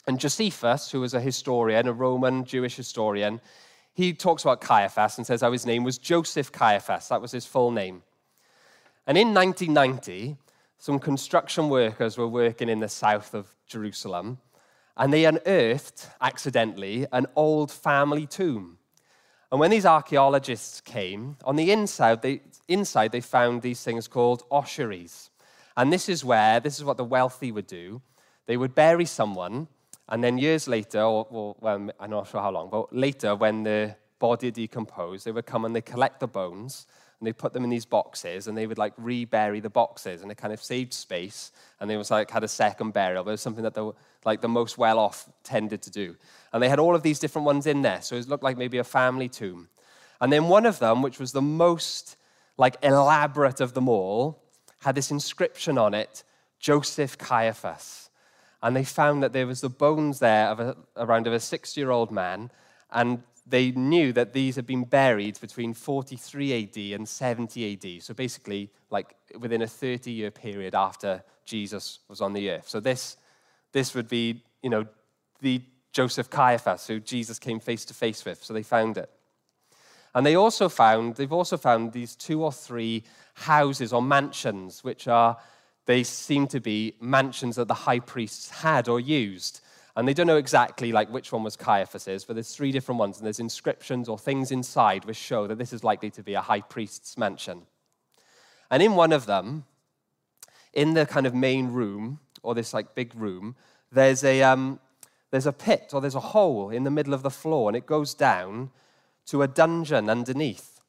And 0.07 0.19
Josephus, 0.19 0.89
who 0.89 1.01
was 1.01 1.13
a 1.13 1.19
historian, 1.21 1.87
a 1.87 1.93
Roman 1.93 2.45
Jewish 2.45 2.75
historian, 2.75 3.41
he 3.97 4.13
talks 4.13 4.43
about 4.43 4.61
Caiaphas 4.61 5.17
and 5.17 5.25
says 5.25 5.41
how 5.41 5.51
his 5.51 5.65
name 5.65 5.83
was 5.83 5.97
Joseph 5.97 6.51
Caiaphas. 6.51 7.07
That 7.07 7.19
was 7.19 7.31
his 7.31 7.47
full 7.47 7.71
name. 7.71 8.03
And 9.07 9.17
in 9.17 9.33
1990, 9.33 10.37
some 10.77 10.99
construction 10.99 11.67
workers 11.67 12.15
were 12.15 12.27
working 12.27 12.69
in 12.69 12.79
the 12.79 12.89
south 12.89 13.33
of 13.33 13.47
Jerusalem, 13.65 14.37
and 14.95 15.11
they 15.11 15.25
unearthed, 15.25 16.09
accidentally, 16.21 17.07
an 17.11 17.25
old 17.35 17.71
family 17.71 18.27
tomb. 18.27 18.77
And 19.51 19.59
when 19.59 19.71
these 19.71 19.85
archaeologists 19.85 20.79
came, 20.79 21.37
on 21.43 21.55
the 21.55 21.71
inside 21.71 22.21
they, 22.21 22.41
inside, 22.67 23.11
they 23.11 23.21
found 23.21 23.63
these 23.63 23.81
things 23.81 24.07
called 24.07 24.43
ossuaries. 24.51 25.31
And 25.75 25.91
this 25.91 26.07
is 26.07 26.23
where, 26.23 26.59
this 26.59 26.77
is 26.77 26.83
what 26.83 26.97
the 26.97 27.03
wealthy 27.03 27.51
would 27.51 27.65
do. 27.65 28.03
They 28.45 28.57
would 28.57 28.75
bury 28.75 29.05
someone, 29.05 29.69
and 30.09 30.23
then 30.23 30.37
years 30.37 30.67
later, 30.67 31.01
or, 31.01 31.27
or 31.29 31.55
well, 31.59 31.89
I'm 31.99 32.09
not 32.09 32.27
sure 32.27 32.41
how 32.41 32.51
long, 32.51 32.69
but 32.69 32.95
later, 32.95 33.35
when 33.35 33.63
the 33.63 33.95
body 34.19 34.51
decomposed, 34.51 35.25
they 35.25 35.31
would 35.31 35.45
come 35.45 35.65
and 35.65 35.75
they 35.75 35.81
collect 35.81 36.19
the 36.19 36.27
bones 36.27 36.87
and 37.19 37.27
they 37.27 37.33
put 37.33 37.53
them 37.53 37.63
in 37.63 37.69
these 37.69 37.85
boxes 37.85 38.47
and 38.47 38.57
they 38.57 38.67
would 38.67 38.77
like 38.77 38.93
rebury 38.97 39.59
the 39.59 39.69
boxes 39.69 40.21
and 40.21 40.31
it 40.31 40.35
kind 40.35 40.53
of 40.53 40.61
saved 40.61 40.93
space 40.93 41.51
and 41.79 41.89
they 41.89 41.97
was 41.97 42.11
like 42.11 42.31
had 42.31 42.43
a 42.43 42.47
second 42.47 42.91
burial. 42.93 43.23
But 43.23 43.31
it 43.31 43.33
was 43.33 43.41
something 43.41 43.63
that 43.63 43.73
the 43.73 43.91
like 44.23 44.41
the 44.41 44.47
most 44.47 44.77
well 44.77 44.99
off 44.99 45.29
tended 45.43 45.81
to 45.83 45.91
do. 45.91 46.15
And 46.53 46.61
they 46.61 46.69
had 46.69 46.79
all 46.79 46.95
of 46.95 47.03
these 47.03 47.19
different 47.19 47.45
ones 47.45 47.65
in 47.65 47.81
there. 47.81 48.01
So 48.01 48.15
it 48.15 48.27
looked 48.27 48.43
like 48.43 48.57
maybe 48.57 48.77
a 48.77 48.83
family 48.83 49.29
tomb. 49.29 49.69
And 50.21 50.31
then 50.31 50.47
one 50.47 50.65
of 50.65 50.79
them, 50.79 51.01
which 51.01 51.19
was 51.19 51.31
the 51.31 51.41
most 51.41 52.17
like 52.57 52.77
elaborate 52.81 53.61
of 53.61 53.73
them 53.73 53.89
all, 53.89 54.41
had 54.79 54.95
this 54.95 55.11
inscription 55.11 55.77
on 55.77 55.93
it, 55.93 56.23
Joseph 56.59 57.17
Caiaphas 57.17 58.06
and 58.67 58.75
they 58.75 58.83
found 58.83 59.23
that 59.23 59.31
there 59.31 59.47
was 59.47 59.61
the 59.61 59.69
bones 59.69 60.19
there 60.19 60.47
of 60.47 60.59
a, 60.59 60.75
around 60.97 61.25
of 61.25 61.31
a 61.31 61.39
six-year-old 61.39 62.11
man, 62.11 62.51
and 62.91 63.23
they 63.45 63.71
knew 63.71 64.11
that 64.11 64.33
these 64.33 64.57
had 64.57 64.67
been 64.67 64.83
buried 64.83 65.39
between 65.39 65.73
43 65.73 66.63
AD 66.63 66.77
and 66.99 67.07
70 67.07 67.73
AD. 67.73 68.03
So 68.03 68.13
basically, 68.13 68.69
like 68.89 69.15
within 69.39 69.61
a 69.61 69.67
30-year 69.67 70.31
period 70.31 70.75
after 70.75 71.23
Jesus 71.45 71.99
was 72.09 72.19
on 72.19 72.33
the 72.33 72.51
earth. 72.51 72.67
So 72.67 72.81
this, 72.81 73.15
this 73.71 73.95
would 73.95 74.09
be, 74.09 74.43
you 74.61 74.69
know, 74.69 74.85
the 75.39 75.61
Joseph 75.93 76.29
Caiaphas, 76.29 76.87
who 76.87 76.99
Jesus 76.99 77.39
came 77.39 77.61
face 77.61 77.85
to 77.85 77.93
face 77.93 78.25
with. 78.25 78.43
So 78.43 78.53
they 78.53 78.63
found 78.63 78.97
it. 78.97 79.09
And 80.13 80.25
they 80.25 80.35
also 80.35 80.67
found, 80.67 81.15
they've 81.15 81.31
also 81.31 81.55
found 81.55 81.93
these 81.93 82.17
two 82.17 82.43
or 82.43 82.51
three 82.51 83.05
houses 83.33 83.93
or 83.93 84.01
mansions, 84.01 84.83
which 84.83 85.07
are 85.07 85.37
they 85.87 86.03
seem 86.03 86.47
to 86.47 86.59
be 86.59 86.93
mansions 86.99 87.55
that 87.55 87.69
the 87.69 87.73
high 87.73 87.99
priests 87.99 88.49
had 88.49 88.87
or 88.87 88.99
used. 88.99 89.61
And 89.95 90.07
they 90.07 90.13
don't 90.13 90.27
know 90.27 90.37
exactly 90.37 90.91
like 90.91 91.09
which 91.09 91.31
one 91.31 91.43
was 91.43 91.55
Caiaphas's, 91.55 92.25
but 92.25 92.35
there's 92.35 92.53
three 92.53 92.71
different 92.71 92.99
ones, 92.99 93.17
and 93.17 93.25
there's 93.25 93.39
inscriptions 93.39 94.07
or 94.07 94.19
things 94.19 94.51
inside 94.51 95.05
which 95.05 95.17
show 95.17 95.47
that 95.47 95.57
this 95.57 95.73
is 95.73 95.83
likely 95.83 96.11
to 96.11 96.21
be 96.21 96.35
a 96.35 96.41
high 96.41 96.59
priest's 96.59 97.17
mansion. 97.17 97.63
And 98.69 98.83
in 98.83 98.95
one 98.95 99.13
of 99.13 99.25
them, 99.25 99.63
in 100.73 100.93
the 100.93 101.05
kind 101.05 101.25
of 101.25 101.33
main 101.33 101.69
room, 101.69 102.19
or 102.43 102.53
this 102.53 102.73
like 102.73 102.93
big 102.93 103.15
room, 103.15 103.55
there's 103.91 104.23
a, 104.25 104.43
um, 104.43 104.79
there's 105.31 105.47
a 105.47 105.53
pit 105.53 105.91
or 105.93 106.01
there's 106.01 106.15
a 106.15 106.19
hole 106.19 106.69
in 106.69 106.83
the 106.83 106.91
middle 106.91 107.13
of 107.13 107.23
the 107.23 107.31
floor, 107.31 107.69
and 107.69 107.77
it 107.77 107.85
goes 107.85 108.13
down 108.13 108.71
to 109.27 109.41
a 109.41 109.47
dungeon 109.47 110.09
underneath. 110.09 110.81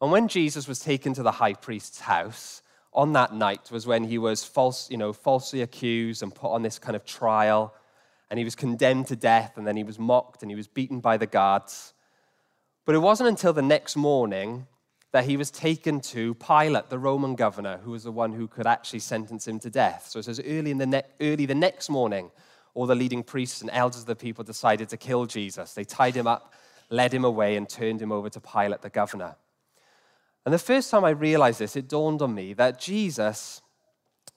And 0.00 0.12
when 0.12 0.28
Jesus 0.28 0.68
was 0.68 0.78
taken 0.78 1.12
to 1.14 1.24
the 1.24 1.32
high 1.32 1.54
priest's 1.54 2.00
house, 2.00 2.62
on 2.92 3.12
that 3.12 3.34
night 3.34 3.70
was 3.70 3.86
when 3.86 4.04
he 4.04 4.18
was 4.18 4.44
false, 4.44 4.90
you 4.90 4.96
know, 4.96 5.12
falsely 5.12 5.62
accused 5.62 6.22
and 6.22 6.34
put 6.34 6.50
on 6.50 6.62
this 6.62 6.78
kind 6.78 6.96
of 6.96 7.04
trial. 7.04 7.74
And 8.30 8.38
he 8.38 8.44
was 8.44 8.54
condemned 8.54 9.08
to 9.08 9.16
death, 9.16 9.56
and 9.56 9.66
then 9.66 9.76
he 9.76 9.82
was 9.82 9.98
mocked 9.98 10.42
and 10.42 10.50
he 10.50 10.56
was 10.56 10.68
beaten 10.68 11.00
by 11.00 11.16
the 11.16 11.26
guards. 11.26 11.94
But 12.84 12.94
it 12.94 12.98
wasn't 12.98 13.28
until 13.28 13.52
the 13.52 13.62
next 13.62 13.96
morning 13.96 14.66
that 15.12 15.24
he 15.24 15.36
was 15.36 15.50
taken 15.50 16.00
to 16.00 16.34
Pilate, 16.34 16.88
the 16.88 16.98
Roman 16.98 17.34
governor, 17.34 17.78
who 17.78 17.90
was 17.90 18.04
the 18.04 18.12
one 18.12 18.32
who 18.32 18.46
could 18.46 18.66
actually 18.66 19.00
sentence 19.00 19.48
him 19.48 19.58
to 19.60 19.70
death. 19.70 20.06
So 20.08 20.20
it 20.20 20.24
says 20.24 20.40
early, 20.40 20.70
in 20.70 20.78
the 20.78 20.86
ne- 20.86 21.02
early 21.20 21.46
the 21.46 21.54
next 21.54 21.90
morning, 21.90 22.30
all 22.74 22.86
the 22.86 22.94
leading 22.94 23.24
priests 23.24 23.60
and 23.60 23.70
elders 23.72 24.02
of 24.02 24.06
the 24.06 24.16
people 24.16 24.44
decided 24.44 24.88
to 24.90 24.96
kill 24.96 25.26
Jesus. 25.26 25.74
They 25.74 25.84
tied 25.84 26.14
him 26.14 26.28
up, 26.28 26.54
led 26.88 27.12
him 27.12 27.24
away, 27.24 27.56
and 27.56 27.68
turned 27.68 28.00
him 28.00 28.12
over 28.12 28.30
to 28.30 28.40
Pilate, 28.40 28.82
the 28.82 28.90
governor. 28.90 29.34
And 30.44 30.54
the 30.54 30.58
first 30.58 30.90
time 30.90 31.04
I 31.04 31.10
realized 31.10 31.58
this, 31.58 31.76
it 31.76 31.88
dawned 31.88 32.22
on 32.22 32.34
me 32.34 32.54
that 32.54 32.80
Jesus 32.80 33.60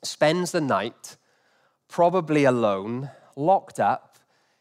spends 0.03 0.51
the 0.51 0.61
night 0.61 1.17
probably 1.87 2.43
alone, 2.43 3.09
locked 3.35 3.79
up 3.79 4.17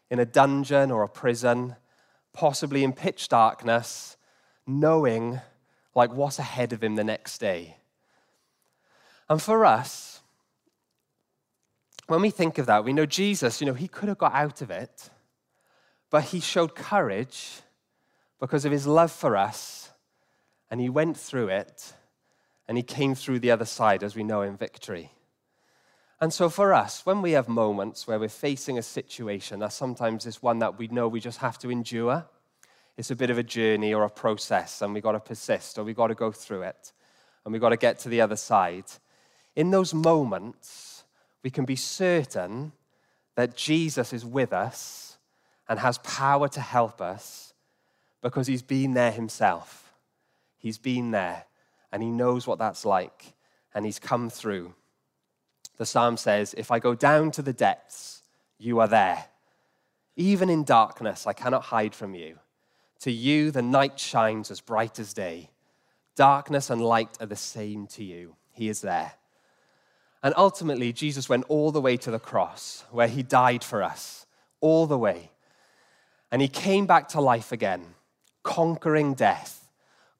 in 0.09 0.19
a 0.19 0.25
dungeon 0.25 0.91
or 0.91 1.03
a 1.03 1.09
prison, 1.09 1.75
possibly 2.31 2.83
in 2.83 2.93
pitch 2.93 3.27
darkness, 3.27 4.15
knowing 4.65 5.41
like 5.95 6.13
what's 6.13 6.39
ahead 6.39 6.73
of 6.73 6.83
him 6.83 6.95
the 6.95 7.03
next 7.03 7.39
day. 7.39 7.77
And 9.29 9.41
for 9.41 9.65
us, 9.65 10.21
when 12.07 12.21
we 12.21 12.29
think 12.29 12.57
of 12.57 12.65
that, 12.67 12.83
we 12.83 12.93
know 12.93 13.05
Jesus, 13.05 13.61
you 13.61 13.67
know, 13.67 13.73
he 13.73 13.87
could 13.87 14.09
have 14.09 14.17
got 14.17 14.33
out 14.33 14.61
of 14.61 14.71
it, 14.71 15.09
But 16.13 16.25
he 16.25 16.39
showed 16.41 16.75
courage 16.75 17.63
because 18.39 18.65
of 18.65 18.71
his 18.71 18.85
love 18.85 19.11
for 19.11 19.35
us, 19.35 19.89
and 20.73 20.81
he 20.81 20.89
went 20.89 21.15
through 21.15 21.49
it, 21.49 21.93
and 22.67 22.79
he 22.79 22.83
came 22.83 23.13
through 23.13 23.37
the 23.37 23.51
other 23.51 23.63
side, 23.63 24.01
as 24.01 24.15
we 24.15 24.23
know, 24.23 24.41
in 24.41 24.57
victory. 24.57 25.11
And 26.19 26.33
so, 26.33 26.49
for 26.49 26.73
us, 26.73 27.05
when 27.05 27.21
we 27.21 27.33
have 27.33 27.47
moments 27.47 28.07
where 28.07 28.17
we're 28.17 28.27
facing 28.27 28.79
a 28.79 28.81
situation 28.81 29.59
that 29.59 29.71
sometimes 29.71 30.25
is 30.25 30.41
one 30.41 30.57
that 30.57 30.79
we 30.79 30.87
know 30.87 31.07
we 31.07 31.19
just 31.19 31.37
have 31.41 31.59
to 31.59 31.69
endure, 31.69 32.25
it's 32.97 33.11
a 33.11 33.15
bit 33.15 33.29
of 33.29 33.37
a 33.37 33.43
journey 33.43 33.93
or 33.93 34.01
a 34.01 34.09
process, 34.09 34.81
and 34.81 34.95
we've 34.95 35.03
got 35.03 35.11
to 35.11 35.19
persist 35.19 35.77
or 35.77 35.83
we've 35.83 35.95
got 35.95 36.07
to 36.07 36.15
go 36.15 36.31
through 36.31 36.63
it, 36.63 36.91
and 37.45 37.51
we've 37.51 37.61
got 37.61 37.69
to 37.69 37.77
get 37.77 37.99
to 37.99 38.09
the 38.09 38.21
other 38.21 38.35
side. 38.35 38.85
In 39.55 39.69
those 39.69 39.93
moments, 39.93 41.03
we 41.43 41.51
can 41.51 41.65
be 41.65 41.75
certain 41.75 42.71
that 43.35 43.55
Jesus 43.55 44.11
is 44.11 44.25
with 44.25 44.51
us 44.51 45.19
and 45.69 45.77
has 45.77 45.99
power 45.99 46.47
to 46.47 46.61
help 46.61 46.99
us 46.99 47.53
because 48.23 48.47
he's 48.47 48.63
been 48.63 48.95
there 48.95 49.11
himself. 49.11 49.82
He's 50.63 50.77
been 50.77 51.11
there 51.11 51.43
and 51.91 52.01
he 52.01 52.09
knows 52.09 52.47
what 52.47 52.57
that's 52.57 52.85
like 52.85 53.33
and 53.75 53.85
he's 53.85 53.99
come 53.99 54.29
through. 54.29 54.73
The 55.77 55.85
psalm 55.85 56.15
says, 56.15 56.55
If 56.57 56.71
I 56.71 56.79
go 56.79 56.95
down 56.95 57.31
to 57.31 57.41
the 57.41 57.51
depths, 57.51 58.23
you 58.57 58.79
are 58.79 58.87
there. 58.87 59.25
Even 60.15 60.49
in 60.49 60.63
darkness, 60.63 61.27
I 61.27 61.33
cannot 61.33 61.63
hide 61.63 61.93
from 61.93 62.15
you. 62.15 62.39
To 63.01 63.11
you, 63.11 63.51
the 63.51 63.61
night 63.61 63.99
shines 63.99 64.49
as 64.49 64.61
bright 64.61 64.99
as 64.99 65.13
day. 65.13 65.49
Darkness 66.15 66.69
and 66.69 66.79
light 66.79 67.17
are 67.19 67.25
the 67.25 67.35
same 67.35 67.85
to 67.87 68.03
you. 68.03 68.37
He 68.53 68.69
is 68.69 68.79
there. 68.79 69.15
And 70.23 70.33
ultimately, 70.37 70.93
Jesus 70.93 71.27
went 71.27 71.43
all 71.49 71.73
the 71.73 71.81
way 71.81 71.97
to 71.97 72.09
the 72.09 72.19
cross 72.19 72.85
where 72.89 73.09
he 73.09 73.21
died 73.21 73.65
for 73.65 73.83
us, 73.83 74.25
all 74.61 74.87
the 74.87 74.97
way. 74.97 75.31
And 76.31 76.41
he 76.41 76.47
came 76.47 76.85
back 76.85 77.09
to 77.09 77.19
life 77.19 77.51
again, 77.51 77.95
conquering 78.43 79.13
death, 79.13 79.62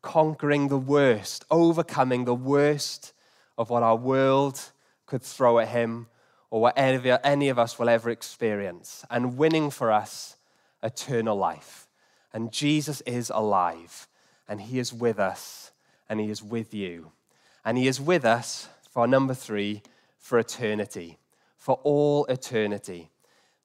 conquering 0.03 0.67
the 0.67 0.77
worst, 0.77 1.43
overcoming 1.49 2.25
the 2.25 2.35
worst 2.35 3.13
of 3.57 3.71
what 3.71 3.81
our 3.81 3.95
world 3.95 4.71
could 5.07 5.23
throw 5.23 5.57
at 5.57 5.69
him 5.69 6.05
or 6.51 6.61
what 6.61 6.73
any 6.77 7.49
of 7.49 7.57
us 7.57 7.79
will 7.79 7.89
ever 7.89 8.11
experience, 8.11 9.03
and 9.09 9.37
winning 9.37 9.71
for 9.71 9.91
us 9.91 10.35
eternal 10.83 11.35
life. 11.35 11.87
And 12.31 12.51
Jesus 12.51 13.01
is 13.01 13.31
alive, 13.33 14.07
and 14.47 14.61
he 14.61 14.77
is 14.77 14.93
with 14.93 15.17
us, 15.17 15.71
and 16.07 16.19
he 16.19 16.29
is 16.29 16.43
with 16.43 16.71
you. 16.71 17.11
And 17.65 17.75
he 17.75 17.87
is 17.87 17.99
with 17.99 18.23
us, 18.23 18.67
for 18.87 19.07
number 19.07 19.33
three, 19.33 19.81
for 20.19 20.37
eternity, 20.37 21.17
for 21.57 21.79
all 21.83 22.25
eternity. 22.25 23.09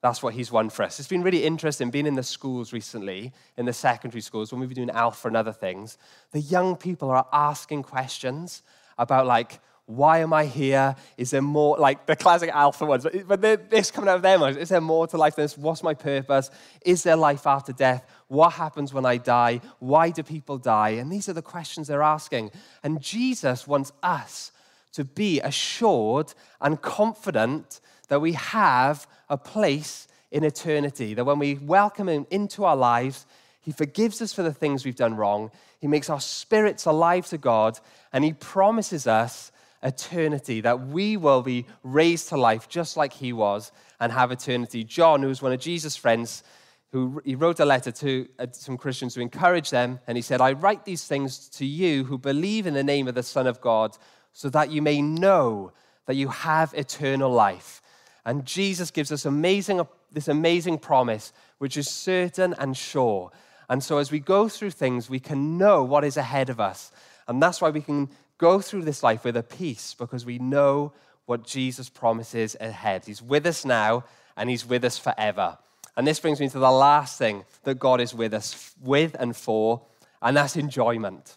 That's 0.01 0.23
what 0.23 0.33
he's 0.33 0.51
won 0.51 0.69
for 0.69 0.83
us. 0.83 0.99
It's 0.99 1.09
been 1.09 1.23
really 1.23 1.43
interesting 1.43 1.89
being 1.89 2.05
in 2.05 2.15
the 2.15 2.23
schools 2.23 2.71
recently, 2.71 3.33
in 3.57 3.65
the 3.65 3.73
secondary 3.73 4.21
schools, 4.21 4.51
when 4.51 4.61
we've 4.61 4.69
been 4.69 4.85
doing 4.85 4.89
Alpha 4.91 5.27
and 5.27 5.35
other 5.35 5.51
things. 5.51 5.97
The 6.31 6.39
young 6.39 6.77
people 6.77 7.09
are 7.09 7.27
asking 7.33 7.83
questions 7.83 8.63
about, 8.97 9.27
like, 9.27 9.59
why 9.85 10.19
am 10.19 10.33
I 10.33 10.45
here? 10.45 10.95
Is 11.17 11.31
there 11.31 11.41
more, 11.41 11.75
like 11.77 12.05
the 12.05 12.15
classic 12.15 12.51
alpha 12.53 12.85
ones, 12.85 13.07
but 13.27 13.41
this 13.41 13.89
coming 13.89 14.07
out 14.07 14.17
of 14.17 14.21
them, 14.21 14.43
is 14.43 14.69
there 14.69 14.79
more 14.79 15.07
to 15.07 15.17
life 15.17 15.35
than 15.35 15.45
this? 15.45 15.57
What's 15.57 15.81
my 15.81 15.95
purpose? 15.95 16.51
Is 16.85 17.01
there 17.01 17.15
life 17.15 17.47
after 17.47 17.73
death? 17.73 18.05
What 18.27 18.51
happens 18.51 18.93
when 18.93 19.03
I 19.03 19.17
die? 19.17 19.61
Why 19.79 20.11
do 20.11 20.21
people 20.21 20.59
die? 20.59 20.89
And 20.89 21.11
these 21.11 21.27
are 21.27 21.33
the 21.33 21.41
questions 21.41 21.87
they're 21.87 22.03
asking. 22.03 22.51
And 22.83 23.01
Jesus 23.01 23.65
wants 23.65 23.91
us 24.03 24.51
to 24.91 25.03
be 25.03 25.39
assured 25.39 26.35
and 26.61 26.79
confident 26.79 27.81
that 28.09 28.19
we 28.19 28.33
have 28.33 29.07
a 29.29 29.37
place 29.37 30.07
in 30.31 30.43
eternity, 30.43 31.13
that 31.15 31.25
when 31.25 31.39
we 31.39 31.55
welcome 31.55 32.09
Him 32.09 32.27
into 32.29 32.65
our 32.65 32.75
lives, 32.75 33.25
He 33.61 33.71
forgives 33.71 34.21
us 34.21 34.33
for 34.33 34.43
the 34.43 34.53
things 34.53 34.85
we've 34.85 34.95
done 34.95 35.15
wrong, 35.15 35.51
He 35.79 35.87
makes 35.87 36.09
our 36.09 36.21
spirits 36.21 36.85
alive 36.85 37.25
to 37.27 37.37
God, 37.37 37.79
and 38.13 38.23
He 38.23 38.33
promises 38.33 39.07
us 39.07 39.51
eternity, 39.81 40.61
that 40.61 40.87
we 40.87 41.17
will 41.17 41.41
be 41.41 41.65
raised 41.83 42.29
to 42.29 42.37
life 42.37 42.67
just 42.67 42.97
like 42.97 43.13
He 43.13 43.33
was 43.33 43.71
and 43.99 44.11
have 44.11 44.31
eternity. 44.31 44.83
John, 44.83 45.21
who 45.21 45.29
was 45.29 45.41
one 45.41 45.53
of 45.53 45.59
Jesus' 45.59 45.95
friends, 45.95 46.43
who 46.91 47.21
he 47.23 47.35
wrote 47.35 47.59
a 47.59 47.65
letter 47.65 47.91
to 47.91 48.27
uh, 48.39 48.47
some 48.51 48.77
Christians 48.77 49.13
to 49.13 49.21
encourage 49.21 49.69
them, 49.69 49.99
and 50.07 50.17
he 50.17 50.21
said, 50.21 50.41
I 50.41 50.53
write 50.53 50.85
these 50.85 51.05
things 51.05 51.47
to 51.49 51.65
you 51.65 52.03
who 52.03 52.17
believe 52.17 52.65
in 52.65 52.73
the 52.73 52.83
name 52.83 53.07
of 53.07 53.15
the 53.15 53.23
Son 53.23 53.45
of 53.45 53.61
God 53.61 53.95
so 54.33 54.49
that 54.49 54.71
you 54.71 54.81
may 54.81 55.01
know 55.01 55.71
that 56.07 56.15
you 56.15 56.29
have 56.29 56.73
eternal 56.73 57.31
life. 57.31 57.81
And 58.29 58.45
Jesus 58.45 58.91
gives 58.91 59.11
us 59.11 59.25
amazing, 59.25 59.81
this 60.11 60.27
amazing 60.27 60.77
promise, 60.77 61.33
which 61.57 61.75
is 61.75 61.89
certain 61.89 62.53
and 62.59 62.77
sure. 62.77 63.31
And 63.67 63.83
so 63.83 63.97
as 63.97 64.11
we 64.11 64.19
go 64.19 64.47
through 64.47 64.69
things, 64.69 65.09
we 65.09 65.19
can 65.19 65.57
know 65.57 65.83
what 65.83 66.03
is 66.03 66.15
ahead 66.15 66.51
of 66.51 66.59
us. 66.59 66.91
And 67.27 67.41
that's 67.41 67.59
why 67.59 67.71
we 67.71 67.81
can 67.81 68.07
go 68.37 68.61
through 68.61 68.83
this 68.83 69.01
life 69.01 69.23
with 69.23 69.35
a 69.35 69.41
peace, 69.41 69.95
because 69.95 70.27
we 70.27 70.37
know 70.37 70.93
what 71.25 71.43
Jesus 71.43 71.89
promises 71.89 72.55
ahead. 72.59 73.03
He's 73.03 73.19
with 73.19 73.47
us 73.47 73.65
now, 73.65 74.03
and 74.37 74.47
He's 74.47 74.63
with 74.63 74.85
us 74.85 74.99
forever. 74.99 75.57
And 75.97 76.05
this 76.05 76.19
brings 76.19 76.39
me 76.39 76.49
to 76.49 76.59
the 76.59 76.69
last 76.69 77.17
thing 77.17 77.45
that 77.63 77.79
God 77.79 77.99
is 77.99 78.13
with 78.13 78.35
us 78.35 78.75
with 78.79 79.15
and 79.19 79.35
for, 79.35 79.81
and 80.21 80.37
that's 80.37 80.55
enjoyment. 80.55 81.35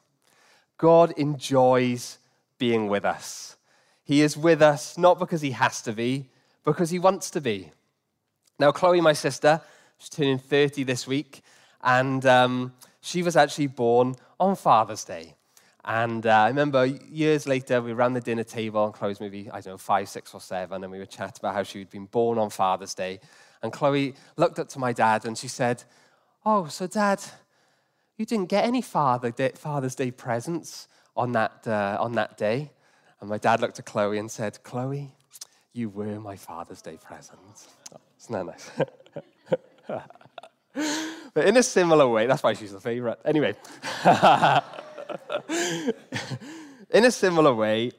God 0.76 1.12
enjoys 1.12 2.18
being 2.59 2.88
with 2.88 3.07
us. 3.07 3.57
He 4.05 4.20
is 4.20 4.37
with 4.37 4.61
us 4.61 4.98
not 4.98 5.18
because 5.18 5.40
he 5.40 5.52
has 5.52 5.81
to 5.83 5.92
be, 5.94 6.28
because 6.64 6.90
he 6.90 6.98
wants 6.98 7.31
to 7.31 7.40
be. 7.40 7.70
Now, 8.59 8.72
Chloe, 8.72 9.01
my 9.01 9.12
sister, 9.12 9.61
she's 9.98 10.09
turning 10.09 10.38
30 10.38 10.85
this 10.85 11.07
week, 11.07 11.42
and 11.83 12.25
um, 12.27 12.72
she 13.01 13.22
was 13.22 13.37
actually 13.37 13.66
born 13.66 14.14
on 14.38 14.57
Father's 14.57 15.05
Day. 15.05 15.35
And 15.85 16.27
uh, 16.27 16.31
I 16.31 16.48
remember 16.48 16.87
years 16.87 17.46
later, 17.46 17.83
we 17.83 17.92
ran 17.92 18.12
the 18.12 18.20
dinner 18.20 18.44
table, 18.44 18.85
and 18.85 18.94
Chloe's 18.94 19.20
maybe, 19.20 19.51
I 19.51 19.61
don't 19.61 19.75
know, 19.75 19.79
five, 19.79 20.09
six, 20.09 20.33
or 20.35 20.40
seven, 20.40 20.85
and 20.85 20.92
we 20.92 20.98
were 20.98 21.07
chatting 21.07 21.40
about 21.40 21.55
how 21.55 21.64
she'd 21.64 21.90
been 21.90 22.07
born 22.07 22.38
on 22.38 22.51
Father's 22.51 22.94
Day. 22.94 23.18
And 23.62 23.72
Chloe 23.72 24.14
looked 24.37 24.59
up 24.59 24.68
to 24.70 24.79
my 24.79 24.92
dad 24.92 25.25
and 25.25 25.37
she 25.38 25.48
said, 25.48 25.85
Oh, 26.44 26.66
so 26.66 26.88
dad, 26.88 27.22
you 28.16 28.27
didn't 28.27 28.48
get 28.48 28.64
any 28.64 28.83
Father 28.83 29.31
Day, 29.31 29.53
Father's 29.55 29.94
Day 29.94 30.11
presents? 30.11 30.88
on 31.16 31.33
that, 31.33 31.66
uh, 31.66 31.96
on 32.01 32.12
that 32.12 32.37
day. 32.37 32.70
And 33.20 33.29
my 33.29 33.38
dad 33.38 33.61
looked 33.61 33.79
at 33.79 33.87
Chloe 33.87 34.18
and 34.18 34.31
said, 34.31 34.62
Chloe, 34.62 35.12
you 35.72 35.88
were 35.88 36.20
my 36.20 36.37
Father's 36.37 36.82
Day 36.82 36.98
present. 37.02 37.38
Isn't 38.20 38.32
that 38.32 38.46
nice? 38.46 38.70
but 41.35 41.46
in 41.46 41.56
a 41.56 41.62
similar 41.62 42.06
way, 42.08 42.26
that's 42.26 42.42
why 42.42 42.52
she's 42.54 42.72
the 42.72 42.80
favorite. 42.80 43.18
Anyway, 43.24 43.54
in 46.90 47.04
a 47.04 47.11
similar 47.11 47.54
way, 47.54 47.92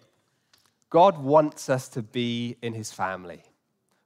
God 0.90 1.18
wants 1.18 1.70
us 1.70 1.88
to 1.90 2.04
be 2.04 2.58
in 2.62 2.74
his 2.74 2.92
family. 2.92 3.42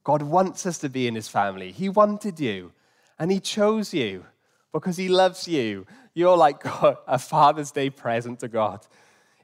God 0.04 0.22
wants 0.22 0.66
us 0.66 0.78
to 0.80 0.90
be 0.90 1.08
in 1.08 1.16
his 1.16 1.28
family. 1.28 1.74
He 1.74 1.90
wanted 1.90 2.40
you, 2.40 2.72
and 3.20 3.30
he 3.30 3.42
chose 3.42 3.94
you 3.94 4.26
because 4.72 4.96
he 4.96 5.10
loves 5.10 5.48
you. 5.48 5.86
You're 6.14 6.38
like 6.38 6.64
a 6.66 7.20
Father's 7.20 7.72
Day 7.72 7.90
present 7.90 8.40
to 8.40 8.48
God. 8.48 8.88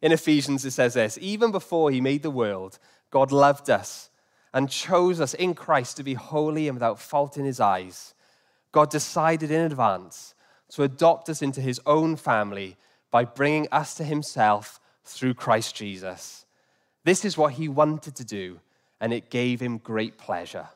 In 0.01 0.13
Ephesians, 0.13 0.63
it 0.63 0.71
says 0.71 0.93
this 0.93 1.17
even 1.21 1.51
before 1.51 1.91
he 1.91 1.99
made 1.99 2.23
the 2.23 2.31
world, 2.31 2.79
God 3.09 3.31
loved 3.31 3.69
us 3.69 4.09
and 4.54 4.70
chose 4.70 5.20
us 5.20 5.34
in 5.34 5.54
Christ 5.54 5.98
to 5.98 6.04
be 6.04 6.13
holy 6.13 6.68
and 6.68 6.76
without 6.76 7.00
fault 7.00 7.38
in 7.38 7.46
his 7.46 7.60
eyes. 7.60 8.13
God 8.72 8.89
decided 8.89 9.52
in 9.52 9.62
advance 9.62 10.36
to 10.70 10.84
adopt 10.84 11.30
us 11.30 11.42
into 11.42 11.62
his 11.62 11.82
own 11.86 12.16
family 12.16 12.78
by 13.12 13.26
bringing 13.26 13.68
us 13.72 13.96
to 13.96 14.04
himself 14.04 14.80
through 15.04 15.34
Christ 15.34 15.76
Jesus. 15.76 16.46
This 17.04 17.26
is 17.26 17.38
what 17.38 17.54
he 17.54 17.68
wanted 17.68 18.16
to 18.16 18.24
do, 18.24 18.60
and 19.00 19.13
it 19.13 19.30
gave 19.30 19.60
him 19.60 19.78
great 19.78 20.18
pleasure. 20.18 20.68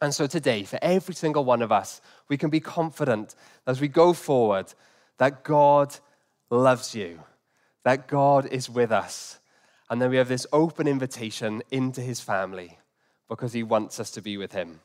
And 0.00 0.14
so 0.14 0.26
today, 0.26 0.62
for 0.62 0.78
every 0.82 1.14
single 1.14 1.44
one 1.44 1.62
of 1.62 1.72
us, 1.72 2.00
we 2.28 2.36
can 2.36 2.50
be 2.50 2.60
confident 2.60 3.34
as 3.66 3.80
we 3.80 3.88
go 3.88 4.12
forward 4.12 4.72
that 5.18 5.42
God 5.42 5.96
loves 6.50 6.94
you, 6.94 7.20
that 7.84 8.06
God 8.06 8.46
is 8.46 8.68
with 8.68 8.92
us. 8.92 9.38
And 9.88 10.02
then 10.02 10.10
we 10.10 10.16
have 10.16 10.28
this 10.28 10.46
open 10.52 10.88
invitation 10.88 11.62
into 11.70 12.00
his 12.00 12.20
family 12.20 12.78
because 13.28 13.52
he 13.52 13.62
wants 13.62 14.00
us 14.00 14.10
to 14.12 14.22
be 14.22 14.36
with 14.36 14.52
him. 14.52 14.80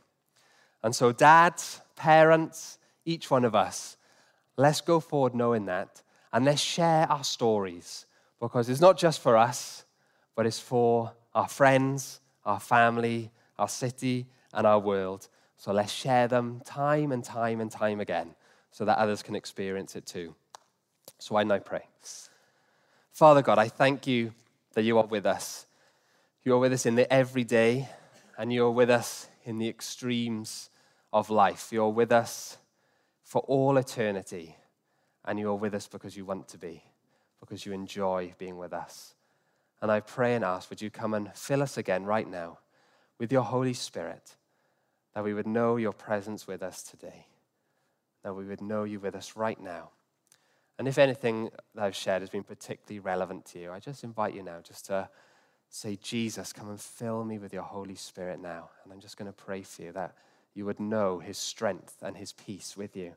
And 0.83 0.95
so, 0.95 1.11
dads, 1.11 1.81
parents, 1.95 2.77
each 3.05 3.29
one 3.29 3.45
of 3.45 3.55
us, 3.55 3.97
let's 4.57 4.81
go 4.81 4.99
forward 4.99 5.35
knowing 5.35 5.65
that 5.65 6.01
and 6.33 6.45
let's 6.45 6.61
share 6.61 7.07
our 7.09 7.23
stories 7.23 8.05
because 8.39 8.69
it's 8.69 8.81
not 8.81 8.97
just 8.97 9.19
for 9.21 9.37
us, 9.37 9.85
but 10.35 10.45
it's 10.45 10.59
for 10.59 11.11
our 11.35 11.47
friends, 11.47 12.19
our 12.45 12.59
family, 12.59 13.31
our 13.57 13.67
city, 13.67 14.25
and 14.53 14.65
our 14.65 14.79
world. 14.79 15.27
So 15.57 15.71
let's 15.71 15.91
share 15.91 16.27
them 16.27 16.61
time 16.65 17.11
and 17.11 17.23
time 17.23 17.61
and 17.61 17.71
time 17.71 17.99
again 17.99 18.33
so 18.71 18.85
that 18.85 18.97
others 18.97 19.21
can 19.21 19.35
experience 19.35 19.95
it 19.95 20.05
too. 20.05 20.33
So 21.19 21.35
I 21.35 21.43
now 21.43 21.59
pray. 21.59 21.83
Father 23.11 23.41
God, 23.41 23.59
I 23.59 23.67
thank 23.67 24.07
you 24.07 24.33
that 24.73 24.83
you 24.83 24.97
are 24.97 25.05
with 25.05 25.25
us. 25.25 25.65
You 26.43 26.55
are 26.55 26.59
with 26.59 26.73
us 26.73 26.85
in 26.85 26.95
the 26.95 27.11
everyday, 27.11 27.89
and 28.37 28.51
you 28.51 28.65
are 28.65 28.71
with 28.71 28.89
us 28.89 29.27
in 29.43 29.57
the 29.57 29.67
extremes 29.67 30.69
of 31.13 31.29
life. 31.29 31.69
You're 31.71 31.89
with 31.89 32.11
us 32.11 32.57
for 33.23 33.41
all 33.41 33.77
eternity. 33.77 34.57
And 35.23 35.37
you 35.37 35.49
are 35.49 35.55
with 35.55 35.75
us 35.75 35.87
because 35.87 36.17
you 36.17 36.25
want 36.25 36.47
to 36.47 36.57
be, 36.57 36.83
because 37.39 37.65
you 37.65 37.73
enjoy 37.73 38.33
being 38.39 38.57
with 38.57 38.73
us. 38.73 39.13
And 39.81 39.91
I 39.91 39.99
pray 39.99 40.35
and 40.35 40.43
ask, 40.43 40.69
would 40.69 40.81
you 40.81 40.89
come 40.89 41.13
and 41.13 41.31
fill 41.35 41.61
us 41.61 41.77
again 41.77 42.05
right 42.05 42.27
now 42.27 42.57
with 43.19 43.31
your 43.31 43.43
Holy 43.43 43.73
Spirit, 43.73 44.35
that 45.13 45.23
we 45.23 45.35
would 45.35 45.45
know 45.45 45.75
your 45.75 45.93
presence 45.93 46.47
with 46.47 46.63
us 46.63 46.81
today, 46.81 47.27
that 48.23 48.33
we 48.33 48.45
would 48.45 48.61
know 48.61 48.83
you 48.83 48.99
with 48.99 49.13
us 49.13 49.35
right 49.35 49.59
now. 49.61 49.91
And 50.81 50.87
if 50.87 50.97
anything 50.97 51.51
that 51.75 51.83
I've 51.83 51.95
shared 51.95 52.23
has 52.23 52.31
been 52.31 52.41
particularly 52.41 52.97
relevant 52.97 53.45
to 53.51 53.59
you, 53.59 53.71
I 53.71 53.79
just 53.79 54.03
invite 54.03 54.33
you 54.33 54.41
now 54.41 54.61
just 54.63 54.87
to 54.87 55.09
say, 55.69 55.95
Jesus, 55.95 56.51
come 56.53 56.69
and 56.69 56.81
fill 56.81 57.23
me 57.23 57.37
with 57.37 57.53
your 57.53 57.61
Holy 57.61 57.93
Spirit 57.93 58.41
now. 58.41 58.71
And 58.83 58.91
I'm 58.91 58.99
just 58.99 59.15
going 59.15 59.31
to 59.31 59.43
pray 59.45 59.61
for 59.61 59.83
you 59.83 59.91
that 59.91 60.15
you 60.55 60.65
would 60.65 60.79
know 60.79 61.19
his 61.19 61.37
strength 61.37 61.97
and 62.01 62.17
his 62.17 62.33
peace 62.33 62.75
with 62.75 62.95
you. 62.95 63.13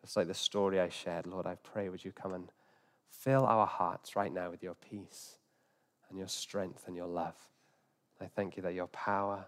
Just 0.00 0.16
like 0.16 0.28
the 0.28 0.32
story 0.32 0.80
I 0.80 0.88
shared, 0.88 1.26
Lord, 1.26 1.44
I 1.44 1.56
pray, 1.62 1.90
would 1.90 2.06
you 2.06 2.10
come 2.10 2.32
and 2.32 2.50
fill 3.10 3.44
our 3.44 3.66
hearts 3.66 4.16
right 4.16 4.32
now 4.32 4.48
with 4.50 4.62
your 4.62 4.76
peace 4.76 5.36
and 6.08 6.18
your 6.18 6.26
strength 6.26 6.84
and 6.86 6.96
your 6.96 7.06
love. 7.06 7.36
I 8.18 8.28
thank 8.28 8.56
you 8.56 8.62
that 8.62 8.72
your 8.72 8.86
power 8.86 9.44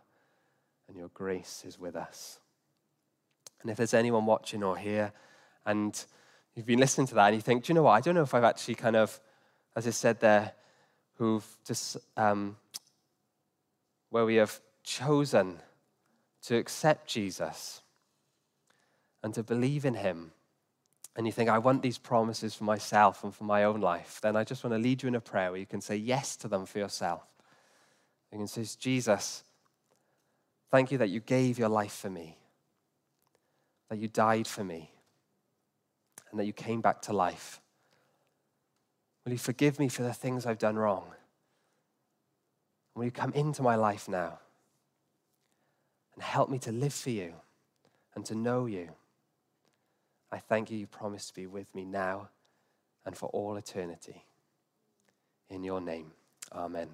and 0.88 0.95
your 0.95 1.09
grace 1.14 1.64
is 1.66 1.78
with 1.78 1.97
us. 1.97 2.38
And 3.62 3.70
if 3.70 3.78
there's 3.78 3.95
anyone 3.95 4.26
watching 4.26 4.62
or 4.62 4.76
here 4.76 5.14
and 5.64 6.05
you've 6.55 6.66
been 6.66 6.80
listening 6.80 7.07
to 7.09 7.14
that 7.14 7.26
and 7.26 7.36
you 7.36 7.40
think, 7.40 7.64
do 7.64 7.72
you 7.72 7.74
know 7.74 7.82
what? 7.82 7.92
I 7.92 8.01
don't 8.01 8.14
know 8.14 8.22
if 8.22 8.34
I've 8.34 8.44
actually 8.44 8.74
kind 8.74 8.96
of, 8.96 9.18
as 9.76 9.86
I 9.86 9.90
said 9.90 10.20
there, 10.20 10.53
who've 11.16 11.46
just, 11.66 11.96
um, 12.16 12.57
where 14.11 14.24
we 14.24 14.36
have 14.36 14.61
chosen 14.82 15.59
to 16.42 16.57
accept 16.57 17.07
Jesus 17.07 17.82
and 19.22 19.34
to 19.34 19.42
believe 19.42 19.84
in 19.84 19.94
him, 19.94 20.32
and 21.16 21.26
you 21.26 21.32
think, 21.32 21.51
I 21.51 21.59
want 21.59 21.82
these 21.82 21.98
promises 21.98 22.55
for 22.55 22.64
myself 22.64 23.24
and 23.24 23.34
for 23.34 23.44
my 23.44 23.64
own 23.64 23.80
life, 23.80 24.20
then 24.22 24.36
I 24.36 24.44
just 24.44 24.64
want 24.64 24.74
to 24.74 24.78
lead 24.78 25.03
you 25.03 25.09
in 25.09 25.14
a 25.14 25.20
prayer 25.20 25.51
where 25.51 25.61
you 25.61 25.66
can 25.66 25.80
say 25.80 25.96
yes 25.96 26.36
to 26.36 26.48
them 26.48 26.66
for 26.66 26.78
yourself. 26.78 27.22
You 28.32 28.38
can 28.38 28.46
say, 28.46 28.64
Jesus, 28.78 29.42
thank 30.70 30.92
you 30.92 30.98
that 30.98 31.11
you 31.11 31.20
gave 31.20 31.59
your 31.59 31.68
life 31.68 31.92
for 31.92 32.09
me, 32.09 32.38
that 33.90 33.98
you 33.98 34.09
died 34.09 34.46
for 34.46 34.64
me, 34.64 34.90
and 36.30 36.40
that 36.40 36.46
you 36.46 36.52
came 36.52 36.80
back 36.80 37.02
to 37.02 37.12
life. 37.12 37.60
Will 39.24 39.32
you 39.32 39.38
forgive 39.38 39.78
me 39.78 39.88
for 39.88 40.02
the 40.02 40.12
things 40.12 40.46
I've 40.46 40.58
done 40.58 40.76
wrong? 40.76 41.04
Will 42.94 43.04
you 43.04 43.10
come 43.10 43.32
into 43.32 43.62
my 43.62 43.76
life 43.76 44.08
now 44.08 44.38
and 46.14 46.22
help 46.22 46.50
me 46.50 46.58
to 46.60 46.72
live 46.72 46.92
for 46.92 47.10
you 47.10 47.34
and 48.14 48.24
to 48.26 48.34
know 48.34 48.66
you? 48.66 48.90
I 50.32 50.38
thank 50.38 50.70
you, 50.70 50.78
you 50.78 50.86
promise 50.86 51.26
to 51.26 51.34
be 51.34 51.46
with 51.46 51.74
me 51.74 51.84
now 51.84 52.28
and 53.04 53.16
for 53.16 53.28
all 53.30 53.56
eternity. 53.56 54.24
In 55.48 55.64
your 55.64 55.80
name, 55.80 56.12
amen. 56.52 56.88